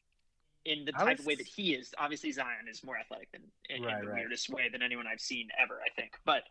in 0.65 0.83
the 0.85 0.91
I 0.95 0.99
type 0.99 1.09
was- 1.11 1.19
of 1.21 1.25
way 1.27 1.35
that 1.35 1.45
he 1.47 1.73
is. 1.73 1.93
Obviously, 1.97 2.31
Zion 2.31 2.67
is 2.69 2.83
more 2.83 2.97
athletic 2.97 3.31
than 3.31 3.41
in, 3.69 3.83
Right, 3.83 3.93
in 3.99 4.01
the 4.05 4.11
right. 4.11 4.19
weirdest 4.21 4.49
way 4.49 4.67
than 4.69 4.81
anyone 4.81 5.05
I've 5.07 5.21
seen 5.21 5.49
ever. 5.61 5.79
I 5.85 5.89
think, 5.95 6.13
but 6.25 6.43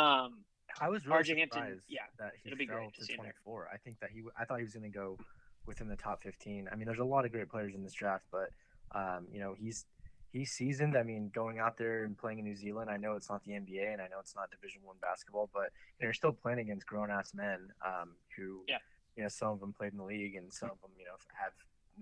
um, 0.00 0.44
I 0.80 0.88
was 0.88 1.06
really 1.06 1.18
RJ 1.22 1.38
Hampton, 1.38 1.62
surprised 1.62 1.84
yeah, 1.88 2.00
that 2.18 2.32
he 2.42 2.48
it'll 2.48 2.58
be 2.58 2.66
fell 2.66 2.76
great 2.78 2.94
to 2.94 3.00
to 3.00 3.04
see 3.06 3.12
him 3.14 3.20
there. 3.22 3.34
24. 3.44 3.68
I 3.72 3.76
think 3.78 3.98
that 4.00 4.10
he, 4.10 4.22
I 4.38 4.44
thought 4.44 4.58
he 4.58 4.64
was 4.64 4.72
going 4.74 4.90
to 4.90 4.96
go 4.98 5.18
within 5.66 5.88
the 5.88 5.96
top 5.96 6.22
15. 6.22 6.68
I 6.70 6.76
mean, 6.76 6.86
there's 6.86 6.98
a 7.00 7.04
lot 7.04 7.24
of 7.24 7.32
great 7.32 7.48
players 7.48 7.74
in 7.74 7.82
this 7.82 7.92
draft, 7.94 8.24
but 8.30 8.50
um, 8.94 9.26
you 9.32 9.40
know, 9.40 9.54
he's 9.58 9.84
he's 10.32 10.52
seasoned. 10.52 10.96
I 10.96 11.02
mean, 11.02 11.30
going 11.34 11.58
out 11.58 11.76
there 11.78 12.04
and 12.04 12.16
playing 12.16 12.38
in 12.38 12.44
New 12.44 12.54
Zealand, 12.56 12.90
I 12.90 12.98
know 12.98 13.14
it's 13.16 13.28
not 13.30 13.42
the 13.44 13.52
NBA 13.52 13.92
and 13.92 14.00
I 14.02 14.06
know 14.08 14.20
it's 14.20 14.36
not 14.36 14.50
Division 14.50 14.82
One 14.84 14.96
basketball, 15.00 15.48
but 15.52 15.70
you're 16.00 16.12
still 16.12 16.32
playing 16.32 16.58
against 16.60 16.86
grown 16.86 17.10
ass 17.10 17.32
men 17.34 17.72
um, 17.84 18.10
who, 18.36 18.62
Yeah. 18.68 18.78
you 19.16 19.22
know, 19.22 19.28
some 19.28 19.48
of 19.48 19.60
them 19.60 19.72
played 19.72 19.92
in 19.92 19.98
the 19.98 20.04
league 20.04 20.36
and 20.36 20.52
some 20.52 20.70
of 20.70 20.80
them, 20.82 20.90
you 20.98 21.04
know, 21.06 21.12
have. 21.34 21.52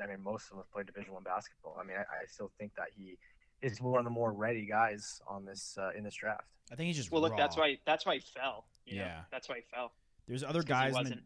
I 0.02 0.06
mean, 0.06 0.22
most 0.22 0.44
of 0.44 0.50
them 0.50 0.58
have 0.58 0.72
played 0.72 0.86
Division 0.86 1.14
One 1.14 1.22
basketball. 1.22 1.76
I 1.80 1.84
mean, 1.84 1.96
I, 1.96 2.02
I 2.02 2.26
still 2.26 2.50
think 2.58 2.74
that 2.76 2.88
he 2.96 3.18
is 3.62 3.80
one 3.80 3.98
of 3.98 4.04
the 4.04 4.10
more 4.10 4.32
ready 4.32 4.66
guys 4.66 5.20
on 5.26 5.44
this 5.44 5.76
uh, 5.80 5.90
in 5.96 6.04
this 6.04 6.14
draft. 6.14 6.44
I 6.72 6.74
think 6.76 6.88
he's 6.88 6.96
just 6.96 7.10
well, 7.10 7.22
look, 7.22 7.36
that's 7.36 7.56
raw. 7.56 7.64
why 7.64 7.78
that's 7.86 8.06
why 8.06 8.14
he 8.14 8.20
fell. 8.20 8.64
you 8.86 8.98
know? 8.98 9.04
Yeah. 9.04 9.20
that's 9.30 9.48
why 9.48 9.56
he 9.56 9.62
fell. 9.62 9.92
There's 10.26 10.42
other 10.42 10.60
he 10.60 10.66
guys. 10.66 10.96
In 10.96 11.04
the, 11.04 11.18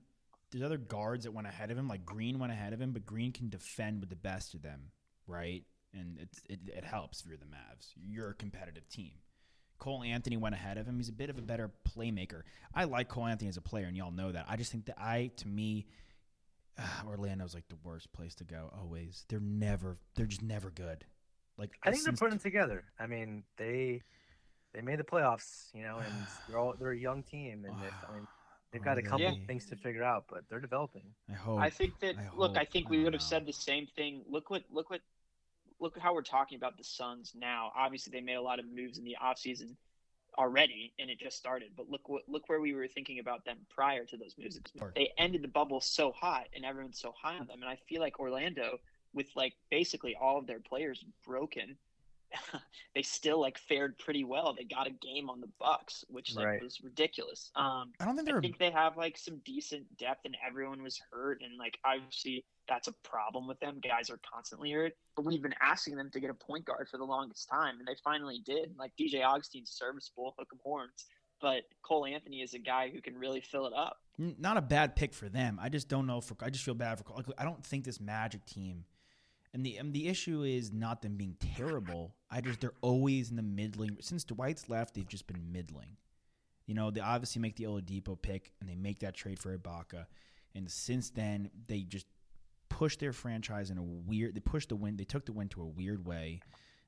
there's 0.50 0.64
other 0.64 0.78
guards 0.78 1.24
that 1.24 1.33
went 1.33 1.46
ahead 1.46 1.70
of 1.70 1.78
him. 1.78 1.88
Like 1.88 2.04
Green 2.04 2.38
went 2.38 2.52
ahead 2.52 2.72
of 2.72 2.81
him, 2.81 2.92
but 2.92 3.07
Green 3.07 3.33
can 3.33 3.48
defend 3.48 4.00
with 4.00 4.09
the 4.09 4.16
best 4.16 4.54
of 4.54 4.62
them, 4.62 4.90
right? 5.26 5.62
And 5.92 6.18
it's, 6.20 6.40
it 6.48 6.61
it 6.76 6.85
helps 6.85 7.20
if 7.20 7.26
you're 7.26 7.37
the 7.37 7.44
Mavs. 7.44 7.92
You're 7.96 8.31
a 8.31 8.35
competitive 8.35 8.88
team. 8.88 9.12
Cole 9.78 10.02
Anthony 10.02 10.37
went 10.37 10.54
ahead 10.54 10.76
of 10.76 10.87
him. 10.87 10.96
He's 10.96 11.09
a 11.09 11.12
bit 11.12 11.31
of 11.31 11.38
a 11.38 11.42
better 11.42 11.70
playmaker. 11.88 12.42
I 12.74 12.85
like 12.85 13.09
Cole 13.09 13.26
Anthony 13.26 13.48
as 13.48 13.57
a 13.57 13.62
player, 13.62 13.87
and 13.87 13.96
y'all 13.96 14.11
know 14.11 14.33
that. 14.33 14.46
I 14.48 14.57
just 14.57 14.72
think 14.72 14.87
that 14.87 14.96
I, 14.98 15.31
to 15.37 15.46
me, 15.46 15.87
uh, 16.79 17.07
Orlando's 17.07 17.55
like 17.55 17.69
the 17.69 17.79
worst 17.83 18.12
place 18.12 18.35
to 18.37 18.45
go. 18.45 18.71
Always, 18.79 19.25
they're 19.29 19.41
never, 19.41 19.99
they're 20.14 20.27
just 20.27 20.43
never 20.43 20.71
good. 20.71 21.05
Like 21.57 21.73
I 21.83 21.91
think 21.91 22.05
they're 22.05 22.12
putting 22.12 22.37
it 22.37 22.43
together. 22.43 22.85
I 22.99 23.07
mean, 23.07 23.43
they 23.57 24.03
they 24.73 24.81
made 24.81 24.99
the 24.99 25.05
playoffs, 25.05 25.69
you 25.75 25.83
know, 25.83 25.99
and 25.99 26.14
they're 26.49 26.59
all 26.59 26.75
they're 26.79 26.93
a 26.93 26.99
young 26.99 27.23
team, 27.23 27.64
and 27.64 27.75
if, 27.85 27.95
I 28.09 28.14
mean, 28.14 28.27
they've 28.73 28.83
got 28.83 28.99
a 28.99 29.03
couple 29.03 29.31
they? 29.31 29.43
things 29.47 29.67
to 29.67 29.77
figure 29.77 30.05
out, 30.05 30.25
but 30.31 30.45
they're 30.49 30.61
developing. 30.61 31.14
I 31.29 31.35
hope. 31.35 31.61
I 31.61 31.71
think 31.71 31.99
that 32.01 32.17
I 32.17 32.29
look, 32.37 32.57
I 32.57 32.64
think 32.64 32.88
we 32.88 32.99
don't 32.99 33.05
would 33.05 33.14
have 33.14 33.23
know. 33.23 33.27
said 33.27 33.47
the 33.47 33.53
same 33.53 33.87
thing. 33.97 34.23
Look 34.29 34.51
what 34.51 34.62
look 34.71 34.88
what 34.91 35.01
look 35.81 35.99
how 35.99 36.14
we're 36.14 36.23
talking 36.23 36.57
about 36.57 36.77
the 36.77 36.85
Suns 36.85 37.33
now. 37.35 37.73
Obviously 37.77 38.12
they 38.12 38.21
made 38.21 38.35
a 38.37 38.43
lot 38.43 38.59
of 38.59 38.67
moves 38.73 38.99
in 38.99 39.05
the 39.05 39.17
offseason 39.23 39.75
already 40.38 40.92
and 40.98 41.11
it 41.11 41.18
just 41.18 41.37
started. 41.37 41.70
But 41.77 41.90
look 41.90 42.09
what 42.09 42.22
look 42.29 42.48
where 42.48 42.61
we 42.61 42.72
were 42.72 42.87
thinking 42.87 43.18
about 43.18 43.44
them 43.44 43.59
prior 43.68 44.05
to 44.05 44.16
those 44.16 44.35
moves. 44.38 44.59
They 44.94 45.12
ended 45.18 45.42
the 45.42 45.48
bubble 45.48 45.81
so 45.81 46.12
hot 46.12 46.46
and 46.55 46.64
everyone's 46.64 47.01
so 47.01 47.12
high 47.20 47.37
on 47.37 47.46
them. 47.46 47.61
And 47.61 47.68
I 47.68 47.77
feel 47.88 48.01
like 48.01 48.20
Orlando 48.20 48.79
with 49.12 49.29
like 49.35 49.55
basically 49.70 50.16
all 50.20 50.38
of 50.38 50.46
their 50.46 50.61
players 50.61 51.05
broken 51.27 51.77
they 52.95 53.03
still 53.03 53.41
like 53.41 53.59
fared 53.59 53.99
pretty 53.99 54.25
well. 54.25 54.55
They 54.57 54.64
got 54.64 54.87
a 54.87 54.91
game 54.91 55.31
on 55.31 55.41
the 55.41 55.49
Bucks, 55.59 56.05
which 56.09 56.35
like 56.35 56.47
Right. 56.47 56.62
was 56.62 56.81
ridiculous. 56.83 57.51
Um, 57.57 57.93
I 58.01 58.05
don't 58.05 58.17
think 58.17 58.29
I 58.29 58.33
they're. 58.33 58.41
think 58.41 58.59
they 58.59 58.71
have 58.71 58.97
like 58.97 59.17
some 59.17 59.41
decent 59.45 59.85
depth, 59.97 60.25
and 60.25 60.37
everyone 60.47 60.83
was 60.83 61.01
hurt, 61.11 61.41
and 61.43 61.57
like 61.59 61.79
obviously 61.85 62.45
that's 62.69 62.88
a 62.88 62.93
problem 63.03 63.47
with 63.49 63.59
them. 63.61 63.81
Guys 63.83 64.11
are 64.11 64.21
constantly 64.31 64.71
hurt, 64.73 64.93
but 65.17 65.25
we've 65.25 65.43
been 65.43 65.55
asking 65.62 65.97
them 65.97 66.11
to 66.12 66.21
get 66.21 66.31
a 66.31 66.35
point 66.35 66.64
guard 66.64 66.88
for 66.91 66.99
the 66.99 67.05
longest 67.05 67.49
time, 67.49 67.79
and 67.79 67.88
they 67.88 67.97
finally 68.05 68.43
did. 68.45 68.75
Like 68.79 68.93
DJ 69.01 69.23
Augustin's 69.25 69.71
serviceable, 69.71 70.35
hook 70.38 70.49
'em 70.53 70.59
horns, 70.62 71.07
but 71.41 71.62
Cole 71.83 72.05
Anthony 72.07 72.43
is 72.43 72.55
a 72.55 72.59
guy 72.59 72.91
who 72.91 73.01
can 73.01 73.17
really 73.17 73.41
fill 73.41 73.67
it 73.67 73.73
up. 73.75 73.97
Not 74.19 74.57
a 74.57 74.61
bad 74.62 74.97
pick 74.97 75.14
for 75.14 75.29
them. 75.29 75.59
I 75.62 75.69
just 75.69 75.88
don't 75.88 76.07
know 76.07 76.21
for. 76.21 76.37
I 76.43 76.51
just 76.51 76.64
feel 76.64 76.75
bad 76.75 76.99
for. 76.99 77.05
Like, 77.14 77.27
I 77.38 77.45
don't 77.45 77.64
think 77.64 77.85
this 77.85 78.01
Magic 78.01 78.45
team, 78.45 78.85
and 79.55 79.65
the 79.65 79.77
and 79.77 79.93
the 79.93 80.09
issue 80.09 80.43
is 80.43 80.73
not 80.73 81.03
them 81.03 81.17
being 81.17 81.37
terrible. 81.57 82.15
I 82.31 82.41
just 82.41 82.61
they're 82.61 82.73
always 82.81 83.31
in 83.31 83.37
the 83.37 83.43
middling. 83.43 83.97
Since 84.01 84.25
Dwight's 84.25 84.69
left, 84.69 84.95
they've 84.95 85.09
just 85.09 85.27
been 85.27 85.53
middling. 85.53 85.97
You 86.67 86.75
know, 86.75 86.91
they 86.91 87.01
obviously 87.01 87.41
make 87.41 87.57
the 87.57 87.65
Oladipo 87.65 88.21
pick 88.21 88.53
and 88.61 88.69
they 88.69 88.75
make 88.75 88.99
that 89.01 89.15
trade 89.15 89.39
for 89.39 89.57
Ibaka, 89.57 90.07
and 90.55 90.71
since 90.71 91.11
then 91.11 91.51
they 91.67 91.81
just 91.81 92.07
pushed 92.69 93.01
their 93.01 93.13
franchise 93.13 93.71
in 93.71 93.79
a 93.79 93.83
weird. 93.83 94.35
They 94.35 94.41
pushed 94.41 94.69
the 94.69 94.77
win. 94.77 94.97
They 94.97 95.05
took 95.05 95.25
the 95.25 95.33
win 95.33 95.49
to 95.51 95.63
a 95.63 95.67
weird 95.67 96.07
way 96.07 96.41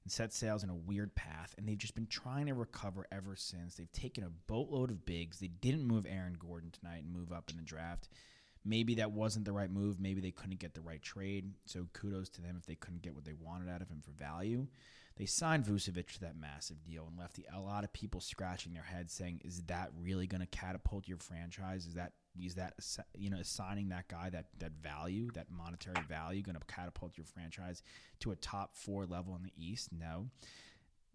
and 0.04 0.12
set 0.12 0.32
sails 0.32 0.64
in 0.64 0.70
a 0.70 0.74
weird 0.74 1.14
path, 1.14 1.54
and 1.58 1.66
they've 1.66 1.78
just 1.78 1.94
been 1.94 2.06
trying 2.06 2.46
to 2.46 2.54
recover 2.54 3.06
ever 3.12 3.36
since. 3.36 3.74
They've 3.74 3.92
taken 3.92 4.24
a 4.24 4.30
boatload 4.46 4.90
of 4.90 5.04
bigs. 5.04 5.38
They 5.38 5.48
didn't 5.48 5.86
move 5.86 6.06
Aaron 6.08 6.36
Gordon 6.38 6.70
tonight 6.70 7.04
and 7.04 7.12
move 7.12 7.32
up 7.32 7.50
in 7.50 7.56
the 7.56 7.62
draft. 7.62 8.08
Maybe 8.64 8.96
that 8.96 9.12
wasn't 9.12 9.46
the 9.46 9.52
right 9.52 9.70
move. 9.70 10.00
Maybe 10.00 10.20
they 10.20 10.30
couldn't 10.30 10.58
get 10.58 10.74
the 10.74 10.80
right 10.82 11.00
trade. 11.00 11.52
So 11.64 11.86
kudos 11.92 12.28
to 12.30 12.42
them 12.42 12.56
if 12.58 12.66
they 12.66 12.74
couldn't 12.74 13.02
get 13.02 13.14
what 13.14 13.24
they 13.24 13.32
wanted 13.32 13.70
out 13.70 13.82
of 13.82 13.88
him 13.88 14.02
for 14.02 14.12
value. 14.12 14.66
They 15.16 15.26
signed 15.26 15.64
Vucevic 15.64 16.12
to 16.14 16.20
that 16.20 16.40
massive 16.40 16.82
deal 16.82 17.06
and 17.06 17.18
left 17.18 17.36
the, 17.36 17.44
a 17.54 17.60
lot 17.60 17.84
of 17.84 17.92
people 17.92 18.20
scratching 18.20 18.72
their 18.72 18.82
heads, 18.82 19.12
saying, 19.12 19.42
"Is 19.44 19.62
that 19.64 19.90
really 20.00 20.26
going 20.26 20.40
to 20.40 20.46
catapult 20.46 21.08
your 21.08 21.18
franchise? 21.18 21.84
Is 21.84 21.94
that 21.94 22.12
is 22.42 22.54
that 22.54 22.74
you 23.14 23.28
know 23.28 23.38
assigning 23.38 23.90
that 23.90 24.08
guy 24.08 24.30
that 24.30 24.46
that 24.60 24.72
value, 24.82 25.30
that 25.32 25.50
monetary 25.50 26.02
value, 26.08 26.42
going 26.42 26.56
to 26.56 26.74
catapult 26.74 27.18
your 27.18 27.26
franchise 27.26 27.82
to 28.20 28.30
a 28.30 28.36
top 28.36 28.76
four 28.76 29.04
level 29.04 29.36
in 29.36 29.42
the 29.42 29.52
East? 29.56 29.90
No. 29.92 30.30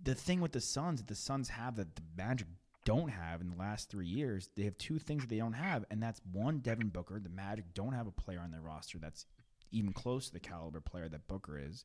The 0.03 0.13
thing 0.13 0.41
with 0.41 0.51
the 0.51 0.61
Suns, 0.61 1.01
the 1.01 1.15
Suns 1.15 1.49
have 1.49 1.77
that 1.77 1.95
the 1.95 2.03
Magic 2.15 2.47
don't 2.85 3.09
have 3.09 3.41
in 3.41 3.49
the 3.49 3.57
last 3.57 3.89
three 3.89 4.07
years, 4.07 4.49
they 4.55 4.63
have 4.63 4.77
two 4.77 4.99
things 4.99 5.23
that 5.23 5.29
they 5.29 5.37
don't 5.37 5.53
have, 5.53 5.83
and 5.91 6.01
that's 6.01 6.21
one, 6.31 6.59
Devin 6.59 6.89
Booker. 6.89 7.19
The 7.19 7.29
Magic 7.29 7.65
don't 7.73 7.93
have 7.93 8.07
a 8.07 8.11
player 8.11 8.39
on 8.39 8.51
their 8.51 8.61
roster 8.61 8.97
that's 8.99 9.25
even 9.71 9.91
close 9.91 10.27
to 10.27 10.33
the 10.33 10.39
caliber 10.39 10.79
player 10.79 11.09
that 11.09 11.27
Booker 11.27 11.59
is, 11.59 11.83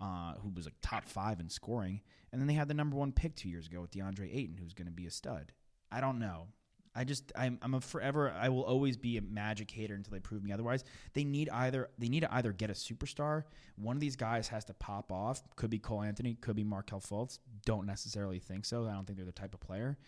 uh, 0.00 0.34
who 0.42 0.50
was 0.50 0.64
like 0.64 0.74
top 0.82 1.04
five 1.08 1.38
in 1.38 1.48
scoring. 1.48 2.00
And 2.32 2.40
then 2.40 2.48
they 2.48 2.54
had 2.54 2.68
the 2.68 2.74
number 2.74 2.96
one 2.96 3.12
pick 3.12 3.36
two 3.36 3.48
years 3.48 3.66
ago 3.66 3.80
with 3.80 3.90
DeAndre 3.90 4.34
Ayton, 4.34 4.56
who's 4.58 4.74
going 4.74 4.86
to 4.86 4.92
be 4.92 5.06
a 5.06 5.10
stud. 5.10 5.52
I 5.92 6.00
don't 6.00 6.18
know. 6.18 6.48
I 6.94 7.04
just 7.04 7.30
I'm 7.36 7.58
I'm 7.62 7.74
a 7.74 7.80
forever 7.80 8.32
I 8.36 8.48
will 8.48 8.64
always 8.64 8.96
be 8.96 9.16
a 9.16 9.22
Magic 9.22 9.70
hater 9.70 9.94
until 9.94 10.12
they 10.12 10.18
prove 10.18 10.42
me 10.42 10.52
otherwise. 10.52 10.82
They 11.14 11.22
need 11.22 11.48
either 11.50 11.88
they 11.98 12.08
need 12.08 12.20
to 12.20 12.34
either 12.34 12.52
get 12.52 12.68
a 12.70 12.72
superstar. 12.72 13.44
One 13.76 13.96
of 13.96 14.00
these 14.00 14.16
guys 14.16 14.48
has 14.48 14.64
to 14.64 14.74
pop 14.74 15.12
off. 15.12 15.42
Could 15.54 15.70
be 15.70 15.78
Cole 15.78 16.02
Anthony, 16.02 16.34
could 16.34 16.56
be 16.56 16.64
Markelle 16.64 17.00
Fultz. 17.00 17.38
Don't 17.64 17.86
necessarily 17.86 18.40
think 18.40 18.64
so. 18.64 18.88
I 18.88 18.92
don't 18.92 19.06
think 19.06 19.18
they're 19.18 19.26
the 19.26 19.32
type 19.32 19.54
of 19.54 19.60
player. 19.60 19.98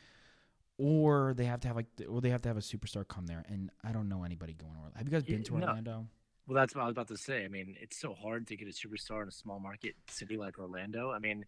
Or 0.78 1.34
they 1.36 1.44
have 1.44 1.60
to 1.60 1.68
have 1.68 1.76
like 1.76 1.86
or 2.08 2.20
they 2.20 2.30
have 2.30 2.42
to 2.42 2.48
have 2.48 2.56
a 2.56 2.60
superstar 2.60 3.06
come 3.06 3.26
there. 3.26 3.44
And 3.48 3.70
I 3.84 3.92
don't 3.92 4.08
know 4.08 4.24
anybody 4.24 4.54
going 4.54 4.72
to 4.72 4.78
Orlando. 4.78 4.98
Have 4.98 5.06
you 5.06 5.12
guys 5.12 5.22
been 5.22 5.38
Yeah, 5.38 5.44
to 5.44 5.58
no. 5.58 5.66
Orlando? 5.66 6.06
Well, 6.46 6.56
that's 6.56 6.74
what 6.74 6.82
I 6.82 6.86
was 6.86 6.92
about 6.92 7.08
to 7.08 7.16
say. 7.16 7.44
I 7.44 7.48
mean, 7.48 7.76
it's 7.80 7.96
so 8.00 8.14
hard 8.14 8.46
to 8.48 8.56
get 8.56 8.66
a 8.66 8.72
superstar 8.72 9.22
in 9.22 9.28
a 9.28 9.32
small 9.32 9.60
market 9.60 9.94
city 10.08 10.36
like 10.36 10.58
Orlando. 10.58 11.12
I 11.12 11.20
mean, 11.20 11.44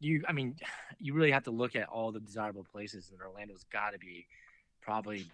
you, 0.00 0.24
I 0.28 0.32
mean, 0.32 0.56
you 0.98 1.14
really 1.14 1.30
have 1.30 1.44
to 1.44 1.50
look 1.52 1.76
at 1.76 1.88
all 1.88 2.10
the 2.10 2.20
desirable 2.20 2.64
places, 2.64 3.10
and 3.12 3.20
Orlando's 3.22 3.64
got 3.72 3.92
to 3.92 3.98
be 3.98 4.26
probably 4.80 5.26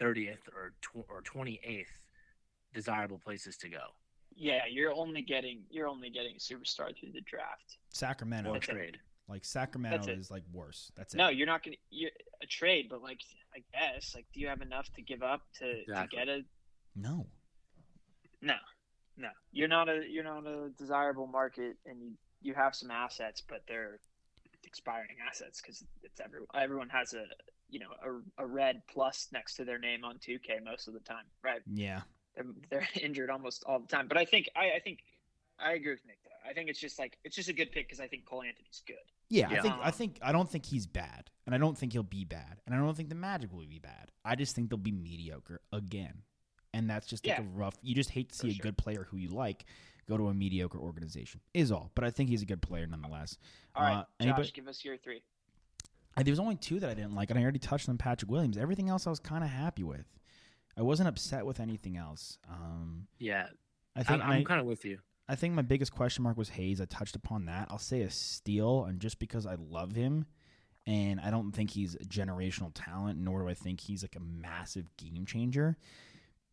30th 0.00 0.48
or 0.54 0.72
tw- 0.82 1.06
or 1.08 1.22
28th 1.22 1.86
desirable 2.74 3.18
places 3.18 3.56
to 3.58 3.68
go 3.68 3.78
Yeah, 4.34 4.62
you're 4.70 4.92
only 4.94 5.22
getting 5.22 5.62
you're 5.70 5.86
only 5.88 6.08
getting 6.10 6.36
a 6.36 6.38
superstar 6.38 6.96
through 6.98 7.12
the 7.12 7.20
draft. 7.20 7.78
Sacramento. 7.90 8.50
or 8.54 8.58
trade. 8.58 8.98
Like 9.28 9.44
Sacramento 9.44 10.10
is 10.12 10.30
like 10.30 10.42
worse. 10.52 10.90
That's 10.96 11.14
it. 11.14 11.18
No, 11.18 11.28
you're 11.28 11.46
not 11.46 11.62
gonna 11.62 11.76
you're 11.90 12.10
a 12.42 12.46
trade, 12.46 12.86
but 12.90 13.02
like 13.02 13.20
I 13.54 13.62
guess 13.72 14.14
like 14.14 14.26
do 14.34 14.40
you 14.40 14.48
have 14.48 14.60
enough 14.62 14.88
to 14.94 15.02
give 15.02 15.22
up 15.22 15.42
to, 15.58 15.80
Exactly. 15.82 16.18
to 16.18 16.24
get 16.26 16.28
a 16.28 16.42
No. 16.96 17.26
no 18.40 18.54
no 19.16 19.28
you're 19.52 19.68
not 19.68 19.88
a 19.88 20.02
you're 20.08 20.24
not 20.24 20.46
a 20.46 20.70
desirable 20.78 21.26
market 21.26 21.76
and 21.86 22.00
you 22.02 22.12
you 22.40 22.54
have 22.54 22.74
some 22.74 22.90
assets 22.90 23.42
but 23.46 23.62
they're 23.68 24.00
expiring 24.64 25.16
assets 25.28 25.60
because 25.60 25.84
it's 26.02 26.18
every, 26.20 26.40
everyone 26.54 26.88
has 26.88 27.12
a 27.14 27.24
you 27.68 27.78
know 27.78 27.90
a, 28.38 28.42
a 28.42 28.46
red 28.46 28.80
plus 28.92 29.28
next 29.32 29.56
to 29.56 29.64
their 29.64 29.78
name 29.78 30.02
on 30.04 30.16
2k 30.16 30.64
most 30.64 30.88
of 30.88 30.94
the 30.94 31.00
time 31.00 31.24
right 31.44 31.60
Yeah. 31.72 32.00
they're, 32.34 32.46
they're 32.70 32.88
injured 33.02 33.28
almost 33.30 33.64
all 33.66 33.78
the 33.80 33.86
time 33.86 34.08
but 34.08 34.16
i 34.16 34.24
think 34.24 34.48
i, 34.56 34.72
I 34.76 34.80
think 34.82 35.00
i 35.64 35.72
agree 35.74 35.92
with 35.92 36.04
nick 36.06 36.18
though 36.24 36.48
i 36.50 36.52
think 36.52 36.68
it's 36.68 36.78
just 36.80 36.98
like 36.98 37.18
it's 37.24 37.36
just 37.36 37.48
a 37.48 37.52
good 37.52 37.70
pick 37.72 37.86
because 37.86 38.00
i 38.00 38.06
think 38.06 38.24
cole 38.24 38.42
anthony's 38.42 38.82
good 38.86 38.96
Yeah, 39.30 39.48
I 39.48 39.60
think 39.62 39.74
I 39.82 39.90
think 39.90 40.18
I 40.22 40.32
don't 40.32 40.48
think 40.50 40.66
he's 40.66 40.86
bad, 40.86 41.30
and 41.46 41.54
I 41.54 41.58
don't 41.58 41.76
think 41.78 41.92
he'll 41.94 42.02
be 42.02 42.24
bad, 42.24 42.60
and 42.66 42.74
I 42.74 42.78
don't 42.78 42.94
think 42.94 43.08
the 43.08 43.14
Magic 43.14 43.50
will 43.50 43.64
be 43.64 43.78
bad. 43.78 44.10
I 44.26 44.34
just 44.34 44.54
think 44.54 44.68
they'll 44.68 44.76
be 44.76 44.92
mediocre 44.92 45.62
again, 45.72 46.22
and 46.74 46.90
that's 46.90 47.06
just 47.06 47.26
like 47.26 47.38
Yeah. 47.38 47.44
a 47.44 47.48
rough. 47.56 47.74
You 47.82 47.94
just 47.94 48.10
hate 48.10 48.28
to 48.28 48.34
For 48.34 48.42
see 48.42 48.50
a 48.50 48.54
sure. 48.54 48.62
good 48.64 48.76
player 48.76 49.06
who 49.10 49.16
you 49.16 49.30
like 49.30 49.64
go 50.06 50.18
to 50.18 50.28
a 50.28 50.34
mediocre 50.34 50.78
organization. 50.78 51.40
Is 51.54 51.72
all, 51.72 51.90
but 51.94 52.04
I 52.04 52.10
think 52.10 52.28
he's 52.28 52.42
a 52.42 52.46
good 52.46 52.60
player 52.60 52.86
nonetheless. 52.86 53.38
all 53.74 53.82
right 53.84 54.04
Uh, 54.20 54.24
josh 54.36 54.52
give 54.52 54.68
us 54.68 54.84
your 54.84 54.98
three 54.98 55.22
I, 56.14 56.22
there 56.24 56.32
was 56.32 56.38
only 56.40 56.56
two 56.56 56.78
that 56.80 56.90
I 56.90 56.94
didn't 56.94 57.14
like, 57.14 57.30
and 57.30 57.38
I 57.38 57.42
already 57.42 57.58
touched 57.58 57.88
on 57.88 57.96
Patrick 57.96 58.30
Williams. 58.30 58.58
Everything 58.58 58.90
else 58.90 59.06
I 59.06 59.10
was 59.10 59.18
kind 59.20 59.42
of 59.42 59.48
happy 59.48 59.82
with. 59.82 60.04
I 60.76 60.82
wasn't 60.82 61.08
upset 61.08 61.46
with 61.46 61.58
anything 61.58 61.96
else. 61.96 62.36
Um, 62.50 63.06
Yeah, 63.18 63.46
I 63.96 64.00
I'm, 64.00 64.04
think 64.04 64.22
I'm 64.22 64.44
kind 64.44 64.60
of 64.60 64.66
with 64.66 64.84
you. 64.84 64.98
I 65.28 65.36
think 65.36 65.54
my 65.54 65.62
biggest 65.62 65.92
question 65.92 66.24
mark 66.24 66.36
was 66.36 66.50
Hayes. 66.50 66.80
I 66.80 66.84
touched 66.84 67.16
upon 67.16 67.46
that. 67.46 67.68
I'll 67.70 67.78
say 67.78 68.02
a 68.02 68.10
steal, 68.10 68.84
and 68.84 69.00
just 69.00 69.18
because 69.18 69.46
I 69.46 69.56
love 69.56 69.94
him, 69.94 70.26
and 70.86 71.20
I 71.20 71.30
don't 71.30 71.52
think 71.52 71.70
he's 71.70 71.94
a 71.94 72.04
generational 72.04 72.72
talent, 72.74 73.18
nor 73.18 73.42
do 73.42 73.48
I 73.48 73.54
think 73.54 73.80
he's 73.80 74.02
like 74.02 74.16
a 74.16 74.20
massive 74.20 74.86
game 74.96 75.24
changer. 75.24 75.76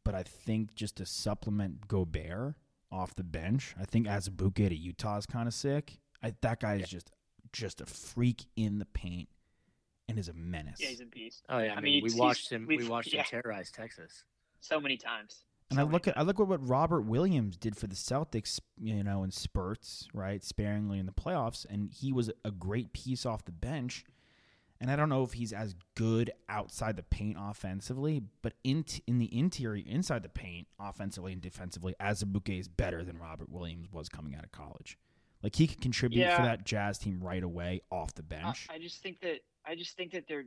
But 0.06 0.16
I 0.16 0.24
think 0.24 0.76
just 0.76 0.98
to 0.98 1.06
supplement 1.06 1.88
Gobert 1.88 2.56
off 2.92 3.16
the 3.16 3.24
bench, 3.24 3.76
I 3.80 3.86
think 3.86 4.08
Azubuike 4.08 4.70
to 4.70 4.76
Utah 4.76 5.18
is 5.18 5.26
kind 5.26 5.48
of 5.48 5.54
sick. 5.54 6.00
I, 6.24 6.34
that 6.42 6.60
guy 6.60 6.76
is 6.76 6.90
just 6.90 7.12
just 7.52 7.82
a 7.82 7.86
freak 7.86 8.46
in 8.56 8.78
the 8.78 8.86
paint 8.86 9.28
and 10.08 10.20
is 10.20 10.30
a 10.30 10.34
menace. 10.34 10.78
yeah 10.80 10.90
he's 10.90 11.02
a 11.02 11.06
beast 11.06 11.44
Oh 11.50 11.58
yeah, 11.58 11.74
I, 11.74 11.78
I 11.78 11.82
mean, 11.82 12.04
mean, 12.04 12.14
we 12.14 12.20
watched 12.20 12.52
him. 12.52 12.66
We 12.68 12.88
watched 12.88 13.14
yeah. 13.14 13.22
him 13.22 13.42
terrorize 13.42 13.72
Texas. 13.72 14.24
so 14.62 14.80
many 14.80 14.98
times 14.98 15.46
And 15.70 15.80
I 15.80 15.84
look 15.84 16.08
at 16.08 16.18
I 16.18 16.24
look 16.24 16.40
at 16.40 16.48
what 16.48 16.68
Robert 16.68 17.02
Williams 17.02 17.56
did 17.56 17.78
for 17.78 17.88
the 17.88 17.96
Celtics, 17.96 18.60
you 18.82 19.04
know, 19.04 19.24
in 19.24 19.32
spurts, 19.32 20.08
right, 20.14 20.44
sparingly 20.44 20.98
in 20.98 21.06
the 21.06 21.12
playoffs, 21.12 21.66
and 21.70 21.92
he 21.92 22.12
was 22.12 22.32
a 22.44 22.52
great 22.52 22.92
piece 22.92 23.26
off 23.26 23.46
the 23.46 23.52
bench. 23.52 24.04
And 24.82 24.90
I 24.90 24.96
don't 24.96 25.10
know 25.10 25.24
if 25.24 25.34
he's 25.34 25.52
as 25.52 25.76
good 25.96 26.32
outside 26.48 26.96
the 26.96 27.04
paint 27.04 27.38
offensively, 27.40 28.22
but 28.42 28.54
in 28.64 28.86
in 29.06 29.20
the 29.20 29.38
interior, 29.38 29.84
inside 29.86 30.24
the 30.24 30.30
paint, 30.30 30.68
offensively 30.80 31.34
and 31.34 31.42
defensively, 31.42 31.94
Azubuike 32.00 32.60
is 32.60 32.68
better 32.68 33.04
than 33.04 33.18
Robert 33.18 33.50
Williams 33.50 33.92
was 33.92 34.10
coming 34.10 34.36
out 34.36 34.46
of 34.46 34.52
college. 34.52 34.98
Like 35.44 35.56
he 35.56 35.68
could 35.68 35.82
contribute 35.82 36.32
for 36.32 36.42
that 36.42 36.66
Jazz 36.66 36.98
team 36.98 37.20
right 37.22 37.44
away 37.44 37.82
off 37.92 38.14
the 38.16 38.24
I, 38.24 38.42
bench. 38.42 38.68
I 38.70 38.80
just 38.80 39.04
think 39.04 39.20
that 39.22 39.40
I 39.66 39.76
just 39.76 39.96
think 39.96 40.14
that 40.14 40.28
they're 40.28 40.46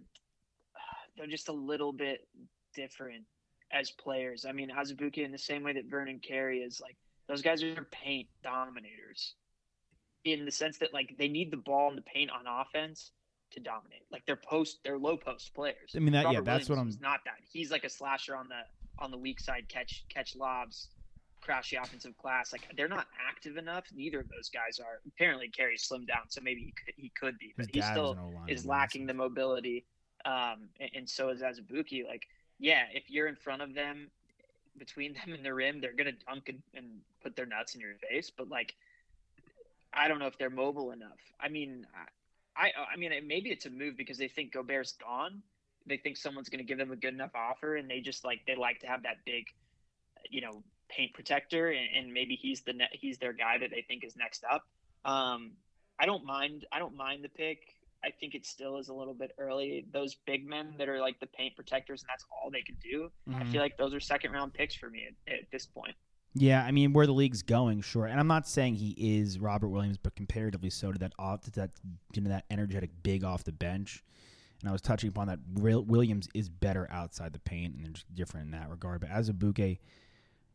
they're 1.17 1.27
just 1.27 1.49
a 1.49 1.53
little 1.53 1.93
bit 1.93 2.27
different 2.75 3.25
as 3.73 3.91
players. 3.91 4.45
I 4.45 4.53
mean, 4.53 4.71
Azubuike 4.71 5.19
in 5.19 5.33
the 5.33 5.39
same 5.39 5.63
way 5.63 5.73
that 5.75 5.87
Vernon 5.87 6.19
Carey 6.21 6.59
is 6.61 6.81
like 6.81 6.97
those 7.29 7.43
guys 7.43 7.63
are 7.63 7.87
paint 7.91 8.29
dominators 8.43 9.35
in 10.25 10.45
the 10.45 10.51
sense 10.51 10.79
that 10.79 10.93
like 10.93 11.17
they 11.19 11.29
need 11.29 11.51
the 11.51 11.57
ball 11.57 11.91
in 11.91 11.97
the 11.97 12.03
paint 12.03 12.31
on 12.31 12.47
offense 12.47 13.13
to 13.53 13.61
dominate. 13.61 14.05
Like 14.11 14.25
they're 14.27 14.37
post 14.37 14.79
they're 14.85 14.99
low 14.99 15.17
post 15.17 15.55
players. 15.55 15.93
I 15.95 15.99
mean, 15.99 16.13
that- 16.13 16.23
yeah, 16.25 16.39
Robert 16.39 16.45
that's 16.45 16.69
what 16.69 16.79
I'm- 16.79 16.91
not 17.01 17.21
that. 17.25 17.39
He's 17.51 17.71
like 17.71 17.85
a 17.85 17.91
slasher 17.91 18.37
on 18.37 18.49
the 18.49 18.61
on 18.99 19.11
the 19.11 19.19
weak 19.19 19.41
side 19.41 19.69
catch 19.69 20.05
catch 20.09 20.37
lobs 20.37 20.89
crash 21.41 21.71
the 21.71 21.77
offensive 21.77 22.17
glass. 22.19 22.53
Like 22.53 22.63
they're 22.77 22.89
not 22.89 23.09
active 23.29 23.57
enough. 23.57 23.85
Neither 23.93 24.21
of 24.21 24.29
those 24.29 24.49
guys 24.49 24.79
are. 24.79 25.01
Apparently, 25.07 25.49
Carey 25.49 25.77
slimmed 25.77 26.07
down, 26.07 26.29
so 26.29 26.41
maybe 26.41 26.61
he 26.61 26.73
could 26.73 26.95
he 26.97 27.11
could 27.19 27.39
be, 27.39 27.53
His 27.57 27.67
but 27.67 27.75
he 27.75 27.81
still 27.93 28.15
is 28.49 28.65
lacking 28.65 29.07
the 29.07 29.15
mobility. 29.15 29.85
Um, 30.25 30.69
and, 30.79 30.91
and 30.95 31.11
so 31.11 31.31
is 31.31 31.43
Azubuike. 31.43 32.07
Like, 32.07 32.23
yeah, 32.63 32.85
if 32.95 33.11
you're 33.11 33.27
in 33.27 33.35
front 33.35 33.61
of 33.61 33.75
them, 33.75 34.09
between 34.79 35.13
them 35.27 35.35
and 35.35 35.45
the 35.45 35.53
rim, 35.53 35.81
they're 35.81 35.93
gonna 35.93 36.13
dunk 36.13 36.49
and, 36.49 36.63
and 36.75 36.87
put 37.23 37.37
their 37.37 37.47
nuts 37.47 37.75
in 37.75 37.81
your 37.81 37.95
face. 38.09 38.31
But 38.31 38.49
like, 38.49 38.75
I 39.93 40.09
don't 40.09 40.19
know 40.19 40.27
if 40.27 40.39
they're 40.39 40.49
mobile 40.49 40.93
enough. 40.93 41.19
I 41.39 41.49
mean, 41.49 41.87
I, 42.57 42.71
I, 42.93 42.97
mean, 42.97 43.13
maybe 43.27 43.51
it's 43.51 43.67
a 43.67 43.71
move 43.71 43.97
because 43.97 44.17
they 44.17 44.29
think 44.29 44.53
Gobert's 44.53 44.93
gone. 44.93 45.43
They 45.87 45.97
think 45.97 46.17
someone's 46.17 46.49
to 46.49 46.65
give 46.65 46.79
them 46.79 46.93
a 46.93 46.97
good 46.97 47.13
enough 47.13 47.35
offer, 47.35 47.77
and 47.77 47.91
they 47.91 48.01
just 48.01 48.25
like 48.25 48.41
they 48.47 48.55
like 48.55 48.81
to 48.81 48.87
have 48.87 49.03
that 49.03 49.17
big, 49.27 49.47
you 50.31 50.41
know, 50.41 50.63
paint 50.89 51.13
protector, 51.13 51.69
and, 51.69 51.89
and 51.97 52.13
maybe 52.13 52.37
he's 52.37 52.61
the 52.63 52.75
ne- 52.75 52.89
he's 52.93 53.19
their 53.19 53.33
guy 53.33 53.59
that 53.59 53.71
they 53.71 53.83
think 53.83 54.05
is 54.05 54.15
next 54.17 54.45
up. 54.49 54.63
Um, 55.05 55.53
I 55.99 56.07
don't 56.07 56.25
mind. 56.25 56.65
I 56.73 56.79
don't 56.79 56.97
mind 56.97 57.25
the 57.25 57.29
pick. 57.29 57.59
I 58.05 58.11
think 58.11 58.35
it 58.35 58.45
still 58.47 58.79
is 58.79 58.89
a 58.89 58.95
little 58.95 59.15
bit 59.15 59.33
early. 59.39 59.87
Those 59.93 60.15
big 60.27 60.47
men 60.47 60.75
that 60.79 60.89
are 60.89 61.01
like 61.01 61.21
the 61.21 61.27
paint 61.27 61.55
protectors, 61.57 62.03
and 62.03 62.09
that's 62.09 62.25
all 62.31 62.51
they 62.51 62.63
can 62.63 62.77
do. 62.83 63.11
I 63.29 63.45
Mhm. 63.45 63.53
feel 63.53 63.61
like 63.63 63.77
those 63.77 63.95
are 63.95 64.01
second 64.01 64.33
round 64.33 64.53
picks 64.55 64.75
for 64.75 64.91
me 64.91 65.07
at, 65.07 65.33
at 65.33 65.51
this 65.51 65.67
point. 65.67 65.95
Yeah, 66.35 66.65
I 66.65 66.73
mean 66.73 66.93
where 66.95 67.07
the 67.07 67.13
league's 67.13 67.43
going, 67.43 67.83
sure. 67.83 68.07
And 68.07 68.19
I'm 68.19 68.27
not 68.27 68.49
saying 68.49 68.77
he 68.77 68.95
is 68.99 69.39
Robert 69.39 69.69
Williams, 69.69 69.99
but 69.99 70.17
comparatively 70.17 70.71
so 70.71 70.91
to 70.91 70.99
that 70.99 71.13
off 71.19 71.43
to 71.43 71.51
that 71.53 71.71
you 72.15 72.23
know 72.23 72.31
that 72.31 72.47
energetic 72.51 72.91
big 73.03 73.23
off 73.23 73.45
the 73.45 73.53
bench. 73.53 74.03
And 74.61 74.69
I 74.69 74.73
was 74.73 74.81
touching 74.81 75.09
upon 75.09 75.27
that 75.27 75.41
Williams 75.55 76.29
is 76.35 76.49
better 76.49 76.89
outside 76.91 77.33
the 77.33 77.41
paint 77.41 77.75
and 77.75 77.85
they're 77.85 77.93
just 77.93 78.15
different 78.15 78.47
in 78.47 78.53
that 78.53 78.71
regard. 78.71 79.01
But 79.01 79.11
Azubuike, 79.11 79.79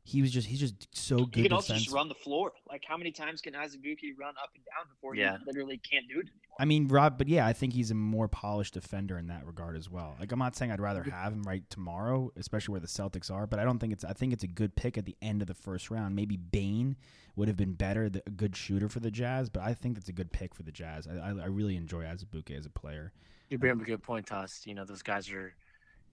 he 0.07 0.21
was 0.21 0.31
just 0.31 0.47
he's 0.47 0.61
just 0.61 0.87
so 0.95 1.17
good. 1.17 1.35
He 1.35 1.43
can 1.43 1.51
also 1.51 1.73
just 1.73 1.91
run 1.91 2.07
the 2.07 2.15
floor. 2.15 2.53
Like 2.69 2.85
how 2.87 2.95
many 2.95 3.11
times 3.11 3.41
can 3.41 3.53
Azubuike 3.53 4.17
run 4.17 4.35
up 4.41 4.51
and 4.55 4.63
down 4.63 4.87
before 4.89 5.15
Yeah. 5.15 5.37
he 5.37 5.43
literally 5.45 5.77
can't 5.77 6.07
do 6.07 6.15
it 6.19 6.27
anymore? 6.27 6.55
I 6.59 6.65
mean, 6.65 6.87
Rob, 6.87 7.17
but 7.17 7.27
yeah, 7.27 7.45
I 7.45 7.51
think 7.51 7.73
he's 7.73 7.91
a 7.91 7.95
more 7.95 8.29
polished 8.29 8.73
defender 8.73 9.17
in 9.17 9.27
that 9.27 9.45
regard 9.45 9.75
as 9.75 9.89
well. 9.89 10.15
Like, 10.17 10.31
I'm 10.31 10.39
not 10.39 10.55
saying 10.55 10.71
I'd 10.71 10.79
rather 10.79 11.03
have 11.03 11.33
him 11.33 11.43
right 11.43 11.69
tomorrow, 11.69 12.31
especially 12.37 12.71
where 12.71 12.79
the 12.79 12.87
Celtics 12.87 13.29
are, 13.29 13.45
but 13.45 13.59
I 13.59 13.65
don't 13.65 13.79
think 13.79 13.91
it's. 13.91 14.05
I 14.05 14.13
think 14.13 14.31
it's 14.31 14.43
a 14.43 14.47
good 14.47 14.75
pick 14.77 14.97
at 14.97 15.05
the 15.05 15.17
end 15.21 15.41
of 15.41 15.49
the 15.49 15.53
first 15.53 15.91
round. 15.91 16.15
Maybe 16.15 16.37
Bane 16.37 16.95
would 17.35 17.49
have 17.49 17.57
been 17.57 17.73
better, 17.73 18.09
the, 18.09 18.23
a 18.25 18.31
good 18.31 18.55
shooter 18.55 18.87
for 18.87 19.01
the 19.01 19.11
Jazz, 19.11 19.49
but 19.49 19.61
I 19.61 19.73
think 19.73 19.95
that's 19.95 20.09
a 20.09 20.13
good 20.13 20.31
pick 20.31 20.55
for 20.55 20.63
the 20.63 20.71
Jazz. 20.71 21.05
I, 21.05 21.17
I, 21.17 21.29
I 21.31 21.45
really 21.47 21.75
enjoy 21.75 22.03
Azubuike 22.05 22.57
as 22.57 22.65
a 22.65 22.69
player. 22.69 23.11
You 23.49 23.57
bring 23.57 23.73
up 23.73 23.81
a 23.81 23.85
good 23.85 24.01
point, 24.01 24.25
Toss. 24.25 24.61
You 24.65 24.73
know, 24.73 24.85
those 24.85 25.03
guys 25.03 25.29
are 25.31 25.53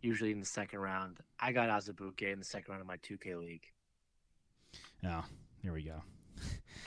usually 0.03 0.33
in 0.33 0.41
the 0.41 0.47
second 0.47 0.81
round. 0.81 1.21
I 1.41 1.53
got 1.53 1.69
Azubuike 1.71 2.33
in 2.33 2.41
the 2.41 2.45
second 2.45 2.73
round 2.73 2.83
of 2.83 2.87
my 2.87 2.99
2K 2.99 3.39
league. 3.41 3.65
Oh, 5.07 5.25
here 5.63 5.73
we 5.73 5.83
go. 5.83 6.03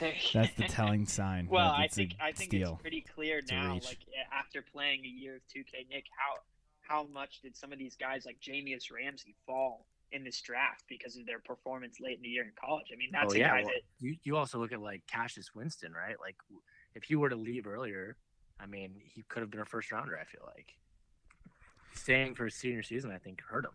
That's 0.00 0.54
the 0.54 0.64
telling 0.64 1.06
sign. 1.08 1.48
Well, 1.50 1.70
I 1.70 1.88
think 1.88 2.14
I 2.20 2.32
think 2.32 2.50
steal. 2.50 2.72
it's 2.74 2.82
pretty 2.82 3.04
clear 3.14 3.38
It's 3.38 3.50
now. 3.50 3.74
Like 3.74 3.98
after 4.32 4.62
playing 4.62 5.04
a 5.04 5.08
year 5.08 5.36
of 5.36 5.42
2K, 5.54 5.88
Nick, 5.90 6.04
how 6.16 6.40
how 6.80 7.06
much 7.12 7.40
did 7.42 7.56
some 7.56 7.72
of 7.72 7.78
these 7.78 7.96
guys 7.96 8.24
like 8.24 8.38
Jahmi'us 8.40 8.90
Ramsey 8.92 9.34
fall 9.46 9.86
in 10.10 10.24
this 10.24 10.40
draft 10.40 10.84
because 10.88 11.16
of 11.16 11.26
their 11.26 11.38
performance 11.38 11.98
late 12.00 12.16
in 12.16 12.22
the 12.22 12.28
year 12.28 12.44
in 12.44 12.52
college? 12.58 12.86
I 12.92 12.96
mean, 12.96 13.10
that's 13.12 13.32
oh 13.32 13.36
a 13.36 13.38
yeah, 13.38 13.48
guy 13.48 13.62
well, 13.62 13.72
that 13.74 13.82
you 13.98 14.16
you 14.22 14.36
also 14.36 14.58
look 14.58 14.72
at 14.72 14.80
like 14.80 15.02
Cassius 15.06 15.54
Winston, 15.54 15.92
right? 15.92 16.16
Like 16.20 16.36
if 16.94 17.10
you 17.10 17.20
were 17.20 17.28
to 17.28 17.36
leave 17.36 17.66
earlier, 17.66 18.16
I 18.60 18.66
mean, 18.66 18.94
he 19.02 19.22
could 19.28 19.40
have 19.40 19.50
been 19.50 19.60
a 19.60 19.66
first 19.66 19.90
rounder. 19.92 20.18
I 20.18 20.24
feel 20.24 20.42
like 20.46 20.74
staying 21.94 22.34
for 22.34 22.44
his 22.44 22.54
senior 22.54 22.82
season, 22.82 23.10
I 23.10 23.18
think 23.18 23.40
hurt 23.42 23.64
him. 23.64 23.72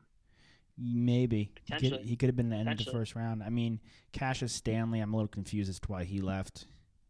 Maybe 0.77 1.51
he 1.65 1.89
could, 1.89 1.99
he 2.01 2.15
could 2.15 2.29
have 2.29 2.35
been 2.35 2.49
the 2.49 2.55
end 2.55 2.69
of 2.69 2.77
the 2.79 2.91
first 2.91 3.15
round. 3.15 3.43
I 3.43 3.49
mean, 3.49 3.79
Cassius 4.11 4.53
Stanley. 4.53 4.99
I'm 4.99 5.13
a 5.13 5.15
little 5.17 5.27
confused 5.27 5.69
as 5.69 5.79
to 5.81 5.91
why 5.91 6.03
he 6.03 6.19
left. 6.19 6.65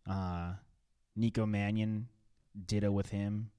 Uh, 0.10 0.54
Nico 1.16 1.46
Mannion, 1.46 2.08
ditto 2.66 2.92
with 2.92 3.10
him. 3.10 3.52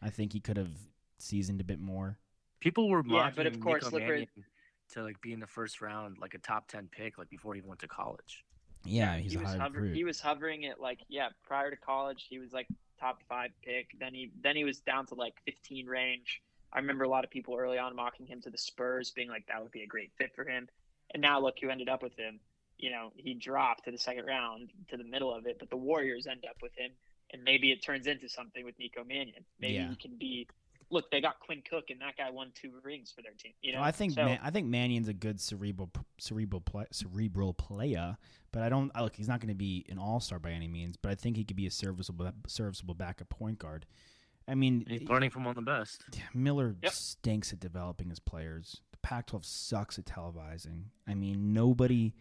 I 0.00 0.10
think 0.10 0.32
he 0.32 0.40
could 0.40 0.56
have 0.56 0.70
seasoned 1.18 1.60
a 1.60 1.64
bit 1.64 1.80
more. 1.80 2.18
People 2.60 2.88
were 2.88 3.02
mocking 3.02 3.16
Yeah, 3.16 3.30
but 3.34 3.46
of 3.46 3.58
course, 3.60 3.84
Nico 3.84 3.96
look 3.96 4.02
where- 4.02 4.10
Mannion 4.18 4.28
to 4.92 5.02
like 5.02 5.20
be 5.20 5.32
in 5.32 5.40
the 5.40 5.46
first 5.46 5.80
round, 5.80 6.18
like 6.18 6.34
a 6.34 6.38
top 6.38 6.68
ten 6.68 6.88
pick, 6.92 7.18
like 7.18 7.28
before 7.30 7.54
he 7.54 7.62
went 7.62 7.80
to 7.80 7.88
college. 7.88 8.44
Yeah, 8.84 9.16
he's 9.16 9.32
he 9.32 9.38
a 9.38 9.40
was 9.40 9.48
high 9.48 9.58
hover- 9.58 9.80
recruit. 9.80 9.96
he 9.96 10.04
was 10.04 10.20
hovering 10.20 10.66
at 10.66 10.78
like 10.80 11.00
yeah 11.08 11.30
prior 11.42 11.70
to 11.70 11.76
college 11.76 12.26
he 12.28 12.38
was 12.38 12.52
like 12.52 12.66
top 13.00 13.22
five 13.28 13.50
pick 13.64 13.88
then 13.98 14.12
he 14.12 14.30
then 14.42 14.54
he 14.56 14.62
was 14.64 14.80
down 14.80 15.06
to 15.06 15.14
like 15.14 15.32
15 15.46 15.86
range 15.86 16.42
i 16.74 16.78
remember 16.78 17.04
a 17.04 17.08
lot 17.08 17.24
of 17.24 17.30
people 17.30 17.56
early 17.58 17.78
on 17.78 17.94
mocking 17.94 18.26
him 18.26 18.40
to 18.40 18.50
the 18.50 18.58
spurs 18.58 19.10
being 19.10 19.28
like 19.28 19.46
that 19.46 19.62
would 19.62 19.72
be 19.72 19.82
a 19.82 19.86
great 19.86 20.10
fit 20.18 20.34
for 20.34 20.44
him 20.44 20.68
and 21.12 21.20
now 21.22 21.40
look 21.40 21.54
who 21.60 21.70
ended 21.70 21.88
up 21.88 22.02
with 22.02 22.16
him 22.18 22.40
you 22.78 22.90
know 22.90 23.12
he 23.16 23.34
dropped 23.34 23.84
to 23.84 23.90
the 23.90 23.98
second 23.98 24.24
round 24.26 24.70
to 24.88 24.96
the 24.96 25.04
middle 25.04 25.32
of 25.32 25.46
it 25.46 25.56
but 25.58 25.70
the 25.70 25.76
warriors 25.76 26.26
end 26.26 26.44
up 26.48 26.56
with 26.62 26.72
him 26.76 26.90
and 27.32 27.42
maybe 27.42 27.70
it 27.72 27.82
turns 27.82 28.06
into 28.06 28.28
something 28.28 28.64
with 28.64 28.78
nico 28.78 29.04
mannion 29.04 29.44
maybe 29.60 29.74
Yeah. 29.74 29.88
he 29.90 29.96
can 29.96 30.16
be 30.18 30.46
look 30.90 31.10
they 31.10 31.20
got 31.20 31.40
quinn 31.40 31.62
cook 31.68 31.84
and 31.90 32.00
that 32.00 32.16
guy 32.16 32.30
won 32.30 32.52
two 32.54 32.70
rings 32.82 33.10
for 33.10 33.22
their 33.22 33.32
team 33.32 33.52
you 33.62 33.72
know 33.72 33.78
Well, 33.78 33.88
I 33.88 33.90
think 33.92 34.12
so, 34.12 34.24
Man, 34.24 34.38
I 34.42 34.50
think 34.50 34.66
Mannion's 34.68 35.08
a 35.08 35.14
good 35.14 35.40
cerebral 35.40 35.90
cerebral 36.18 36.60
play, 36.60 36.84
cerebral 36.92 37.54
player, 37.54 38.16
but 38.52 38.62
I 38.62 38.68
don't 38.68 38.92
I 38.94 39.02
look. 39.02 39.16
He's 39.16 39.26
not 39.26 39.40
going 39.40 39.48
to 39.48 39.54
be 39.54 39.86
an 39.88 39.98
all 39.98 40.20
star 40.20 40.38
by 40.38 40.50
any 40.50 40.68
means, 40.68 40.96
but 40.96 41.10
I 41.10 41.14
think 41.14 41.36
he 41.36 41.42
could 41.44 41.56
be 41.56 41.66
a 41.66 41.70
serviceable 41.70 42.30
serviceable 42.46 42.94
backup 42.94 43.30
point 43.30 43.58
guard. 43.58 43.86
I 44.46 44.54
mean, 44.54 44.84
He's 44.88 45.08
learning 45.08 45.30
from 45.30 45.44
one 45.44 45.56
of 45.56 45.64
the 45.64 45.70
best. 45.70 46.04
Miller 46.34 46.76
Yep. 46.82 46.92
stinks 46.92 47.52
at 47.52 47.60
developing 47.60 48.10
his 48.10 48.18
players. 48.18 48.80
The 48.90 48.98
Pac-12 48.98 49.44
sucks 49.44 49.98
at 49.98 50.04
televising. 50.04 50.84
I 51.06 51.14
mean, 51.14 51.52
nobody. 51.52 52.14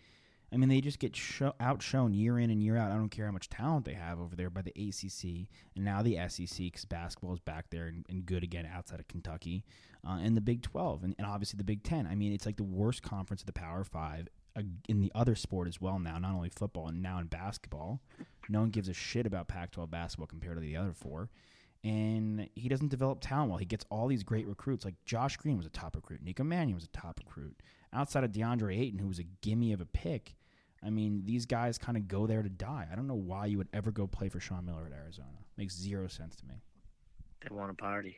I 0.51 0.57
mean, 0.57 0.69
they 0.69 0.81
just 0.81 0.99
get 0.99 1.15
show, 1.15 1.53
outshone 1.59 2.13
year 2.13 2.37
in 2.37 2.51
and 2.51 2.61
year 2.61 2.77
out. 2.77 2.91
I 2.91 2.95
don't 2.95 3.09
care 3.09 3.25
how 3.25 3.31
much 3.31 3.49
talent 3.49 3.85
they 3.85 3.95
have 3.95 4.19
over 4.19 4.35
there 4.35 4.51
by 4.51 4.61
the 4.61 4.69
ACC 4.77 5.47
and 5.75 5.83
now 5.83 6.03
the 6.03 6.19
SEC 6.29 6.57
because 6.59 6.85
basketball 6.85 7.33
is 7.33 7.39
back 7.39 7.71
there 7.71 7.87
and, 7.87 8.05
and 8.07 8.23
good 8.23 8.43
again 8.43 8.69
outside 8.71 8.99
of 8.99 9.07
Kentucky 9.07 9.65
uh, 10.07 10.19
and 10.21 10.37
the 10.37 10.41
Big 10.41 10.61
12 10.61 11.05
and, 11.05 11.15
and 11.17 11.25
obviously 11.25 11.57
the 11.57 11.63
Big 11.63 11.81
10. 11.81 12.05
I 12.05 12.13
mean, 12.13 12.31
it's 12.33 12.45
like 12.45 12.57
the 12.57 12.63
worst 12.63 13.01
conference 13.01 13.41
of 13.41 13.47
the 13.47 13.53
Power 13.53 13.83
Five 13.83 14.27
uh, 14.55 14.61
in 14.87 15.01
the 15.01 15.11
other 15.15 15.33
sport 15.33 15.67
as 15.67 15.81
well 15.81 15.97
now, 15.97 16.19
not 16.19 16.35
only 16.35 16.49
football 16.49 16.87
and 16.87 17.01
now 17.01 17.17
in 17.17 17.25
basketball. 17.25 17.99
No 18.47 18.59
one 18.59 18.69
gives 18.69 18.87
a 18.89 18.93
shit 18.93 19.25
about 19.25 19.47
Pac-12 19.47 19.89
basketball 19.89 20.27
compared 20.27 20.57
to 20.57 20.61
the 20.61 20.77
other 20.77 20.93
four 20.93 21.29
and 21.83 22.47
he 22.55 22.69
doesn't 22.69 22.89
develop 22.89 23.19
talent 23.21 23.49
well. 23.49 23.57
He 23.57 23.65
gets 23.65 23.85
all 23.89 24.07
these 24.07 24.23
great 24.23 24.47
recruits. 24.47 24.85
Like 24.85 24.95
Josh 25.05 25.37
Green 25.37 25.57
was 25.57 25.65
a 25.65 25.71
top 25.71 25.95
recruit. 25.95 26.23
Nico 26.23 26.43
Mannion 26.43 26.75
was 26.75 26.85
a 26.85 26.87
top 26.87 27.19
recruit. 27.19 27.61
Outside 27.91 28.23
of 28.23 28.31
DeAndre 28.31 28.79
Ayton, 28.79 28.99
who 28.99 29.07
was 29.07 29.19
a 29.19 29.25
gimme 29.41 29.73
of 29.73 29.81
a 29.81 29.85
pick, 29.85 30.35
I 30.85 30.89
mean, 30.89 31.23
these 31.25 31.45
guys 31.45 31.77
kind 31.77 31.97
of 31.97 32.07
go 32.07 32.25
there 32.25 32.41
to 32.41 32.49
die. 32.49 32.87
I 32.91 32.95
don't 32.95 33.07
know 33.07 33.13
why 33.13 33.45
you 33.45 33.57
would 33.57 33.69
ever 33.73 33.91
go 33.91 34.07
play 34.07 34.29
for 34.29 34.39
Sean 34.39 34.65
Miller 34.65 34.85
at 34.85 34.97
Arizona. 34.97 35.27
Makes 35.57 35.75
zero 35.75 36.07
sense 36.07 36.35
to 36.37 36.45
me. 36.45 36.55
They 37.41 37.53
want 37.53 37.69
to 37.69 37.81
party. 37.81 38.17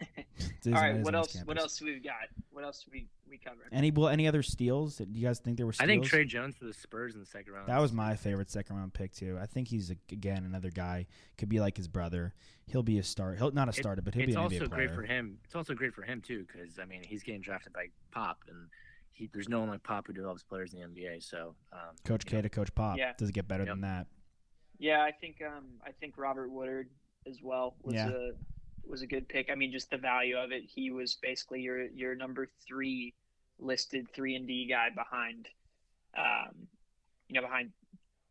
It 0.00 0.66
is- 0.66 0.72
all 0.72 0.72
it 0.72 0.74
right 0.74 0.96
is 0.96 1.04
what 1.04 1.14
else 1.14 1.32
campus. 1.32 1.46
what 1.48 1.58
else 1.58 1.78
do 1.78 1.84
we've 1.86 2.02
got 2.04 2.14
what 2.50 2.64
else 2.64 2.84
we 2.90 3.06
we 3.28 3.38
covered 3.38 3.68
Any 3.72 3.90
well, 3.90 4.08
any 4.08 4.26
other 4.28 4.42
steals? 4.42 4.96
Do 4.96 5.06
you 5.10 5.26
guys 5.26 5.38
think 5.38 5.56
there 5.56 5.66
were? 5.66 5.72
Steals? 5.72 5.84
I 5.84 5.92
think 5.92 6.04
Tre 6.04 6.24
Jones 6.24 6.56
for 6.56 6.64
the 6.64 6.72
Spurs 6.74 7.14
in 7.14 7.20
the 7.20 7.26
second 7.26 7.52
round. 7.52 7.68
That 7.68 7.80
was 7.80 7.92
my 7.92 8.16
favorite 8.16 8.50
second 8.50 8.76
round 8.76 8.92
pick 8.92 9.12
too. 9.12 9.38
I 9.40 9.46
think 9.46 9.68
he's 9.68 9.90
a, 9.90 9.96
again 10.12 10.44
another 10.44 10.70
guy 10.70 11.06
could 11.38 11.48
be 11.48 11.60
like 11.60 11.76
his 11.76 11.88
brother. 11.88 12.34
He'll 12.66 12.82
be 12.82 12.98
a 12.98 13.02
start. 13.02 13.38
He'll 13.38 13.50
not 13.52 13.68
a 13.68 13.70
It- 13.70 13.74
starter, 13.76 14.02
but 14.02 14.14
he'll 14.14 14.22
it's 14.24 14.30
be 14.30 14.34
an 14.34 14.38
also 14.42 14.56
NBA 14.56 14.68
player. 14.70 14.86
great 14.86 14.94
for 14.94 15.02
him. 15.02 15.38
It's 15.44 15.54
also 15.54 15.74
great 15.74 15.94
for 15.94 16.02
him 16.02 16.20
too, 16.20 16.46
because 16.46 16.78
I 16.78 16.84
mean 16.84 17.02
he's 17.04 17.22
getting 17.22 17.40
drafted 17.40 17.72
by 17.72 17.86
Pop, 18.10 18.42
and 18.48 18.68
he, 19.12 19.28
there's 19.32 19.48
no 19.48 19.60
one 19.60 19.68
like 19.68 19.82
Pop 19.82 20.06
who 20.06 20.12
develops 20.12 20.42
players 20.42 20.72
in 20.74 20.80
the 20.80 20.86
NBA. 20.86 21.22
So, 21.22 21.54
um, 21.72 21.94
Coach 22.04 22.26
K 22.26 22.36
know, 22.36 22.42
to 22.42 22.48
Coach 22.48 22.74
Pop. 22.74 22.98
Yeah. 22.98 23.12
Does 23.18 23.28
it 23.28 23.32
get 23.32 23.46
better 23.48 23.64
Yep. 23.64 23.72
than 23.74 23.80
that? 23.82 24.06
Yeah, 24.78 25.02
I 25.02 25.12
think 25.12 25.40
um, 25.46 25.66
I 25.86 25.92
think 25.92 26.16
Robert 26.18 26.50
Woodard 26.50 26.88
as 27.26 27.42
well 27.42 27.76
was 27.82 27.94
Yeah. 27.94 28.08
a 28.08 28.30
was 28.86 29.02
a 29.02 29.06
good 29.06 29.28
pick. 29.28 29.50
I 29.50 29.54
mean, 29.54 29.72
just 29.72 29.90
the 29.90 29.98
value 29.98 30.36
of 30.36 30.52
it. 30.52 30.62
He 30.64 30.90
was 30.90 31.14
basically 31.14 31.60
your 31.60 31.86
your 31.86 32.14
number 32.14 32.48
three 32.66 33.14
listed 33.58 34.06
three 34.14 34.36
and 34.36 34.46
D 34.46 34.66
guy 34.68 34.88
behind, 34.90 35.48
um, 36.16 36.66
you 37.28 37.40
know, 37.40 37.46
behind 37.46 37.70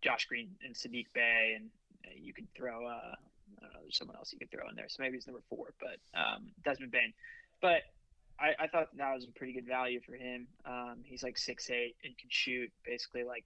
Josh 0.02 0.26
Green 0.26 0.50
and 0.64 0.74
Saddiq 0.76 1.06
Bey, 1.14 1.56
and 1.56 1.70
uh, 2.06 2.12
you 2.16 2.34
could 2.34 2.48
throw 2.56 2.88
uh, 2.88 3.16
I 3.58 3.62
don't 3.62 3.74
know, 3.74 3.80
there's 3.82 3.98
someone 3.98 4.18
else 4.18 4.32
you 4.34 4.40
could 4.40 4.52
throw 4.52 4.68
in 4.70 4.76
there. 4.76 4.90
So 4.90 5.04
maybe 5.04 5.16
he's 5.18 5.28
number 5.28 5.44
four, 5.50 5.74
but 5.80 6.20
um, 6.20 6.52
Desmond 6.64 6.92
Bane. 6.92 7.14
But 7.62 7.84
I, 8.40 8.64
I 8.64 8.68
thought 8.68 8.90
that 8.98 9.14
was 9.14 9.26
a 9.26 9.32
pretty 9.32 9.54
good 9.54 9.68
value 9.68 10.00
for 10.06 10.14
him. 10.14 10.48
Um, 10.66 11.00
he's 11.04 11.24
like 11.24 11.38
six 11.38 11.70
eight 11.70 11.96
and 12.04 12.18
can 12.18 12.30
shoot, 12.30 12.72
basically 12.86 13.24
like 13.24 13.44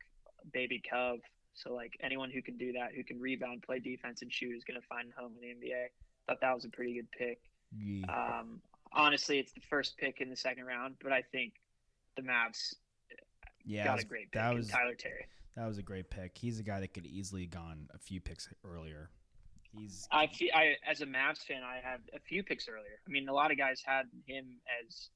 baby 0.51 0.81
Cove. 0.89 1.19
So 1.55 1.73
like 1.73 1.97
anyone 2.01 2.31
who 2.31 2.41
can 2.41 2.57
do 2.57 2.73
that, 2.73 2.93
who 2.95 3.03
can 3.03 3.19
rebound, 3.19 3.63
play 3.63 3.79
defense, 3.79 4.21
and 4.21 4.31
shoot, 4.31 4.55
is 4.55 4.63
going 4.63 4.79
to 4.79 4.87
find 4.87 5.11
home 5.17 5.33
in 5.35 5.59
the 5.59 5.67
NBA. 5.67 5.85
Thought 6.27 6.41
that 6.41 6.55
was 6.55 6.65
a 6.65 6.69
pretty 6.69 6.93
good 6.93 7.11
pick. 7.11 7.41
Yeah. 7.77 8.05
Um, 8.07 8.61
honestly, 8.91 9.39
it's 9.39 9.51
the 9.53 9.61
first 9.61 9.97
pick 9.97 10.21
in 10.21 10.29
the 10.29 10.35
second 10.35 10.65
round, 10.65 10.95
but 11.01 11.11
I 11.11 11.21
think 11.21 11.53
the 12.15 12.21
Mavs 12.21 12.75
yeah, 13.65 13.83
got 13.83 13.89
that 13.89 13.95
was, 13.95 14.03
a 14.03 14.07
great 14.07 14.31
pick 14.31 14.41
that 14.41 14.53
was 14.53 14.67
Tyrell 14.67 14.93
Terry. 14.97 15.25
that 15.55 15.67
was 15.67 15.77
a 15.77 15.81
great 15.81 16.09
pick. 16.09 16.37
He's 16.37 16.59
a 16.59 16.63
guy 16.63 16.79
that 16.79 16.93
could 16.93 17.05
easily 17.05 17.43
have 17.43 17.51
gone 17.51 17.89
a 17.93 17.97
few 17.97 18.21
picks 18.21 18.47
earlier. 18.63 19.09
He's 19.75 20.07
I, 20.11 20.29
I 20.53 20.75
as 20.87 21.01
a 21.01 21.05
Mavs 21.05 21.39
fan, 21.39 21.61
I 21.63 21.79
had 21.83 22.01
a 22.13 22.19
few 22.19 22.43
picks 22.43 22.69
earlier. 22.69 22.99
I 23.07 23.09
mean, 23.09 23.27
a 23.27 23.33
lot 23.33 23.51
of 23.51 23.57
guys 23.57 23.81
had 23.83 24.05
him 24.25 24.59
as 24.87 25.09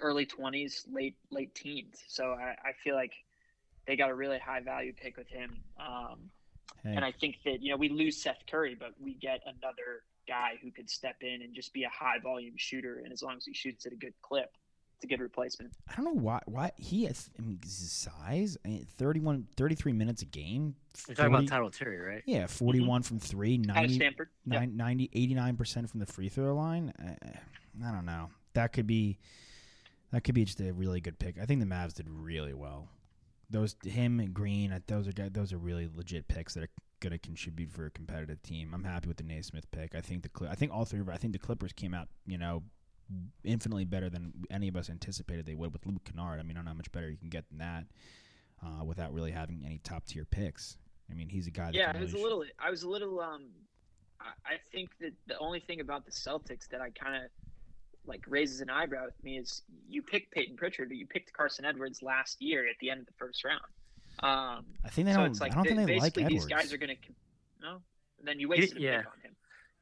early 0.00 0.26
twenties, 0.26 0.84
late 0.90 1.16
late 1.30 1.54
teens. 1.54 2.02
So 2.08 2.32
I, 2.32 2.56
I 2.64 2.72
feel 2.82 2.96
like 2.96 3.12
they 3.86 3.96
got 3.96 4.10
a 4.10 4.14
really 4.14 4.38
high 4.38 4.60
value 4.60 4.92
pick 4.92 5.16
with 5.16 5.28
him. 5.28 5.60
Um, 5.78 6.30
hey, 6.82 6.94
And 6.94 7.04
I 7.04 7.12
think 7.12 7.36
that, 7.44 7.62
you 7.62 7.70
know, 7.70 7.76
we 7.76 7.88
lose 7.88 8.20
Seth 8.20 8.42
Curry, 8.50 8.76
but 8.78 8.92
we 9.00 9.14
get 9.14 9.40
another 9.46 10.02
guy 10.26 10.58
who 10.62 10.70
could 10.70 10.88
step 10.90 11.16
in 11.22 11.42
and 11.42 11.54
just 11.54 11.72
be 11.72 11.84
a 11.84 11.88
high 11.88 12.18
volume 12.22 12.54
shooter. 12.56 13.00
And 13.04 13.12
as 13.12 13.22
long 13.22 13.36
as 13.36 13.44
he 13.44 13.54
shoots 13.54 13.86
at 13.86 13.92
a 13.92 13.96
good 13.96 14.14
clip, 14.22 14.50
it's 14.96 15.04
a 15.04 15.06
good 15.06 15.20
replacement. 15.20 15.72
I 15.88 15.94
don't 15.94 16.04
know 16.06 16.20
why 16.20 16.40
why 16.46 16.72
he 16.76 17.04
has 17.04 17.30
I 17.38 17.42
mean 17.42 17.60
his 17.62 17.92
size. 17.92 18.58
I 18.64 18.68
mean, 18.68 18.86
31, 18.96 19.46
33 19.56 19.92
minutes 19.92 20.22
a 20.22 20.24
game. 20.24 20.74
You're 21.06 21.14
talking 21.14 21.30
40 21.30 21.44
about 21.44 21.48
Tyrell 21.48 21.70
Terry, 21.70 21.98
right? 22.00 22.22
Yeah, 22.26 22.48
forty 22.48 22.80
one 22.80 23.02
from 23.02 23.20
three, 23.20 23.58
90, 23.58 23.94
Stanford. 23.94 24.28
Yeah. 24.44 24.58
nine- 24.58 24.76
90 24.76 25.08
89% 25.14 25.88
from 25.88 26.00
the 26.00 26.06
free 26.06 26.28
throw 26.28 26.52
line. 26.56 26.92
I, 26.98 27.86
I 27.86 27.92
don't 27.92 28.06
know. 28.06 28.30
That 28.54 28.72
could 28.72 28.88
be 28.88 29.18
that 30.10 30.24
could 30.24 30.34
be 30.34 30.44
just 30.44 30.60
a 30.60 30.72
really 30.72 31.00
good 31.00 31.18
pick. 31.20 31.36
I 31.40 31.44
think 31.46 31.60
the 31.60 31.66
Mavs 31.66 31.94
did 31.94 32.08
really 32.08 32.54
well. 32.54 32.88
Those 33.50 33.76
him 33.84 34.20
and 34.20 34.34
Green, 34.34 34.78
those 34.86 35.08
are 35.08 35.12
those 35.30 35.52
are 35.52 35.58
really 35.58 35.88
legit 35.94 36.28
picks 36.28 36.54
that 36.54 36.64
are 36.64 36.68
going 37.00 37.12
to 37.12 37.18
contribute 37.18 37.70
for 37.70 37.86
a 37.86 37.90
competitive 37.90 38.42
team. 38.42 38.72
I'm 38.74 38.84
happy 38.84 39.08
with 39.08 39.16
the 39.16 39.22
Nesmith 39.22 39.70
pick. 39.70 39.94
I 39.94 40.00
think 40.00 40.22
the 40.22 40.28
Cli- 40.28 40.48
I 40.48 40.54
think 40.54 40.72
all 40.72 40.84
three 40.84 41.00
of 41.00 41.08
I 41.08 41.16
think 41.16 41.32
the 41.32 41.38
Clippers 41.38 41.72
came 41.72 41.94
out, 41.94 42.08
you 42.26 42.38
know, 42.38 42.62
infinitely 43.44 43.84
better 43.84 44.10
than 44.10 44.32
any 44.50 44.68
of 44.68 44.76
us 44.76 44.90
anticipated 44.90 45.46
they 45.46 45.54
would 45.54 45.72
with 45.72 45.86
Luke 45.86 46.04
Kennard. 46.04 46.40
I 46.40 46.42
mean, 46.42 46.56
I 46.56 46.58
don't 46.58 46.66
know 46.66 46.72
how 46.72 46.76
much 46.76 46.92
better 46.92 47.10
you 47.10 47.16
can 47.16 47.30
get 47.30 47.48
than 47.48 47.58
that 47.58 47.84
uh, 48.62 48.84
without 48.84 49.12
really 49.12 49.30
having 49.30 49.62
any 49.64 49.78
top 49.78 50.06
tier 50.06 50.24
picks. 50.24 50.76
I 51.10 51.14
mean, 51.14 51.28
he's 51.28 51.46
a 51.46 51.50
guy. 51.50 51.66
That 51.66 51.74
Yeah, 51.74 51.92
I 51.94 52.00
was 52.00 52.12
a 52.12 52.16
really 52.16 52.28
little. 52.28 52.44
I 52.58 52.70
was 52.70 52.82
a 52.82 52.88
little. 52.88 53.20
Um, 53.20 53.46
I, 54.20 54.54
I 54.54 54.56
think 54.72 54.90
that 55.00 55.12
the 55.26 55.38
only 55.38 55.60
thing 55.60 55.80
about 55.80 56.04
the 56.04 56.10
Celtics 56.10 56.68
that 56.70 56.80
I 56.80 56.90
kind 56.90 57.24
of 57.24 57.30
like 58.06 58.22
raises 58.26 58.60
an 58.60 58.70
eyebrow 58.70 59.04
with 59.06 59.22
me 59.22 59.38
is 59.38 59.62
you 59.88 60.02
picked 60.02 60.32
Peyton 60.32 60.56
Pritchard, 60.56 60.88
but 60.88 60.96
you 60.96 61.06
picked 61.06 61.32
Carson 61.32 61.64
Edwards 61.64 62.02
last 62.02 62.40
year 62.40 62.66
at 62.68 62.76
the 62.80 62.90
end 62.90 63.00
of 63.00 63.06
the 63.06 63.12
first 63.18 63.44
round. 63.44 63.60
Um, 64.20 64.64
I 64.84 64.88
think 64.88 65.06
they 65.06 65.12
so 65.12 65.18
don't. 65.20 65.30
it's 65.30 65.40
like 65.40 65.52
I 65.52 65.54
don't 65.56 65.64
think 65.64 65.80
ba- 65.80 65.86
they 65.86 65.92
like 65.98 66.14
basically 66.14 66.24
Edwards. 66.24 66.44
these 66.46 66.52
guys 66.52 66.72
are 66.72 66.78
going 66.78 66.96
to. 66.96 67.12
No, 67.60 67.80
And 68.18 68.26
then 68.26 68.38
you 68.40 68.48
wasted 68.48 68.78
a 68.78 68.80
yeah. 68.80 68.96
pick 68.98 69.06
on 69.06 69.20
him. 69.22 69.34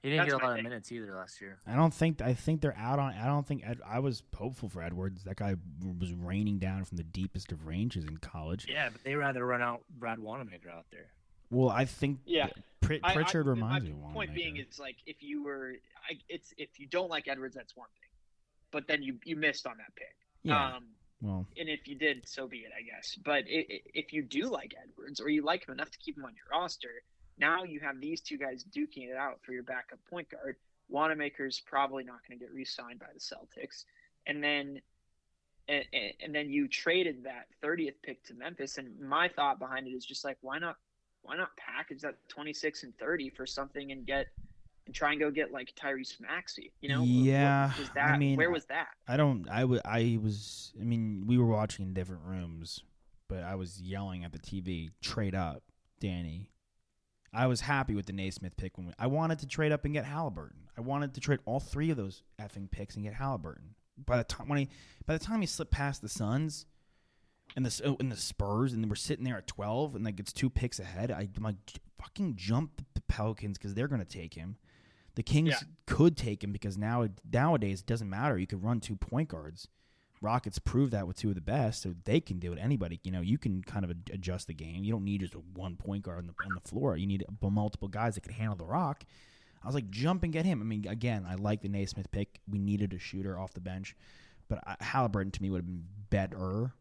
He 0.02 0.10
didn't 0.10 0.26
That's 0.28 0.34
get 0.34 0.40
a 0.40 0.44
my 0.44 0.50
lot 0.50 0.58
of 0.58 0.64
minutes 0.64 0.92
either 0.92 1.14
last 1.16 1.40
year. 1.40 1.58
I 1.66 1.74
don't 1.74 1.92
think. 1.92 2.20
I 2.22 2.34
think 2.34 2.60
they're 2.60 2.76
out 2.76 2.98
on. 2.98 3.14
I 3.14 3.26
don't 3.26 3.46
think. 3.46 3.62
Ed, 3.66 3.80
I 3.86 3.98
was 3.98 4.22
hopeful 4.36 4.68
for 4.68 4.82
Edwards. 4.82 5.24
That 5.24 5.36
guy 5.36 5.56
was 5.98 6.12
raining 6.12 6.58
down 6.58 6.84
from 6.84 6.96
the 6.96 7.02
deepest 7.02 7.50
of 7.50 7.66
ranges 7.66 8.04
in 8.04 8.18
college. 8.18 8.66
Yeah, 8.68 8.88
but 8.90 9.02
they 9.04 9.14
rather 9.14 9.44
run 9.44 9.62
out 9.62 9.82
Brad 9.98 10.18
Wanamaker 10.18 10.70
out 10.70 10.84
there. 10.92 11.06
Well, 11.50 11.70
I 11.70 11.86
think. 11.86 12.20
Yeah. 12.26 12.48
Pr- 12.82 12.94
I- 12.94 13.10
I- 13.10 13.14
Pritchard 13.14 13.46
reminds 13.46 13.84
my 13.84 13.90
me 13.90 13.96
of 14.06 14.12
point 14.12 14.34
being 14.34 14.48
Wanamaker. 14.54 14.70
is 14.70 14.78
like 14.78 14.96
if 15.06 15.22
you 15.22 15.42
were, 15.44 15.72
I, 16.08 16.18
it's 16.28 16.52
if 16.56 16.78
you 16.78 16.86
don't 16.86 17.10
like 17.10 17.26
Edwards, 17.26 17.54
that's 17.56 17.74
one 17.74 17.88
thing, 18.00 18.05
but 18.72 18.86
then 18.88 19.02
you 19.02 19.18
you 19.24 19.36
missed 19.36 19.66
on 19.66 19.76
that 19.78 19.94
pick. 19.96 20.16
Yeah. 20.42 20.76
Um, 20.76 20.84
Well, 21.20 21.46
and 21.58 21.68
if 21.68 21.88
you 21.88 21.94
did, 21.96 22.28
so 22.28 22.46
be 22.46 22.58
it, 22.58 22.72
I 22.76 22.82
guess. 22.82 23.16
But 23.24 23.44
i 23.50 23.64
i 23.70 23.80
if 23.94 24.12
you 24.12 24.22
do 24.22 24.48
like 24.50 24.74
Edwards 24.82 25.20
or 25.20 25.28
you 25.28 25.42
like 25.42 25.66
him 25.66 25.72
enough 25.74 25.90
to 25.90 25.98
keep 25.98 26.16
him 26.16 26.24
on 26.24 26.34
your 26.34 26.46
roster, 26.60 27.02
now 27.38 27.64
you 27.64 27.80
have 27.80 28.00
these 28.00 28.20
two 28.20 28.36
guys 28.38 28.64
duking 28.64 29.08
it 29.10 29.16
out 29.16 29.40
for 29.42 29.52
your 29.52 29.62
backup 29.62 29.98
point 30.10 30.28
guard. 30.30 30.56
Wanamaker's 30.88 31.60
probably 31.60 32.04
not 32.04 32.20
going 32.26 32.38
to 32.38 32.44
get 32.44 32.54
re-signed 32.54 33.00
by 33.00 33.06
the 33.12 33.18
Celtics, 33.20 33.84
and 34.26 34.42
then 34.42 34.80
and- 35.68 35.84
and 36.20 36.32
then 36.34 36.48
you 36.48 36.68
traded 36.68 37.24
that 37.24 37.48
30th 37.60 38.00
pick 38.02 38.22
to 38.24 38.34
Memphis. 38.34 38.78
And 38.78 39.00
my 39.00 39.26
thought 39.28 39.58
behind 39.58 39.88
it 39.88 39.90
is 39.90 40.06
just 40.06 40.24
like, 40.24 40.38
why 40.40 40.58
not 40.58 40.76
why 41.22 41.36
not 41.36 41.56
package 41.56 42.02
that 42.02 42.16
26 42.28 42.84
and 42.84 42.96
30 42.98 43.30
for 43.30 43.46
something 43.46 43.90
and 43.90 44.06
get 44.06 44.28
and 44.86 44.94
try 44.94 45.10
and 45.12 45.20
go 45.20 45.30
get 45.30 45.52
like 45.52 45.74
Tyrese 45.74 46.18
Maxey? 46.20 46.72
You 46.80 46.88
know, 46.90 47.00
What- 47.00 47.08
Yeah, 47.08 47.72
was 47.78 47.90
I 48.00 48.16
mean, 48.16 48.36
where 48.36 48.50
was 48.50 48.64
that? 48.66 48.88
I 49.06 49.16
don't. 49.16 49.48
I 49.48 49.64
wa- 49.64 49.80
I 49.84 50.18
was. 50.22 50.72
I 50.80 50.84
mean, 50.84 51.24
we 51.26 51.36
were 51.38 51.46
watching 51.46 51.84
in 51.84 51.94
different 51.94 52.22
rooms, 52.24 52.82
but 53.28 53.42
I 53.42 53.54
was 53.56 53.80
yelling 53.80 54.24
at 54.24 54.32
the 54.32 54.38
TV, 54.38 54.90
"Trade 55.02 55.34
up, 55.34 55.62
Danny." 56.00 56.48
I 57.32 57.46
was 57.48 57.60
happy 57.62 57.94
with 57.94 58.06
the 58.06 58.12
Nesmith 58.14 58.56
pick 58.56 58.78
when 58.78 58.86
we, 58.86 58.92
I 58.98 59.08
wanted 59.08 59.40
to 59.40 59.46
trade 59.46 59.70
up 59.72 59.84
and 59.84 59.92
get 59.92 60.06
Halliburton. 60.06 60.68
I 60.78 60.80
wanted 60.80 61.12
to 61.14 61.20
trade 61.20 61.40
all 61.44 61.60
three 61.60 61.90
of 61.90 61.96
those 61.98 62.22
effing 62.40 62.70
picks 62.70 62.94
and 62.94 63.04
get 63.04 63.14
Halliburton. 63.14 63.74
By 63.98 64.16
the 64.18 64.24
time 64.24 64.48
when 64.48 64.58
he, 64.60 64.68
by 65.04 65.18
the 65.18 65.24
time 65.24 65.40
he 65.40 65.46
slipped 65.46 65.70
past 65.72 66.00
the 66.00 66.08
Suns, 66.08 66.64
and 67.54 67.64
the 67.66 67.80
oh, 67.84 67.96
and 68.00 68.10
the 68.10 68.16
Spurs, 68.16 68.72
and 68.72 68.88
we're 68.88 68.94
sitting 68.94 69.24
there 69.24 69.36
at 69.38 69.46
twelve, 69.46 69.94
and 69.94 70.04
like 70.04 70.18
it's 70.20 70.32
two 70.32 70.48
picks 70.48 70.78
ahead. 70.78 71.10
I, 71.10 71.28
I'm 71.36 71.42
like, 71.42 71.56
fucking 72.00 72.36
jump 72.36 72.82
the 72.94 73.00
Pelicans 73.02 73.58
because 73.58 73.74
they're 73.74 73.88
gonna 73.88 74.04
take 74.04 74.34
him. 74.34 74.56
The 75.16 75.22
Kings 75.22 75.48
Yeah. 75.50 75.60
could 75.86 76.16
take 76.16 76.44
him 76.44 76.52
because 76.52 76.78
now 76.78 77.08
nowadays 77.30 77.80
it 77.80 77.86
doesn't 77.86 78.08
matter. 78.08 78.38
You 78.38 78.46
could 78.46 78.62
run 78.62 78.80
two 78.80 78.96
point 78.96 79.28
guards. 79.28 79.66
Rockets 80.22 80.58
prove 80.58 80.92
that 80.92 81.06
with 81.06 81.18
two 81.18 81.28
of 81.28 81.34
the 81.34 81.42
best, 81.42 81.82
so 81.82 81.94
they 82.04 82.20
can 82.20 82.38
do 82.38 82.52
it. 82.52 82.58
Anybody, 82.58 83.00
you 83.04 83.10
know, 83.10 83.20
you 83.20 83.36
can 83.36 83.62
kind 83.62 83.84
of 83.84 83.90
adjust 83.90 84.46
the 84.46 84.54
game. 84.54 84.82
You 84.82 84.92
don't 84.92 85.04
need 85.04 85.20
just 85.20 85.34
a 85.34 85.38
one 85.54 85.76
point 85.76 86.04
guard 86.04 86.18
on 86.20 86.26
the, 86.28 86.34
on 86.44 86.54
the 86.54 86.66
floor. 86.68 86.96
You 86.96 87.06
need 87.06 87.24
multiple 87.42 87.88
guys 87.88 88.14
that 88.14 88.22
can 88.22 88.32
handle 88.32 88.56
the 88.56 88.64
rock. 88.64 89.04
I 89.62 89.66
was 89.66 89.74
like, 89.74 89.90
jump 89.90 90.22
and 90.22 90.32
get 90.32 90.46
him. 90.46 90.60
I 90.60 90.64
mean, 90.64 90.86
again, 90.88 91.26
I 91.28 91.34
like 91.34 91.60
the 91.60 91.68
Nesmith 91.68 92.10
pick. 92.12 92.40
We 92.48 92.58
needed 92.58 92.94
a 92.94 92.98
shooter 92.98 93.38
off 93.38 93.52
the 93.52 93.60
bench, 93.60 93.94
but 94.48 94.58
I, 94.66 94.76
Halliburton 94.80 95.32
to 95.32 95.42
me 95.42 95.50
would 95.50 95.58
have 95.58 95.66
been 95.66 95.84
better, 96.08 96.72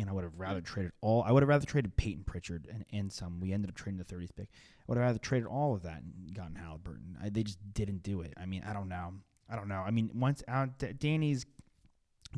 and 0.00 0.10
I 0.10 0.12
would 0.12 0.24
have 0.24 0.38
rather 0.38 0.60
traded 0.60 0.92
all. 1.00 1.22
I 1.22 1.32
would 1.32 1.42
have 1.42 1.48
rather 1.48 1.66
traded 1.66 1.96
Peyton 1.96 2.24
Pritchard 2.24 2.66
and, 2.70 2.84
and 2.92 3.12
some. 3.12 3.40
We 3.40 3.52
ended 3.52 3.70
up 3.70 3.76
trading 3.76 3.98
the 3.98 4.04
30th 4.04 4.36
pick. 4.36 4.48
I 4.52 4.84
would 4.86 4.98
have 4.98 5.06
rather 5.06 5.18
traded 5.18 5.48
all 5.48 5.74
of 5.74 5.82
that 5.82 6.02
and 6.02 6.34
gotten 6.34 6.54
Halliburton. 6.54 7.16
I, 7.22 7.28
they 7.28 7.42
just 7.42 7.58
didn't 7.74 8.02
do 8.02 8.20
it. 8.22 8.34
I 8.36 8.46
mean, 8.46 8.64
I 8.68 8.72
don't 8.72 8.88
know. 8.88 9.14
I 9.50 9.56
don't 9.56 9.68
know. 9.68 9.82
I 9.86 9.90
mean, 9.90 10.10
once 10.14 10.42
uh, 10.46 10.66
D- 10.78 10.92
Danny's 10.92 11.46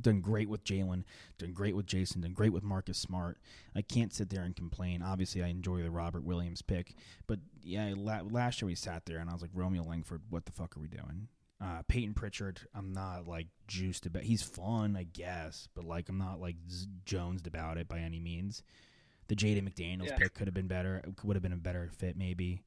done 0.01 0.21
great 0.21 0.49
with 0.49 0.65
Jalen, 0.65 1.05
done 1.39 1.53
great 1.53 1.75
with 1.75 1.87
Jason, 1.87 2.21
done 2.21 2.33
great 2.33 2.53
with 2.53 2.63
Marcus 2.63 2.99
Smart. 2.99 3.39
I 3.75 3.83
can't 3.83 4.13
sit 4.13 4.31
there 4.31 4.45
and 4.45 4.55
complain. 4.55 5.03
Obviously, 5.03 5.43
I 5.43 5.49
enjoy 5.49 5.83
the 5.83 5.91
Robert 5.91 6.23
Williams 6.23 6.63
pick, 6.63 6.95
but 7.27 7.41
yeah, 7.63 7.93
last 7.97 8.63
year 8.63 8.67
we 8.67 8.75
sat 8.75 9.07
there 9.07 9.19
and 9.19 9.29
I 9.29 9.33
was 9.33 9.43
like, 9.43 9.51
Romeo 9.53 9.83
Langford, 9.83 10.23
what 10.31 10.47
the 10.47 10.53
fuck 10.53 10.77
are 10.77 10.81
we 10.81 10.89
doing? 10.89 11.29
Uh, 11.63 11.83
Peyton 11.89 12.15
Pritchard, 12.15 12.61
I'm 12.75 12.93
not 12.93 13.27
like 13.29 13.47
juiced 13.67 14.07
about. 14.07 14.23
He's 14.23 14.43
fun, 14.43 14.97
I 14.97 15.03
guess, 15.03 15.69
but 15.75 15.85
like 15.85 16.09
I'm 16.09 16.17
not 16.19 16.41
like 16.41 16.57
z- 16.71 16.87
jonesed 17.05 17.47
about 17.47 17.77
it 17.77 17.87
by 17.87 17.99
any 17.99 18.19
means. 18.19 18.63
The 19.29 19.37
Jaden 19.37 19.69
McDaniels 19.69 20.07
Yeah. 20.09 20.17
pick 20.17 20.33
could 20.35 20.47
have 20.47 20.55
been 20.55 20.69
better. 20.69 21.03
Would 21.23 21.37
have 21.37 21.43
been 21.43 21.53
a 21.53 21.57
better 21.59 21.91
fit, 21.99 22.17
maybe. 22.17 22.63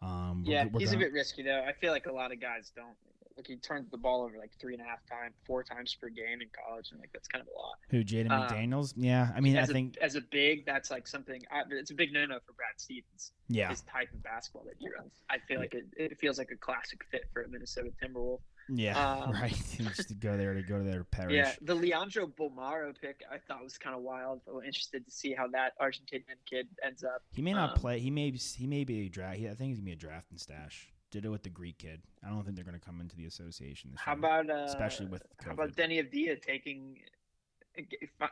Um, 0.00 0.44
we're- 0.44 0.54
Yeah, 0.54 0.64
we're 0.64 0.80
he's 0.80 0.90
gonna- 0.92 1.04
a 1.04 1.06
bit 1.08 1.12
risky 1.12 1.42
though. 1.42 1.62
I 1.62 1.72
feel 1.74 1.92
like 1.92 2.06
a 2.06 2.12
lot 2.12 2.32
of 2.32 2.40
guys 2.40 2.70
don't. 2.74 2.96
Like 3.38 3.46
he 3.46 3.54
turns 3.56 3.88
the 3.88 3.96
ball 3.96 4.22
over 4.24 4.36
like 4.36 4.50
three 4.60 4.74
and 4.74 4.82
a 4.82 4.84
half 4.84 4.98
times, 5.08 5.32
four 5.46 5.62
times 5.62 5.94
per 5.94 6.08
game 6.08 6.42
in 6.42 6.48
college, 6.66 6.90
and 6.90 6.98
like 6.98 7.10
that's 7.12 7.28
kind 7.28 7.40
of 7.40 7.46
a 7.46 7.56
lot. 7.56 7.74
Who 7.90 8.02
Jaden 8.02 8.32
uh, 8.32 8.48
McDaniels? 8.48 8.94
Yeah, 8.96 9.28
I 9.34 9.40
mean, 9.40 9.56
I 9.56 9.62
a, 9.62 9.66
think 9.66 9.96
as 9.98 10.16
a 10.16 10.20
big, 10.20 10.66
that's 10.66 10.90
like 10.90 11.06
something. 11.06 11.40
I, 11.52 11.62
it's 11.70 11.92
a 11.92 11.94
big 11.94 12.12
no-no 12.12 12.40
for 12.44 12.52
Brad 12.54 12.72
Stevens. 12.78 13.30
yeah, 13.48 13.68
His 13.70 13.82
type 13.82 14.12
of 14.12 14.24
basketball 14.24 14.64
that 14.64 14.74
he 14.80 14.88
runs. 14.90 15.12
I 15.30 15.38
feel 15.38 15.60
like 15.60 15.72
it, 15.74 15.86
it 15.96 16.18
feels 16.18 16.36
like 16.36 16.50
a 16.52 16.56
classic 16.56 17.04
fit 17.12 17.26
for 17.32 17.42
a 17.42 17.48
Minnesota 17.48 17.90
Timberwolf. 18.02 18.40
yeah, 18.68 18.98
um, 19.00 19.30
right. 19.40 19.54
Just 19.78 20.08
to 20.08 20.14
go 20.14 20.36
there 20.36 20.54
to 20.54 20.62
go 20.62 20.78
to 20.78 20.84
their 20.84 21.04
parish. 21.04 21.34
Yeah, 21.34 21.52
the 21.62 21.76
Leandro 21.76 22.26
Bolmaro 22.26 22.92
pick 23.00 23.22
I 23.32 23.38
thought 23.38 23.62
was 23.62 23.78
kind 23.78 23.94
of 23.94 24.02
wild. 24.02 24.40
I'm 24.52 24.64
interested 24.64 25.04
to 25.06 25.12
see 25.12 25.32
how 25.32 25.46
that 25.52 25.78
Argentinian 25.80 26.38
kid 26.44 26.66
ends 26.84 27.04
up. 27.04 27.22
He 27.32 27.42
may 27.42 27.52
not 27.52 27.70
Um, 27.70 27.76
play. 27.76 28.00
He 28.00 28.10
may. 28.10 28.32
He 28.32 28.66
may 28.66 28.82
be 28.82 29.06
a 29.06 29.08
draft. 29.08 29.38
I 29.38 29.54
think 29.54 29.68
he's 29.68 29.78
gonna 29.78 29.84
be 29.86 29.92
a 29.92 29.96
draft 29.96 30.32
and 30.32 30.40
stash. 30.40 30.88
Did 31.10 31.24
it 31.24 31.28
with 31.30 31.42
the 31.42 31.48
Greek 31.50 31.78
kid. 31.78 32.02
I 32.24 32.28
don't 32.28 32.44
think 32.44 32.54
they're 32.56 32.64
gonna 32.64 32.78
come 32.78 33.00
into 33.00 33.16
the 33.16 33.26
association 33.26 33.90
this 33.92 34.00
How 34.00 34.12
year. 34.12 34.18
about 34.18 34.50
uh, 34.50 34.64
especially 34.64 35.06
with 35.06 35.22
how 35.40 35.50
COVID. 35.50 35.54
about 35.54 35.76
Deni 35.76 36.02
Avdija 36.04 36.40
taking 36.42 36.98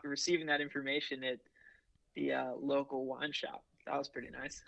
receiving 0.05 0.47
that 0.47 0.61
information 0.61 1.25
at 1.25 1.39
the 2.15 2.33
uh, 2.33 2.53
local 2.61 3.07
wine 3.07 3.33
shop? 3.33 3.65
That 3.87 3.97
was 3.97 4.09
pretty 4.09 4.29
nice. 4.31 4.63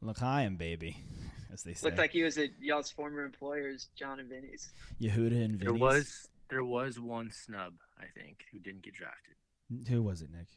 L'chaim, 0.00 0.56
baby, 0.56 0.96
as 1.52 1.62
they 1.62 1.74
say. 1.74 1.86
Looked 1.86 1.98
like 1.98 2.10
he 2.12 2.22
was 2.22 2.38
at 2.38 2.50
y'all's 2.60 2.90
former 2.90 3.24
employers, 3.24 3.88
John 3.96 4.20
and 4.20 4.28
Vinny's. 4.28 4.72
Yehuda 5.00 5.44
and 5.44 5.60
There 5.60 5.74
was 5.74 6.28
there 6.48 6.64
was 6.64 6.98
one 7.00 7.30
snub, 7.30 7.74
I 7.98 8.06
think, 8.18 8.44
who 8.52 8.58
didn't 8.58 8.82
get 8.82 8.94
drafted. 8.94 9.34
Who 9.88 10.02
was 10.02 10.22
it, 10.22 10.30
Nick? 10.30 10.48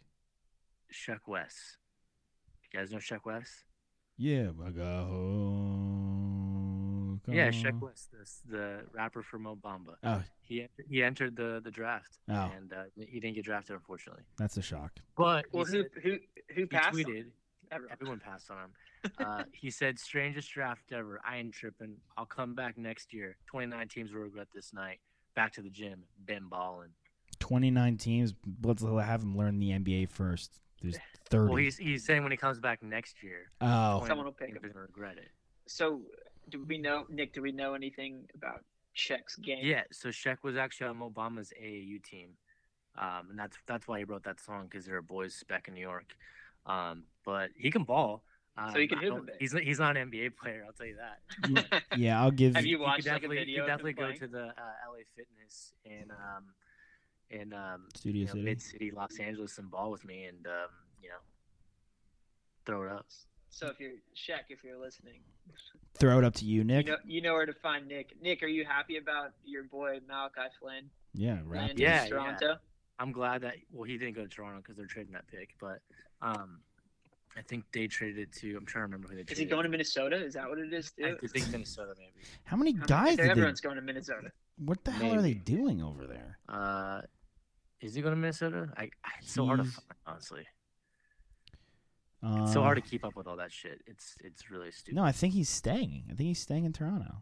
Sheck 0.93 1.21
West. 1.27 1.77
You 2.71 2.79
guys 2.79 2.91
know 2.91 2.97
Sheck 2.97 3.25
West? 3.25 3.51
Yeah, 4.17 4.49
I 4.65 4.69
got 4.71 5.05
home. 5.05 6.24
Yeah, 7.27 7.49
Sheck 7.49 7.79
West, 7.79 8.09
the, 8.11 8.51
the 8.57 8.79
rapper 8.93 9.21
from 9.23 9.43
Mo 9.43 9.55
Bamba. 9.55 9.95
Oh, 10.03 10.21
He 10.41 10.67
he 10.89 11.03
entered 11.03 11.35
the 11.35 11.61
the 11.63 11.71
draft, 11.71 12.17
Oh. 12.29 12.51
and 12.55 12.71
uh, 12.73 12.83
he 12.97 13.19
didn't 13.19 13.35
get 13.35 13.45
drafted, 13.45 13.75
unfortunately. 13.75 14.23
that's 14.37 14.57
a 14.57 14.61
shock. 14.61 14.91
But 15.17 15.45
Well, 15.51 15.65
he, 15.65 15.77
who 15.77 15.83
said- 15.83 16.03
who 16.03 16.17
who 16.53 16.67
passed? 16.67 16.87
on 16.89 17.03
tweeted. 17.03 17.25
Everyone. 17.71 17.91
Everyone 17.91 18.19
passed 18.19 18.51
on 18.51 18.57
him. 18.57 18.71
Uh, 19.19 19.43
he 19.51 19.69
said, 19.69 19.99
"Strangest 19.99 20.51
draft 20.51 20.91
ever. 20.91 21.21
I 21.23 21.37
ain't 21.37 21.53
tripping. 21.53 21.95
I'll 22.17 22.25
come 22.25 22.55
back 22.55 22.75
next 22.75 23.13
year. 23.13 23.37
Twenty 23.45 23.67
nine 23.67 23.87
teams 23.87 24.11
will 24.11 24.21
regret 24.21 24.47
this 24.53 24.73
night. 24.73 24.99
Back 25.35 25.53
to 25.53 25.61
the 25.61 25.69
gym. 25.69 26.03
Been 26.25 26.47
balling." 26.49 26.89
29 27.39 27.97
teams. 27.97 28.33
Let's 28.63 28.81
have 28.81 29.21
him 29.21 29.37
learn 29.37 29.59
the 29.59 29.71
NBA 29.71 30.09
first. 30.09 30.59
There's 30.81 30.97
30. 31.29 31.47
Well, 31.49 31.55
he's 31.57 31.77
he's 31.77 32.03
saying 32.05 32.23
when 32.23 32.31
he 32.31 32.37
comes 32.37 32.59
back 32.59 32.81
next 32.81 33.21
year, 33.21 33.51
oh, 33.61 34.03
Someone 34.07 34.25
will 34.25 34.31
pick 34.33 34.47
teams 34.53 34.59
him. 34.63 34.65
are 34.65 34.73
gonna 34.73 34.81
regret 34.87 35.17
it. 35.17 35.29
So, 35.67 36.01
do 36.49 36.63
we 36.67 36.77
know 36.77 37.05
Nick? 37.09 37.33
Do 37.33 37.41
we 37.41 37.51
know 37.51 37.73
anything 37.73 38.27
about 38.35 38.63
Sheck's 38.95 39.35
game? 39.37 39.59
Yeah, 39.61 39.83
so 39.91 40.09
Sheck 40.09 40.37
was 40.43 40.55
actually 40.55 40.87
on 40.87 40.97
Mo 40.97 41.09
Bamba's 41.09 41.51
AAU 41.61 42.03
team, 42.03 42.29
um, 42.97 43.27
and 43.31 43.39
that's 43.39 43.57
that's 43.67 43.87
why 43.87 43.99
he 43.99 44.03
wrote 44.05 44.23
that 44.23 44.39
song 44.39 44.67
because 44.69 44.85
they're 44.85 44.97
a 44.97 45.03
boys 45.03 45.43
back 45.47 45.67
in 45.67 45.73
New 45.73 45.81
York. 45.81 46.15
Um, 46.65 47.03
but 47.23 47.49
he 47.57 47.69
can 47.71 47.83
ball. 47.83 48.23
Um, 48.57 48.71
So 48.71 48.79
he 48.79 48.87
can 48.87 48.99
hoop 48.99 49.05
a 49.11 49.15
don't- 49.17 49.25
bit. 49.25 49.35
He's 49.39 49.51
he's 49.53 49.79
not 49.79 49.97
an 49.97 50.09
NBA 50.09 50.37
player, 50.37 50.63
I'll 50.65 50.73
tell 50.73 50.87
you 50.87 50.97
that. 50.97 51.83
yeah, 51.97 52.21
I'll 52.21 52.31
give. 52.31 52.55
Have 52.55 52.65
you 52.65 52.77
could 52.77 52.83
watched 52.83 53.05
like 53.05 53.17
a 53.17 53.27
definitely, 53.27 53.37
video? 53.37 53.55
You 53.55 53.61
of 53.63 53.67
him 53.67 53.71
definitely 53.73 53.93
go 53.93 54.03
playing? 54.03 54.19
to 54.19 54.27
the 54.27 54.43
uh, 54.47 54.89
LA 54.89 55.03
Fitness 55.15 55.73
in 55.83 56.11
um, 56.11 56.45
in 57.29 57.53
um, 57.53 57.87
Studio 57.93 58.21
you 58.21 58.25
know, 58.27 58.31
City. 58.31 58.43
mid 58.43 58.61
city 58.61 58.91
Los 58.91 59.19
Angeles 59.19 59.57
and 59.57 59.69
ball 59.69 59.91
with 59.91 60.05
me, 60.05 60.25
and 60.25 60.45
um, 60.47 60.69
you 61.03 61.09
know, 61.09 61.15
throw 62.65 62.83
it 62.83 62.91
up. 62.91 63.05
So 63.55 63.67
if 63.67 63.79
you're 63.79 63.91
Shaq, 64.13 64.43
if 64.49 64.65
you're 64.65 64.77
listening, 64.77 65.21
Throw 65.97 66.17
it 66.17 66.25
up 66.25 66.33
to 66.35 66.45
you, 66.45 66.57
you 66.57 66.63
Nick. 66.65 66.87
know 66.87 66.97
you 67.05 67.21
know 67.21 67.31
where 67.31 67.45
to 67.45 67.53
find 67.53 67.87
Nick. 67.87 68.17
Nick, 68.21 68.43
are 68.43 68.47
you 68.47 68.65
happy 68.65 68.97
about 68.97 69.31
your 69.45 69.63
boy 69.63 69.99
Malachi 70.09 70.49
Flynn 70.59 70.89
yeah, 71.13 71.37
right. 71.45 71.59
landing 71.61 71.77
Yeah, 71.77 72.03
in 72.03 72.09
Toronto? 72.09 72.55
I'm 72.99 73.13
glad 73.13 73.41
that 73.43 73.55
well 73.71 73.85
he 73.85 73.97
didn't 73.97 74.15
go 74.15 74.23
to 74.23 74.27
Toronto 74.27 74.57
because 74.57 74.75
they're 74.75 74.87
trading 74.87 75.13
that 75.13 75.25
pick, 75.27 75.55
but 75.61 75.79
um, 76.21 76.59
I 77.37 77.41
think 77.43 77.63
they 77.71 77.87
traded 77.87 78.19
it 78.19 78.33
to. 78.41 78.57
I'm 78.57 78.65
trying 78.65 78.81
to 78.81 78.87
remember 78.87 79.07
who 79.07 79.15
they 79.15 79.21
Is 79.21 79.27
traded. 79.27 79.43
he 79.43 79.45
going 79.45 79.63
to 79.63 79.69
Minnesota? 79.69 80.17
Is 80.17 80.33
that 80.33 80.49
what 80.49 80.59
it 80.59 80.73
is? 80.73 80.91
I 81.01 81.13
think 81.25 81.49
Minnesota 81.49 81.93
maybe. 81.97 82.27
How 82.43 82.57
many 82.57 82.73
guys 82.73 83.15
did 83.15 83.25
they, 83.25 83.29
Everyone's 83.29 83.61
going 83.61 83.77
to 83.77 83.81
Minnesota. 83.81 84.33
What 84.57 84.83
the 84.83 84.91
hell 84.91 85.13
are 85.13 85.21
they 85.21 85.33
doing 85.33 85.81
over 85.81 86.05
there? 86.05 86.39
Uh, 86.49 87.03
is 87.79 87.95
he 87.95 88.01
going 88.01 88.15
to 88.15 88.19
Minnesota? 88.19 88.67
I, 88.75 88.83
I 89.05 89.11
it's 89.21 89.31
so 89.31 89.45
hard 89.45 89.59
to 89.59 89.65
find, 89.65 89.85
honestly. 90.05 90.45
It's 92.43 92.53
so 92.53 92.61
hard 92.61 92.75
to 92.77 92.81
keep 92.81 93.05
up 93.05 93.15
with 93.15 93.27
all 93.27 93.37
that 93.37 93.51
shit. 93.51 93.81
It's 93.85 94.15
it's 94.23 94.49
really 94.49 94.71
stupid. 94.71 94.95
No, 94.95 95.03
I 95.03 95.11
think 95.11 95.33
he's 95.33 95.49
staying. 95.49 96.05
I 96.09 96.13
think 96.15 96.27
he's 96.27 96.39
staying 96.39 96.65
in 96.65 96.73
Toronto. 96.73 97.21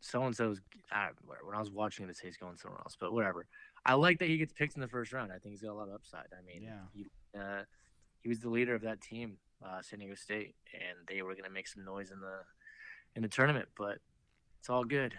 So 0.00 0.22
and 0.24 0.34
so's 0.36 0.60
when 0.90 1.54
I 1.56 1.58
was 1.60 1.70
watching 1.70 2.06
this, 2.06 2.18
he's 2.18 2.36
going 2.36 2.56
somewhere 2.56 2.80
else. 2.80 2.96
But 2.98 3.12
whatever. 3.12 3.46
I 3.86 3.94
like 3.94 4.18
that 4.18 4.28
he 4.28 4.36
gets 4.36 4.52
picked 4.52 4.74
in 4.76 4.80
the 4.80 4.88
first 4.88 5.12
round. 5.12 5.32
I 5.32 5.38
think 5.38 5.52
he's 5.54 5.62
got 5.62 5.72
a 5.72 5.74
lot 5.74 5.88
of 5.88 5.94
upside. 5.94 6.26
I 6.38 6.42
mean, 6.46 6.62
Yeah. 6.62 6.78
he, 6.92 7.06
uh, 7.38 7.62
he 8.20 8.28
was 8.28 8.38
the 8.40 8.48
leader 8.48 8.74
of 8.74 8.82
that 8.82 9.00
team, 9.00 9.38
uh, 9.64 9.82
San 9.82 9.98
Diego 9.98 10.14
State, 10.14 10.54
and 10.72 10.98
they 11.08 11.22
were 11.22 11.32
going 11.32 11.44
to 11.44 11.50
make 11.50 11.66
some 11.66 11.84
noise 11.84 12.10
in 12.10 12.20
the 12.20 12.40
in 13.16 13.22
the 13.22 13.28
tournament. 13.28 13.68
But 13.76 13.98
it's 14.60 14.68
all 14.70 14.84
good. 14.84 15.14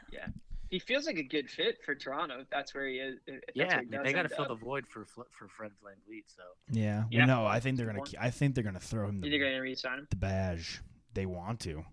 He 0.73 0.79
feels 0.79 1.05
like 1.05 1.17
a 1.17 1.23
good 1.23 1.51
fit 1.51 1.77
for 1.85 1.93
Toronto. 1.93 2.39
If 2.39 2.49
that's 2.49 2.73
where 2.73 2.87
he 2.87 2.95
is. 2.95 3.19
Yeah, 3.53 3.81
he 3.81 3.95
they 3.95 4.11
got 4.11 4.23
to 4.23 4.29
fill 4.29 4.45
up. 4.45 4.47
the 4.47 4.55
void 4.55 4.87
for 4.87 5.05
for 5.05 5.47
Fred 5.47 5.69
VanVleet. 5.85 6.23
So 6.25 6.41
Yeah. 6.71 7.03
Yeah. 7.11 7.27
Well, 7.27 7.27
no, 7.27 7.45
I 7.45 7.59
think 7.59 7.77
they're 7.77 7.85
gonna. 7.85 8.01
I 8.19 8.31
think 8.31 8.55
they're 8.55 8.63
gonna 8.63 8.79
throw 8.79 9.07
him 9.07 9.17
You 9.17 9.21
think 9.21 9.33
they're 9.33 9.39
going 9.39 9.53
to 9.53 9.59
re-sign 9.59 9.99
him? 9.99 10.07
the 10.09 10.15
badge. 10.15 10.81
They 11.13 11.27
want 11.27 11.59
to. 11.59 11.85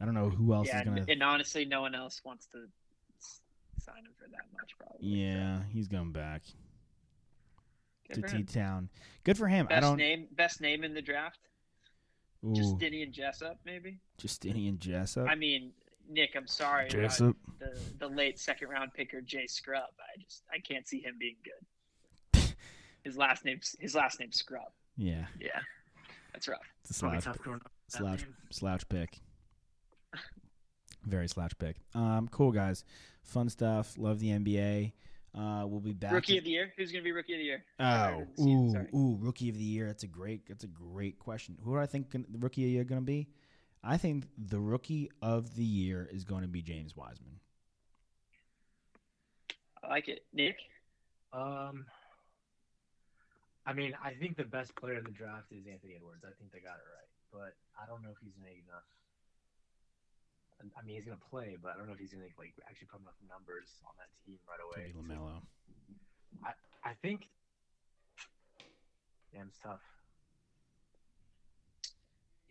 I 0.00 0.04
don't 0.04 0.14
know 0.14 0.28
who 0.28 0.52
else 0.52 0.66
yeah, 0.66 0.80
is 0.80 0.84
gonna. 0.86 1.02
and, 1.02 1.10
and 1.10 1.22
honestly, 1.22 1.64
no 1.64 1.82
one 1.82 1.94
else 1.94 2.20
wants 2.24 2.46
to 2.46 2.64
sign 3.78 3.98
him 3.98 4.12
for 4.18 4.28
that 4.28 4.46
much. 4.52 4.74
Probably. 4.76 5.08
yeah, 5.08 5.60
he's 5.72 5.86
going 5.86 6.10
back 6.10 6.42
Good 8.12 8.26
to 8.26 8.38
T 8.38 8.42
Town. 8.42 8.88
Good 9.22 9.38
for 9.38 9.46
him. 9.46 9.68
I 9.70 9.78
don't. 9.78 9.98
name, 9.98 10.26
best 10.32 10.60
name 10.60 10.82
in 10.82 10.94
the 10.94 11.02
draft. 11.02 11.38
Ooh, 12.44 12.54
Justinian 12.54 13.12
Jessup, 13.12 13.60
maybe. 13.64 14.00
Justinian 14.18 14.80
Jessup. 14.80 15.28
I 15.28 15.36
mean, 15.36 15.70
Nick, 16.12 16.30
I'm 16.36 16.46
sorry. 16.46 16.88
about 16.88 16.90
Jessup. 17.02 17.36
the 17.58 17.72
the 17.98 18.08
late 18.08 18.38
second 18.38 18.68
round 18.68 18.92
picker 18.94 19.20
Jay 19.20 19.46
Scrubb. 19.46 19.90
I 19.98 20.20
just 20.20 20.42
I 20.52 20.58
can't 20.58 20.86
see 20.86 21.00
him 21.00 21.16
being 21.18 21.36
good. 21.44 22.42
His 23.04 23.16
last 23.16 23.44
name's 23.44 23.74
his 23.80 23.94
last 23.94 24.20
name's 24.20 24.36
Scrubb. 24.38 24.70
Yeah, 24.96 25.24
yeah, 25.40 25.58
That's 26.32 26.46
rough. 26.48 26.60
it's 26.88 26.96
a 26.98 27.00
probably 27.00 27.20
slouch. 27.20 27.34
tough 27.36 27.42
growing 27.42 27.60
up. 27.64 27.72
Slouch. 27.88 28.24
Slouch 28.50 28.88
pick. 28.88 29.20
Very 31.04 31.26
slouch 31.28 31.58
pick. 31.58 31.76
Um, 31.94 32.28
cool 32.30 32.52
guys, 32.52 32.84
fun 33.24 33.48
stuff. 33.48 33.94
Love 33.98 34.20
the 34.20 34.28
NBA. 34.28 34.92
Uh, 35.36 35.64
we'll 35.66 35.80
be 35.80 35.92
back. 35.92 36.12
Rookie 36.12 36.38
of 36.38 36.44
the 36.44 36.50
year. 36.50 36.72
Who's 36.76 36.92
gonna 36.92 37.02
be 37.02 37.10
rookie 37.10 37.32
of 37.32 37.38
the 37.38 37.44
year? 37.44 37.64
Oh, 37.80 38.24
the 38.36 38.42
ooh, 38.44 38.96
ooh, 38.96 39.16
rookie 39.20 39.48
of 39.48 39.56
the 39.56 39.64
year. 39.64 39.86
That's 39.86 40.04
a 40.04 40.06
great. 40.06 40.46
That's 40.46 40.62
a 40.64 40.68
great 40.68 41.18
question. 41.18 41.56
Who 41.64 41.72
do 41.72 41.78
I 41.80 41.86
think 41.86 42.10
gon- 42.10 42.26
the 42.30 42.38
rookie 42.38 42.62
of 42.62 42.66
the 42.66 42.72
year 42.72 42.84
going 42.84 43.00
to 43.00 43.04
be? 43.04 43.28
I 43.84 43.96
think 43.96 44.24
the 44.38 44.60
rookie 44.60 45.10
of 45.20 45.56
the 45.56 45.64
year 45.64 46.08
is 46.12 46.24
going 46.24 46.42
to 46.42 46.48
be 46.48 46.62
James 46.62 46.96
Wiseman. 46.96 47.40
I 49.82 49.88
like 49.88 50.08
it. 50.08 50.24
Nick. 50.32 50.56
Um, 51.32 51.86
I 53.66 53.72
mean, 53.72 53.96
I 54.02 54.12
think 54.14 54.36
the 54.36 54.44
best 54.44 54.74
player 54.76 54.98
in 54.98 55.04
the 55.04 55.10
draft 55.10 55.50
is 55.50 55.66
Anthony 55.66 55.94
Edwards. 55.96 56.22
I 56.24 56.30
think 56.38 56.52
they 56.52 56.60
got 56.60 56.76
it 56.78 56.86
right, 56.86 57.10
but 57.32 57.56
I 57.80 57.86
don't 57.86 58.02
know 58.02 58.10
if 58.10 58.18
he's 58.22 58.32
gonna 58.34 58.46
make 58.46 58.62
enough. 58.68 58.86
I- 60.62 60.78
I 60.78 60.82
mean, 60.84 60.94
he's 60.96 61.04
gonna 61.04 61.16
play, 61.30 61.56
but 61.60 61.72
I 61.74 61.76
don't 61.78 61.86
know 61.88 61.94
if 61.94 61.98
he's 61.98 62.12
gonna 62.12 62.28
like 62.38 62.54
actually 62.68 62.86
put 62.86 63.00
enough 63.00 63.18
numbers 63.28 63.82
on 63.84 63.94
that 63.98 64.10
team 64.24 64.38
right 64.46 64.60
away. 64.62 64.86
Maybe 64.86 64.92
to- 64.92 65.14
LaMelo. 65.14 65.42
I 66.84 66.94
think. 66.94 67.28
Damn, 69.32 69.48
it's 69.48 69.58
tough. 69.58 69.80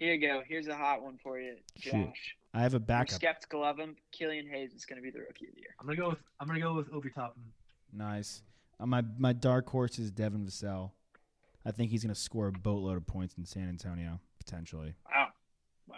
Here 0.02 0.16
you 0.16 0.28
go. 0.28 0.41
Here's 0.47 0.68
a 0.68 0.76
hot 0.76 1.04
one 1.04 1.20
for 1.22 1.39
you, 1.39 1.58
Shoot. 1.78 1.91
Josh. 1.91 2.36
I 2.56 2.62
have 2.62 2.74
a 2.74 2.78
I'm 2.78 2.84
backup. 2.84 3.14
skeptical 3.14 3.64
of 3.64 3.78
him. 3.78 3.95
Killian 4.12 4.47
Hayes 4.49 4.74
is 4.74 4.84
gonna 4.84 4.99
be 4.99 5.12
the 5.12 5.20
rookie 5.20 5.47
of 5.47 5.54
the 5.54 5.62
year. 5.62 5.76
I'm 5.80 5.86
gonna 5.86 5.95
go 5.95 6.10
with 6.10 6.18
I'm 6.39 6.47
gonna 6.47 6.60
go 6.60 6.74
with 6.74 6.91
Obi 6.91 7.12
Toppin. 7.12 7.43
Nice. 7.93 8.41
Uh, 8.80 8.88
my 8.88 9.04
my 9.20 9.32
dark 9.32 9.70
horse 9.70 9.99
is 9.99 10.10
Devin 10.10 10.43
Vassell. 10.43 10.89
I 11.64 11.72
think 11.72 11.91
he's 11.91 12.04
going 12.04 12.16
to 12.16 12.20
score 12.20 12.47
a 12.47 12.52
boatload 12.52 12.97
of 12.97 13.06
points 13.06 13.36
in 13.38 13.45
San 13.45 13.70
Antonio 13.70 14.20
potentially. 14.39 14.95
Wow. 15.14 15.28
Wow. 15.88 15.95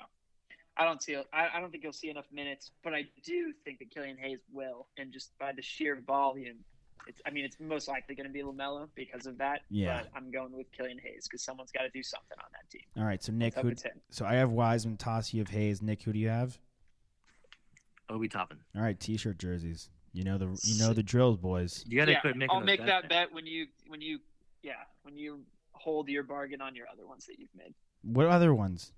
I 0.76 0.84
don't 0.84 1.01
see. 1.01 1.16
I, 1.16 1.47
I 1.54 1.62
don't 1.62 1.72
think 1.72 1.84
you'll 1.84 1.93
see 1.93 2.10
enough 2.10 2.26
minutes, 2.34 2.72
but 2.84 2.93
I 2.93 3.06
do 3.24 3.54
think 3.64 3.80
that 3.80 3.89
Killian 3.89 4.18
Hayes 4.18 4.39
will, 4.51 4.88
and 4.97 5.14
just 5.14 5.32
by 5.39 5.54
the 5.54 5.62
sheer 5.62 6.01
volume, 6.06 6.58
it's. 7.08 7.22
I 7.26 7.32
mean, 7.32 7.46
it's 7.46 7.58
most 7.60 7.88
likely 7.88 8.16
going 8.16 8.28
to 8.28 8.34
be 8.34 8.41
LaMelo 8.41 8.88
because 8.96 9.26
of 9.26 9.38
that. 9.38 9.62
Yeah. 9.70 10.02
But 10.02 10.12
I'm 10.16 10.32
going 10.32 10.52
with 10.52 10.72
Killian 10.72 11.00
Hayes 11.00 11.28
because 11.28 11.44
someone's 11.44 11.72
got 11.72 11.84
to 11.84 11.89
do 11.89 12.04
something 12.04 12.38
on 12.38 12.46
that 12.52 12.70
team. 12.70 12.82
All 12.98 13.04
right, 13.04 13.24
so 13.24 13.32
Nick, 13.32 13.56
who, 13.56 13.74
so 14.10 14.26
I 14.26 14.36
have 14.36 14.52
Wiseman, 14.52 14.98
Toss, 14.98 15.34
you 15.34 15.39
have 15.39 15.50
Hayes. 15.50 15.82
Nick, 15.82 16.04
who 16.04 16.14
do 16.14 16.20
you 16.20 16.30
have? 16.30 16.58
Obi 18.10 18.28
Toppin. 18.28 18.58
All 18.76 18.82
right, 18.82 19.00
t-shirt 19.00 19.38
jerseys. 19.38 19.89
You 20.14 20.24
know 20.24 20.38
the 20.38 20.46
you 20.64 20.78
know 20.78 20.94
the 20.94 21.02
drills, 21.02 21.38
boys. 21.38 21.84
You 21.88 21.98
gotta 21.98 22.12
yeah, 22.12 22.20
quit 22.20 22.38
making. 22.38 22.56
I'll 22.56 22.62
make 22.62 22.80
bets, 22.80 22.89
that 22.89 23.04
man. 23.04 23.26
bet 23.28 23.34
when 23.34 23.48
you 23.48 23.66
when 23.88 24.00
you 24.00 24.20
yeah 24.62 24.74
when 25.02 25.18
you 25.18 25.39
hold 25.72 26.08
your 26.08 26.22
bargain 26.22 26.62
on 26.62 26.76
your 26.76 26.86
other 26.91 27.08
ones 27.08 27.26
that 27.26 27.39
you've 27.39 27.54
made. 27.58 27.74
What 28.04 28.28
other 28.28 28.54
ones? 28.54 28.91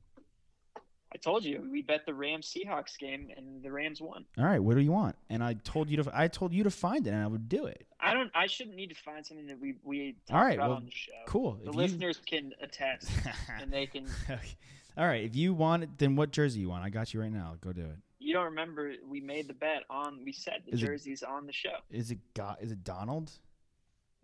I 1.16 1.18
told 1.18 1.46
you 1.46 1.66
we 1.72 1.82
bet 1.82 2.06
the 2.06 2.14
Rams 2.14 2.54
Seahawks 2.54 3.00
game 3.00 3.30
and 3.38 3.64
the 3.64 3.72
Rams 3.72 4.02
won. 4.02 4.26
All 4.38 4.44
right, 4.44 4.60
what 4.60 4.76
do 4.76 4.82
you 4.82 4.92
want? 4.92 5.16
And 5.30 5.42
I 5.42 5.54
told 5.54 5.90
you 5.90 5.96
to 6.04 6.12
I 6.14 6.28
told 6.28 6.52
you 6.54 6.66
to 6.66 6.70
find 6.70 7.08
it, 7.08 7.12
and 7.12 7.24
I 7.24 7.28
would 7.28 7.48
do 7.48 7.68
it. 7.68 7.88
I 8.02 8.14
don't. 8.14 8.30
I 8.36 8.48
shouldn't 8.48 8.76
need 8.76 8.90
to 8.90 8.96
find 8.96 9.26
something 9.26 9.48
that 9.48 9.58
we 9.58 9.76
we 9.84 10.18
All 10.30 10.42
right, 10.44 10.56
about 10.58 10.68
well, 10.72 10.78
on 10.80 10.86
the 10.86 10.92
show. 10.92 11.12
Cool. 11.26 11.54
The 11.64 11.70
If 11.70 11.76
you- 11.76 11.82
listeners 11.82 12.20
can 12.26 12.52
attest, 12.62 13.10
and 13.62 13.72
they 13.72 13.86
can. 13.86 14.08
All 14.98 15.06
right, 15.06 15.24
if 15.24 15.36
you 15.38 15.54
want 15.54 15.84
it, 15.84 15.90
then 15.98 16.18
what 16.18 16.32
jersey 16.32 16.60
you 16.60 16.70
want? 16.70 16.84
I 16.84 16.90
got 16.90 17.14
you 17.14 17.22
right 17.22 17.32
now. 17.32 17.56
Go 17.62 17.72
do 17.72 17.82
it. 17.82 17.98
You 18.20 18.34
don't 18.34 18.46
remember 18.46 18.94
we 19.08 19.22
made 19.22 19.48
the 19.48 19.54
bet 19.54 19.84
on. 19.90 20.20
We 20.26 20.34
said 20.34 20.64
the 20.66 20.74
Is 20.74 20.84
it- 20.84 20.86
jerseys 20.86 21.24
on 21.24 21.46
the 21.48 21.54
show. 21.54 21.78
Is 21.92 22.12
it 22.12 22.20
got? 22.34 22.62
Is 22.62 22.72
it 22.74 22.84
Donald? 22.84 23.32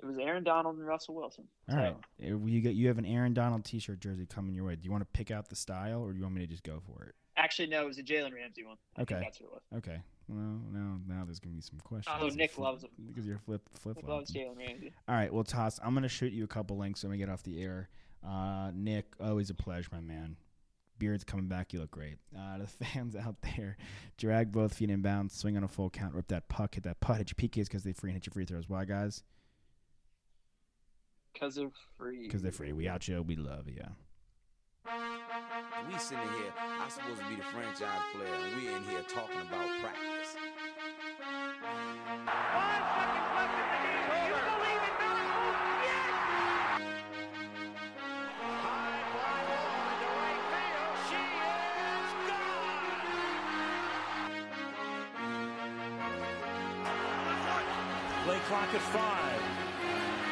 It 0.02 0.06
was 0.06 0.18
Aaron 0.18 0.44
Donald 0.44 0.78
and 0.78 0.86
Russell 0.88 1.16
Wilson. 1.16 1.46
All 1.70 1.76
So, 1.76 1.82
right, 1.82 1.96
you 2.20 2.60
get 2.62 2.74
you 2.76 2.88
have 2.88 2.98
an 2.98 3.06
Aaron 3.06 3.34
Donald 3.34 3.64
T-shirt 3.64 4.00
jersey 4.00 4.26
coming 4.26 4.56
your 4.56 4.66
way. 4.66 4.76
Do 4.76 4.84
you 4.86 4.92
want 4.92 5.02
to 5.04 5.18
pick 5.18 5.30
out 5.32 5.50
the 5.50 5.56
style, 5.56 6.02
or 6.02 6.12
do 6.12 6.18
you 6.18 6.24
want 6.24 6.36
me 6.36 6.42
to 6.42 6.48
just 6.48 6.64
go 6.64 6.80
for 6.86 7.04
it? 7.06 7.16
Actually, 7.38 7.68
no, 7.70 7.84
it 7.84 7.88
was 7.88 7.98
a 7.98 8.04
Jalen 8.04 8.34
Ramsey 8.34 8.64
one. 8.66 8.78
I 8.98 9.02
Okay. 9.04 9.20
that's 9.22 9.38
who 9.38 9.46
it 9.46 9.52
was. 9.52 9.62
Okay. 9.78 10.02
Well, 10.28 10.60
now 10.72 10.98
now 11.08 11.24
there's 11.26 11.40
gonna 11.40 11.56
be 11.56 11.62
some 11.62 11.80
questions. 11.80 12.16
Oh, 12.20 12.28
Nick 12.30 12.58
loves 12.58 12.84
him. 12.84 12.90
because 13.08 13.26
you're 13.28 13.38
flip 13.40 13.62
flip 13.78 13.98
Nick 13.98 14.08
loves 14.08 14.32
Jalen 14.32 14.58
Ramsey. 14.58 14.94
All 15.08 15.16
right, 15.16 15.32
well, 15.34 15.44
Toss, 15.44 15.80
I'm 15.84 15.94
gonna 15.94 16.08
shoot 16.08 16.34
you 16.34 16.44
a 16.44 16.48
couple 16.48 16.78
links 16.78 17.04
when 17.04 17.12
we 17.12 17.18
get 17.18 17.30
off 17.30 17.44
the 17.44 17.62
air. 17.62 17.90
Uh, 18.26 18.72
Nick, 18.74 19.14
always 19.20 19.50
a 19.50 19.54
pleasure, 19.56 19.90
my 19.92 20.00
man. 20.02 20.36
Beard's 21.00 21.24
coming 21.24 21.48
back. 21.48 21.74
You 21.74 21.80
look 21.80 21.90
great. 21.92 22.18
Uh, 22.38 22.60
the 22.60 22.68
fans 22.86 23.16
out 23.16 23.36
there, 23.56 23.76
drag 24.18 24.52
both 24.52 24.74
feet 24.76 24.90
in 24.92 25.02
bounds, 25.02 25.36
swing 25.36 25.58
on 25.58 25.64
a 25.64 25.68
full 25.68 25.90
count, 25.90 26.14
rip 26.14 26.28
that 26.28 26.48
puck, 26.48 26.76
hit 26.76 26.84
that 26.84 27.00
putt, 27.00 27.18
hit 27.18 27.32
your 27.32 27.50
PKs 27.50 27.66
because 27.66 27.84
they 27.84 27.92
free 27.94 28.12
and 28.12 28.18
hit 28.18 28.26
your 28.28 28.34
free 28.34 28.46
throws. 28.46 28.70
Why, 28.70 28.86
guys? 28.86 29.24
Because 31.34 31.56
they're 31.56 31.72
free. 31.98 32.24
Because 32.24 32.42
they're 32.42 32.52
free. 32.52 32.74
We 32.74 32.88
out 32.88 33.08
you. 33.08 33.22
We 33.22 33.36
love 33.36 33.68
you. 33.68 33.84
We 35.88 35.98
sitting 35.98 36.24
here, 36.24 36.54
I'm 36.58 36.90
supposed 36.90 37.22
to 37.22 37.28
be 37.30 37.36
the 37.36 37.44
franchise 37.44 38.02
player, 38.14 38.34
and 38.34 38.56
we 38.56 38.68
in 38.74 38.84
here 38.84 39.04
talking 39.08 39.40
about 39.40 39.70
practice. 39.82 40.36
Five 42.26 42.84
seconds 42.98 43.30
left 43.36 43.54
in 43.54 43.66
the 43.72 43.78
game. 43.82 44.10
Do 44.10 44.18
you 44.26 44.38
believe 44.42 44.82
in 44.82 44.96
miracles? 44.98 45.58
Yes! 45.86 46.82
High 48.42 49.06
fly 49.14 49.40
ball 49.50 49.86
into 49.92 50.10
right 50.18 50.42
field. 50.50 50.98
She 51.10 51.22
is 51.86 52.10
gone. 52.26 52.90
Play 58.26 58.40
clock 58.50 58.72
at 58.74 58.82
five. 58.82 59.42